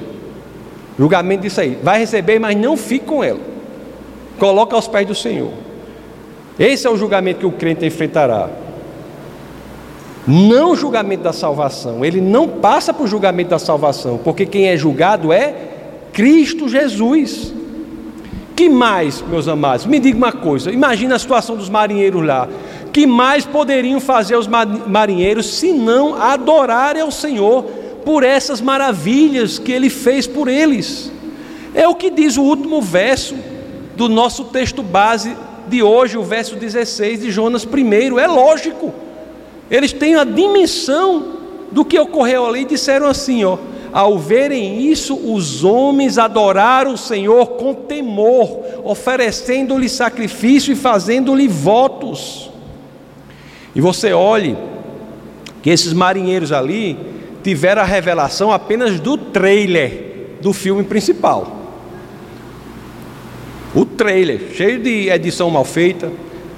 Julgamento 0.97 1.43
disso 1.43 1.61
aí. 1.61 1.77
Vai 1.83 1.99
receber, 1.99 2.39
mas 2.39 2.57
não 2.57 2.77
fique 2.77 3.07
com 3.07 3.25
ela. 3.25 3.41
Coloca 4.39 4.77
aos 4.77 4.87
pés 4.87 5.07
do 5.07 5.15
Senhor. 5.15 5.51
Esse 6.59 6.87
é 6.87 6.91
o 6.91 6.97
julgamento 6.97 7.41
que 7.41 7.47
o 7.47 7.53
crente 7.53 7.85
enfrentará. 7.85 8.49
Não 10.27 10.73
o 10.73 10.77
julgamento 10.77 11.25
da 11.25 11.33
salvação. 11.33 12.05
Ele 12.05 12.21
não 12.21 12.47
passa 12.47 12.95
por 12.95 13.09
julgamento 13.09 13.51
da 13.51 13.59
salvação, 13.59 14.19
porque 14.23 14.47
quem 14.47 14.69
é 14.69 14.77
julgado 14.77 15.33
é 15.33 15.55
Cristo 16.13 16.69
Jesus. 16.69 17.53
Que 18.61 18.69
mais, 18.69 19.23
meus 19.23 19.49
amados? 19.49 19.87
Me 19.87 19.99
diga 19.99 20.19
uma 20.19 20.33
coisa. 20.33 20.71
Imagina 20.71 21.15
a 21.17 21.19
situação 21.19 21.57
dos 21.57 21.71
marinheiros 21.71 22.23
lá 22.23 22.47
que 22.93 23.07
mais 23.07 23.47
poderiam 23.47 23.99
fazer 23.99 24.37
os 24.37 24.47
marinheiros 24.47 25.55
se 25.55 25.73
não 25.73 26.21
adorarem 26.21 27.01
ao 27.01 27.11
Senhor 27.11 27.63
por 28.05 28.23
essas 28.23 28.61
maravilhas 28.61 29.59
que 29.59 29.73
ele 29.73 29.89
fez 29.89 30.27
por 30.27 30.47
eles? 30.47 31.11
É 31.75 31.89
o 31.89 31.95
que 31.95 32.11
diz 32.11 32.37
o 32.37 32.43
último 32.43 32.83
verso 32.83 33.35
do 33.97 34.11
nosso 34.11 34.45
texto 34.45 34.83
base 34.83 35.35
de 35.67 35.83
hoje, 35.83 36.19
o 36.19 36.23
verso 36.23 36.55
16 36.55 37.23
de 37.23 37.31
Jonas 37.31 37.65
I. 37.65 38.21
É 38.21 38.27
lógico, 38.27 38.93
eles 39.71 39.95
têm 39.95 40.17
a 40.17 40.25
dimensão 40.25 41.39
do 41.73 41.83
que 41.83 41.99
ocorreu 41.99 42.47
ali 42.47 42.61
e 42.61 42.67
disseram 42.67 43.07
assim: 43.07 43.43
ó, 43.43 43.57
ao 43.93 44.19
verem 44.19 44.83
isso, 44.83 45.15
os 45.15 45.65
homens 45.65 46.19
adoraram 46.19 46.95
o 46.95 46.99
Senhor 46.99 47.47
com 47.51 47.75
temor, 47.75 48.61
oferecendo-lhe 48.85 49.89
sacrifício 49.89 50.73
e 50.73 50.77
fazendo-lhe 50.77 51.49
votos. 51.49 52.51
E 53.75 53.81
você 53.81 54.13
olhe 54.13 54.57
que 55.63 55.71
esses 55.71 55.93
marinheiros 55.93 56.53
ali 56.53 56.97
tiveram 57.43 57.83
a 57.83 57.85
revelação 57.85 58.53
apenas 58.53 59.01
do 59.01 59.17
trailer 59.17 60.37
do 60.41 60.53
filme 60.53 60.85
principal. 60.85 61.59
O 63.75 63.85
trailer, 63.85 64.53
cheio 64.55 64.81
de 64.81 65.09
edição 65.09 65.49
mal 65.51 65.65
feita, 65.65 66.11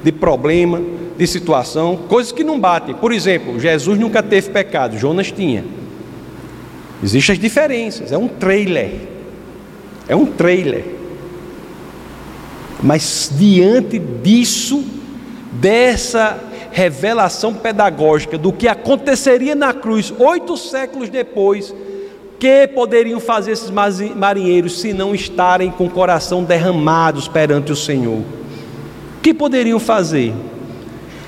de 0.02 0.10
problema, 0.10 0.80
de 1.16 1.26
situação, 1.26 1.96
coisas 2.08 2.32
que 2.32 2.42
não 2.42 2.58
batem. 2.58 2.94
Por 2.94 3.12
exemplo, 3.12 3.60
Jesus 3.60 3.98
nunca 3.98 4.22
teve 4.22 4.50
pecado, 4.50 4.96
Jonas 4.96 5.30
tinha. 5.30 5.64
Existem 7.02 7.34
as 7.34 7.38
diferenças, 7.38 8.12
é 8.12 8.18
um 8.18 8.28
trailer. 8.28 8.92
É 10.06 10.14
um 10.14 10.26
trailer. 10.26 10.84
Mas 12.82 13.30
diante 13.32 13.98
disso, 13.98 14.84
dessa 15.52 16.38
revelação 16.70 17.54
pedagógica 17.54 18.38
do 18.38 18.52
que 18.52 18.66
aconteceria 18.66 19.54
na 19.54 19.72
cruz 19.74 20.12
oito 20.18 20.56
séculos 20.56 21.08
depois, 21.08 21.74
que 22.38 22.66
poderiam 22.66 23.20
fazer 23.20 23.52
esses 23.52 23.70
marinheiros 23.70 24.80
se 24.80 24.92
não 24.92 25.14
estarem 25.14 25.70
com 25.70 25.86
o 25.86 25.90
coração 25.90 26.42
derramados 26.42 27.28
perante 27.28 27.70
o 27.70 27.76
Senhor? 27.76 28.18
O 28.18 29.20
que 29.22 29.32
poderiam 29.32 29.78
fazer? 29.78 30.32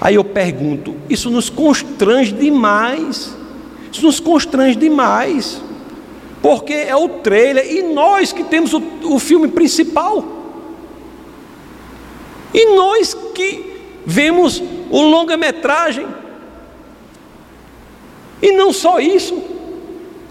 Aí 0.00 0.16
eu 0.16 0.24
pergunto: 0.24 0.96
isso 1.08 1.30
nos 1.30 1.48
constrange 1.48 2.32
demais, 2.32 3.32
isso 3.94 4.04
nos 4.04 4.18
constrange 4.18 4.76
demais, 4.76 5.62
porque 6.42 6.72
é 6.72 6.96
o 6.96 7.08
trailer 7.08 7.72
e 7.72 7.82
nós 7.82 8.32
que 8.32 8.42
temos 8.42 8.72
o, 8.72 8.82
o 9.04 9.20
filme 9.20 9.46
principal, 9.48 10.24
e 12.52 12.74
nós 12.74 13.14
que 13.34 13.72
vemos 14.04 14.60
o 14.90 15.00
longa-metragem. 15.00 16.06
E 18.42 18.52
não 18.52 18.72
só 18.72 18.98
isso, 18.98 19.42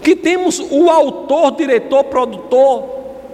que 0.02 0.14
temos 0.14 0.58
o 0.70 0.90
autor, 0.90 1.52
diretor, 1.52 2.04
produtor 2.04 2.84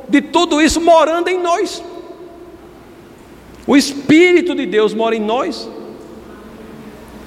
de 0.09 0.21
tudo 0.21 0.63
isso 0.63 0.81
morando 0.81 1.29
em 1.29 1.41
nós. 1.41 1.83
O 3.67 3.77
Espírito 3.77 4.55
de 4.55 4.65
Deus 4.65 4.95
mora 4.95 5.15
em 5.15 5.21
nós. 5.21 5.69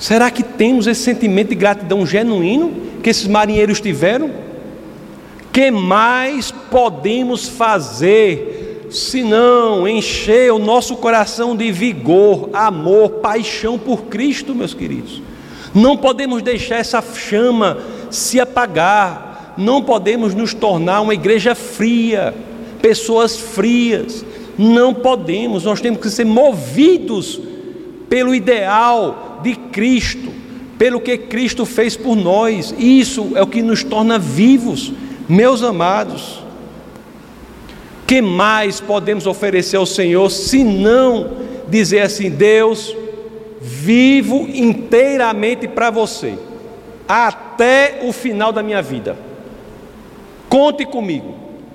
Será 0.04 0.30
que 0.30 0.44
temos 0.44 0.86
esse 0.86 1.02
sentimento 1.02 1.48
de 1.48 1.56
gratidão 1.56 2.06
genuíno 2.06 2.74
que 3.02 3.10
esses 3.10 3.26
marinheiros 3.26 3.80
tiveram? 3.80 4.32
Que 5.50 5.72
mais 5.72 6.52
podemos 6.52 7.48
fazer 7.48 8.90
se 8.92 9.24
não 9.24 9.88
encher 9.88 10.52
o 10.52 10.60
nosso 10.60 10.98
coração 10.98 11.56
de 11.56 11.72
vigor, 11.72 12.50
amor, 12.52 13.12
paixão 13.22 13.80
por 13.80 14.08
Cristo, 14.08 14.54
meus 14.54 14.74
queridos. 14.74 15.22
Não 15.74 15.96
podemos 15.96 16.42
deixar 16.42 16.80
essa 16.80 17.02
chama 17.02 17.78
se 18.12 18.42
apagar, 18.42 19.54
não 19.58 19.82
podemos 19.82 20.36
nos 20.36 20.54
tornar 20.54 21.00
uma 21.00 21.14
igreja 21.14 21.56
fria, 21.56 22.36
pessoas 22.82 23.38
frias. 23.38 24.26
Não 24.58 24.94
podemos, 24.94 25.64
nós 25.64 25.80
temos 25.80 26.02
que 26.02 26.10
ser 26.10 26.26
movidos 26.26 27.40
pelo 28.10 28.36
ideal 28.36 29.33
de 29.44 29.56
Cristo, 29.56 30.32
pelo 30.78 31.00
que 31.00 31.18
Cristo 31.18 31.66
fez 31.66 31.96
por 31.96 32.16
nós. 32.16 32.74
Isso 32.78 33.34
é 33.36 33.42
o 33.42 33.48
que 33.48 33.62
nos 33.62 33.84
torna 33.84 34.18
vivos, 34.18 34.94
meus 35.28 35.62
amados 35.62 36.44
que 38.14 38.22
mais 38.22 38.80
podemos 38.80 39.26
oferecer 39.26 39.78
ao 39.78 39.88
Senhor 39.88 40.30
se 40.30 40.64
não 40.64 41.32
dizer 41.68 42.02
assim: 42.02 42.30
Deus, 42.30 42.96
vivo 43.60 44.48
inteiramente 44.54 45.68
para 45.68 45.90
você, 45.90 46.38
até 47.08 48.02
o 48.04 48.12
final 48.12 48.52
da 48.52 48.62
minha 48.62 48.82
vida. 48.84 49.18
Conte 50.48 50.86
comigo, 50.86 51.34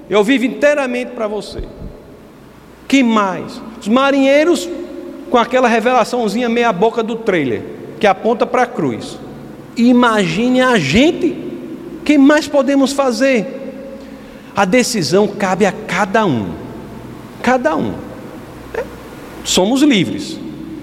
eu 0.09 0.23
vivo 0.23 0.45
inteiramente 0.45 1.11
para 1.11 1.27
você. 1.27 1.65
Que 2.87 3.03
mais? 3.03 3.61
Os 3.81 3.89
marinheiros 3.89 4.69
com 5.31 5.39
aquela 5.39 5.69
revelaçãozinha 5.69 6.49
meia 6.49 6.73
boca 6.73 7.03
do 7.03 7.17
trailer, 7.17 7.63
que 8.01 8.07
aponta 8.07 8.47
para 8.47 8.63
a 8.63 8.67
cruz. 8.67 9.19
Imagine 9.77 10.61
a 10.61 10.79
gente, 10.79 11.37
que 12.05 12.19
mais 12.19 12.49
podemos 12.49 12.93
fazer? 12.93 13.59
A 14.57 14.65
decisão 14.65 15.29
cabe 15.29 15.67
a 15.67 15.73
cada 15.73 16.27
um. 16.27 16.51
Cada 17.43 17.77
um. 17.77 17.95
É. 18.75 18.83
Somos 19.45 19.83
livres. 19.83 20.39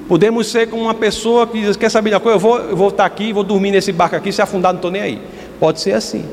Podemos 0.08 0.48
ser 0.48 0.70
como 0.70 0.84
uma 0.84 0.94
pessoa 0.94 1.46
que 1.48 1.60
diz: 1.60 1.76
Quer 1.76 1.90
saber 1.90 2.12
de 2.12 2.16
uma 2.16 2.22
coisa? 2.22 2.36
Eu 2.36 2.40
vou, 2.40 2.58
eu 2.58 2.78
vou 2.78 2.90
estar 2.90 3.06
aqui, 3.06 3.34
vou 3.34 3.44
dormir 3.44 3.72
nesse 3.72 3.92
barco 3.92 4.16
aqui, 4.16 4.32
se 4.32 4.42
afundar, 4.42 4.72
não 4.72 4.78
estou 4.78 4.92
nem 4.92 5.02
aí. 5.02 5.22
Pode 5.60 5.82
ser 5.82 5.94
assim. 5.94 6.24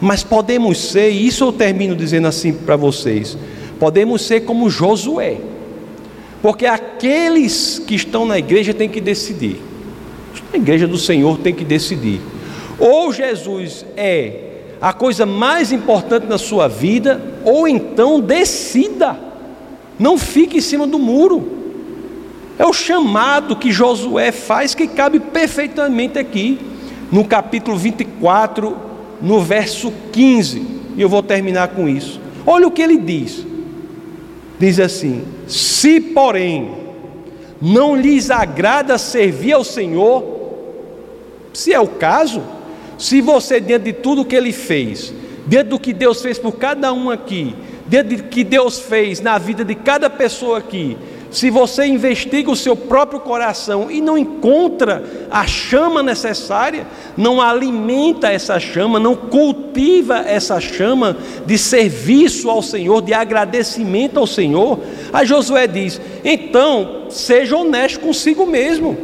Mas 0.00 0.22
podemos 0.22 0.78
ser, 0.78 1.10
e 1.10 1.26
isso 1.26 1.44
eu 1.44 1.52
termino 1.52 1.96
dizendo 1.96 2.28
assim 2.28 2.52
para 2.52 2.76
vocês: 2.76 3.36
podemos 3.80 4.22
ser 4.22 4.40
como 4.40 4.68
Josué. 4.68 5.38
Porque 6.44 6.66
aqueles 6.66 7.78
que 7.78 7.94
estão 7.94 8.26
na 8.26 8.38
igreja 8.38 8.74
têm 8.74 8.86
que 8.86 9.00
decidir. 9.00 9.62
A 10.52 10.58
igreja 10.58 10.86
do 10.86 10.98
Senhor 10.98 11.38
tem 11.38 11.54
que 11.54 11.64
decidir. 11.64 12.20
Ou 12.78 13.10
Jesus 13.10 13.86
é 13.96 14.40
a 14.78 14.92
coisa 14.92 15.24
mais 15.24 15.72
importante 15.72 16.26
na 16.26 16.36
sua 16.36 16.68
vida, 16.68 17.18
ou 17.46 17.66
então 17.66 18.20
decida, 18.20 19.18
não 19.98 20.18
fique 20.18 20.58
em 20.58 20.60
cima 20.60 20.86
do 20.86 20.98
muro. 20.98 21.48
É 22.58 22.66
o 22.66 22.74
chamado 22.74 23.56
que 23.56 23.72
Josué 23.72 24.30
faz 24.30 24.74
que 24.74 24.86
cabe 24.86 25.20
perfeitamente 25.20 26.18
aqui, 26.18 26.58
no 27.10 27.24
capítulo 27.24 27.78
24, 27.78 28.76
no 29.22 29.40
verso 29.40 29.90
15, 30.12 30.62
e 30.94 31.00
eu 31.00 31.08
vou 31.08 31.22
terminar 31.22 31.68
com 31.68 31.88
isso. 31.88 32.20
Olha 32.46 32.66
o 32.66 32.70
que 32.70 32.82
ele 32.82 32.98
diz: 32.98 33.46
diz 34.64 34.80
assim: 34.80 35.24
Se, 35.46 36.00
porém, 36.00 36.72
não 37.60 37.96
lhes 37.96 38.30
agrada 38.30 38.98
servir 38.98 39.52
ao 39.52 39.64
Senhor, 39.64 40.24
se 41.52 41.72
é 41.72 41.80
o 41.80 41.86
caso, 41.86 42.42
se 42.98 43.20
você, 43.20 43.60
diante 43.60 43.84
de 43.84 43.92
tudo 43.92 44.24
que 44.24 44.36
ele 44.36 44.52
fez, 44.52 45.12
diante 45.46 45.70
do 45.70 45.78
que 45.78 45.92
Deus 45.92 46.20
fez 46.20 46.38
por 46.38 46.52
cada 46.52 46.92
um 46.92 47.10
aqui, 47.10 47.54
diante 47.86 48.16
do 48.16 48.22
que 48.24 48.42
Deus 48.42 48.78
fez 48.78 49.20
na 49.20 49.38
vida 49.38 49.64
de 49.64 49.74
cada 49.74 50.08
pessoa 50.08 50.58
aqui, 50.58 50.96
se 51.34 51.50
você 51.50 51.84
investiga 51.84 52.48
o 52.48 52.54
seu 52.54 52.76
próprio 52.76 53.18
coração 53.18 53.90
e 53.90 54.00
não 54.00 54.16
encontra 54.16 55.26
a 55.28 55.44
chama 55.44 56.00
necessária, 56.00 56.86
não 57.16 57.42
alimenta 57.42 58.30
essa 58.30 58.60
chama, 58.60 59.00
não 59.00 59.16
cultiva 59.16 60.18
essa 60.18 60.60
chama 60.60 61.16
de 61.44 61.58
serviço 61.58 62.48
ao 62.48 62.62
Senhor, 62.62 63.02
de 63.02 63.12
agradecimento 63.12 64.20
ao 64.20 64.28
Senhor, 64.28 64.78
aí 65.12 65.26
Josué 65.26 65.66
diz: 65.66 66.00
então 66.24 67.06
seja 67.10 67.56
honesto 67.56 67.98
consigo 67.98 68.46
mesmo. 68.46 68.96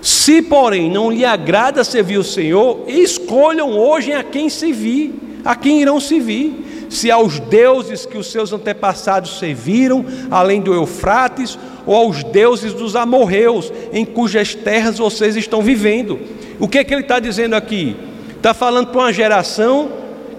Se, 0.00 0.40
porém, 0.42 0.88
não 0.88 1.10
lhe 1.10 1.24
agrada 1.24 1.82
servir 1.82 2.18
o 2.18 2.24
Senhor, 2.24 2.84
escolham 2.86 3.76
hoje 3.76 4.12
a 4.12 4.22
quem 4.22 4.48
servir, 4.48 5.12
a 5.44 5.56
quem 5.56 5.82
irão 5.82 5.98
servir. 5.98 6.69
Se 6.90 7.08
aos 7.08 7.38
deuses 7.38 8.04
que 8.04 8.18
os 8.18 8.30
seus 8.30 8.52
antepassados 8.52 9.38
serviram, 9.38 10.04
além 10.28 10.60
do 10.60 10.74
Eufrates, 10.74 11.56
ou 11.86 11.94
aos 11.94 12.24
deuses 12.24 12.74
dos 12.74 12.96
amorreus, 12.96 13.72
em 13.92 14.04
cujas 14.04 14.56
terras 14.56 14.98
vocês 14.98 15.36
estão 15.36 15.62
vivendo. 15.62 16.18
O 16.58 16.66
que 16.66 16.78
é 16.78 16.84
que 16.84 16.92
ele 16.92 17.02
está 17.02 17.20
dizendo 17.20 17.54
aqui? 17.54 17.96
Está 18.36 18.52
falando 18.52 18.88
para 18.88 19.02
uma 19.02 19.12
geração 19.12 19.92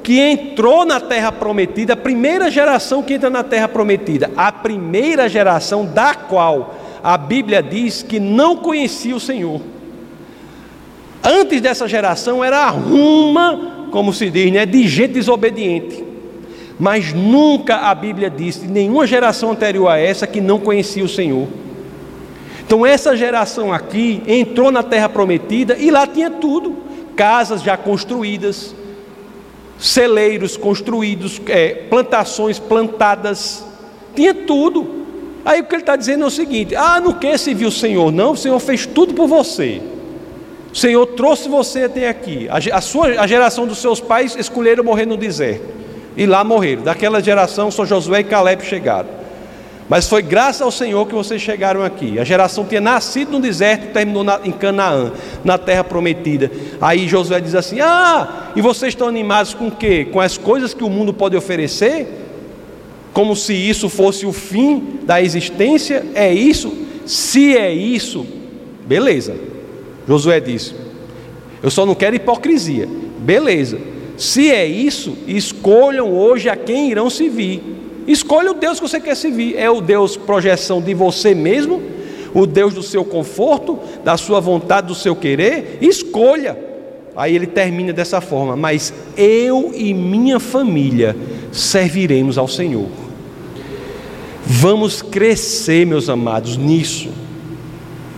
que 0.03 0.19
entrou 0.19 0.83
na 0.83 0.99
terra 0.99 1.31
prometida, 1.31 1.93
a 1.93 1.97
primeira 1.97 2.51
geração 2.51 3.01
que 3.01 3.13
entra 3.13 3.29
na 3.29 3.43
terra 3.43 3.69
prometida, 3.69 4.29
a 4.35 4.51
primeira 4.51 5.29
geração 5.29 5.85
da 5.85 6.13
qual 6.13 6.75
a 7.01 7.17
Bíblia 7.17 7.63
diz 7.63 8.03
que 8.03 8.19
não 8.19 8.57
conhecia 8.57 9.15
o 9.15 9.19
Senhor. 9.19 9.61
Antes 11.23 11.61
dessa 11.61 11.87
geração 11.87 12.43
era 12.43 12.65
a 12.65 12.69
ruma, 12.69 13.87
como 13.89 14.11
se 14.11 14.29
diz, 14.29 14.51
né, 14.51 14.65
de 14.65 14.87
gente 14.87 15.13
desobediente. 15.13 16.10
Mas 16.81 17.13
nunca 17.13 17.75
a 17.75 17.93
Bíblia 17.93 18.27
diz, 18.27 18.59
nenhuma 18.63 19.05
geração 19.05 19.51
anterior 19.51 19.87
a 19.87 19.99
essa, 19.99 20.25
que 20.25 20.41
não 20.41 20.57
conhecia 20.57 21.05
o 21.05 21.07
Senhor. 21.07 21.47
Então 22.65 22.83
essa 22.83 23.15
geração 23.15 23.71
aqui 23.71 24.23
entrou 24.25 24.71
na 24.71 24.81
terra 24.81 25.07
prometida 25.07 25.77
e 25.77 25.91
lá 25.91 26.07
tinha 26.07 26.31
tudo: 26.31 26.77
casas 27.15 27.61
já 27.61 27.77
construídas, 27.77 28.73
celeiros 29.77 30.57
construídos, 30.57 31.39
é, 31.45 31.69
plantações 31.87 32.57
plantadas, 32.57 33.63
tinha 34.15 34.33
tudo. 34.33 35.05
Aí 35.45 35.61
o 35.61 35.65
que 35.65 35.75
ele 35.75 35.83
está 35.83 35.95
dizendo 35.95 36.23
é 36.23 36.27
o 36.27 36.31
seguinte: 36.31 36.75
ah, 36.75 36.99
não 36.99 37.13
quer 37.13 37.37
servir 37.37 37.67
o 37.67 37.71
Senhor, 37.71 38.11
não, 38.11 38.31
o 38.31 38.37
Senhor 38.37 38.59
fez 38.59 38.87
tudo 38.87 39.13
por 39.13 39.27
você. 39.27 39.79
O 40.73 40.75
Senhor 40.75 41.05
trouxe 41.05 41.47
você 41.47 41.83
até 41.83 42.09
aqui. 42.09 42.47
A, 42.49 42.81
sua, 42.81 43.21
a 43.21 43.27
geração 43.27 43.67
dos 43.67 43.77
seus 43.77 43.99
pais 43.99 44.35
escolheram 44.35 44.83
morrer 44.83 45.05
no 45.05 45.15
deserto. 45.15 45.81
E 46.15 46.25
lá 46.25 46.43
morreram. 46.43 46.83
Daquela 46.83 47.21
geração, 47.21 47.71
só 47.71 47.85
Josué 47.85 48.19
e 48.19 48.23
Caleb 48.23 48.65
chegaram. 48.65 49.21
Mas 49.91 50.07
foi 50.07 50.21
graças 50.21 50.61
ao 50.61 50.71
Senhor 50.71 51.05
que 51.05 51.13
vocês 51.13 51.41
chegaram 51.41 51.83
aqui. 51.83 52.17
A 52.17 52.23
geração 52.23 52.63
tinha 52.63 52.79
nascido 52.79 53.33
no 53.33 53.41
deserto 53.41 53.85
e 53.85 53.87
terminou 53.87 54.23
na, 54.23 54.39
em 54.41 54.51
Canaã, 54.51 55.11
na 55.43 55.57
terra 55.57 55.83
prometida. 55.83 56.49
Aí 56.79 57.09
Josué 57.09 57.41
diz 57.41 57.55
assim: 57.55 57.81
Ah, 57.81 58.51
e 58.55 58.61
vocês 58.61 58.93
estão 58.93 59.09
animados 59.09 59.53
com 59.53 59.67
o 59.67 59.71
quê? 59.71 60.07
Com 60.09 60.21
as 60.21 60.37
coisas 60.37 60.73
que 60.73 60.81
o 60.81 60.89
mundo 60.89 61.13
pode 61.13 61.35
oferecer? 61.35 62.07
Como 63.11 63.35
se 63.35 63.53
isso 63.53 63.89
fosse 63.89 64.25
o 64.25 64.31
fim 64.31 64.99
da 65.03 65.21
existência? 65.21 66.05
É 66.15 66.33
isso? 66.33 66.73
Se 67.05 67.57
é 67.57 67.73
isso, 67.73 68.25
beleza. 68.85 69.35
Josué 70.07 70.39
disse: 70.39 70.73
Eu 71.61 71.69
só 71.69 71.85
não 71.85 71.95
quero 71.95 72.15
hipocrisia. 72.15 72.87
Beleza. 73.19 73.77
Se 74.21 74.51
é 74.51 74.67
isso, 74.67 75.17
escolham 75.27 76.13
hoje 76.15 76.47
a 76.47 76.55
quem 76.55 76.91
irão 76.91 77.09
servir. 77.09 77.59
Escolha 78.07 78.51
o 78.51 78.53
Deus 78.53 78.79
que 78.79 78.87
você 78.87 78.99
quer 78.99 79.15
servir. 79.15 79.55
É 79.57 79.67
o 79.67 79.81
Deus 79.81 80.15
projeção 80.15 80.79
de 80.79 80.93
você 80.93 81.33
mesmo, 81.33 81.81
o 82.31 82.45
Deus 82.45 82.75
do 82.75 82.83
seu 82.83 83.03
conforto, 83.03 83.79
da 84.03 84.17
sua 84.17 84.39
vontade, 84.39 84.85
do 84.85 84.93
seu 84.93 85.15
querer. 85.15 85.79
Escolha. 85.81 86.55
Aí 87.15 87.35
ele 87.35 87.47
termina 87.47 87.91
dessa 87.91 88.21
forma: 88.21 88.55
Mas 88.55 88.93
eu 89.17 89.71
e 89.73 89.91
minha 89.91 90.39
família 90.39 91.17
serviremos 91.51 92.37
ao 92.37 92.47
Senhor. 92.47 92.89
Vamos 94.45 95.01
crescer, 95.01 95.83
meus 95.83 96.09
amados, 96.09 96.57
nisso. 96.57 97.09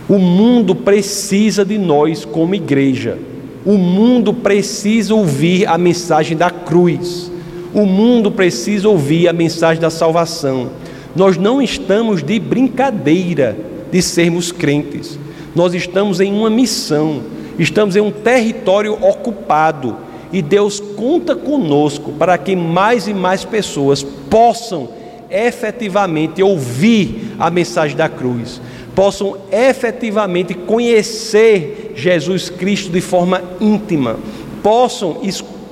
O 0.06 0.18
mundo 0.18 0.74
precisa 0.74 1.64
de 1.64 1.78
nós 1.78 2.26
como 2.26 2.54
igreja. 2.54 3.16
O 3.64 3.78
mundo 3.78 4.34
precisa 4.34 5.14
ouvir 5.14 5.66
a 5.66 5.78
mensagem 5.78 6.36
da 6.36 6.50
cruz. 6.50 7.30
O 7.72 7.86
mundo 7.86 8.30
precisa 8.30 8.88
ouvir 8.88 9.26
a 9.26 9.32
mensagem 9.32 9.80
da 9.80 9.88
salvação. 9.88 10.68
Nós 11.16 11.38
não 11.38 11.62
estamos 11.62 12.22
de 12.22 12.38
brincadeira 12.38 13.56
de 13.90 14.02
sermos 14.02 14.52
crentes. 14.52 15.18
Nós 15.54 15.72
estamos 15.72 16.20
em 16.20 16.32
uma 16.32 16.50
missão, 16.50 17.22
estamos 17.58 17.96
em 17.96 18.00
um 18.00 18.10
território 18.10 18.92
ocupado 18.94 19.96
e 20.32 20.42
Deus 20.42 20.78
conta 20.80 21.34
conosco 21.34 22.12
para 22.12 22.36
que 22.36 22.54
mais 22.54 23.08
e 23.08 23.14
mais 23.14 23.44
pessoas 23.44 24.02
possam 24.02 24.88
efetivamente 25.30 26.42
ouvir 26.42 27.34
a 27.38 27.50
mensagem 27.50 27.96
da 27.96 28.08
cruz 28.08 28.60
possam 28.94 29.36
efetivamente 29.50 30.54
conhecer 30.54 31.83
Jesus 31.94 32.50
Cristo 32.50 32.90
de 32.90 33.00
forma 33.00 33.42
íntima, 33.60 34.16
possam 34.62 35.20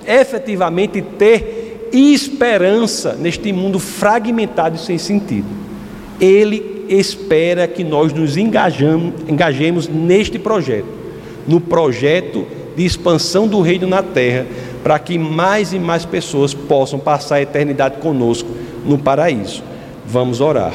efetivamente 0.06 1.02
ter 1.02 1.88
esperança 1.92 3.14
neste 3.14 3.52
mundo 3.52 3.78
fragmentado 3.78 4.76
e 4.76 4.78
sem 4.78 4.98
sentido. 4.98 5.46
Ele 6.20 6.84
espera 6.88 7.66
que 7.66 7.84
nós 7.84 8.12
nos 8.12 8.36
engajamos, 8.36 9.14
engajemos 9.28 9.88
neste 9.88 10.38
projeto, 10.38 10.86
no 11.46 11.60
projeto 11.60 12.46
de 12.76 12.84
expansão 12.84 13.46
do 13.46 13.60
reino 13.60 13.86
na 13.86 14.02
terra, 14.02 14.46
para 14.82 14.98
que 14.98 15.18
mais 15.18 15.72
e 15.72 15.78
mais 15.78 16.04
pessoas 16.04 16.54
possam 16.54 16.98
passar 16.98 17.36
a 17.36 17.42
eternidade 17.42 17.98
conosco 17.98 18.48
no 18.84 18.98
paraíso. 18.98 19.62
Vamos 20.06 20.40
orar. 20.40 20.74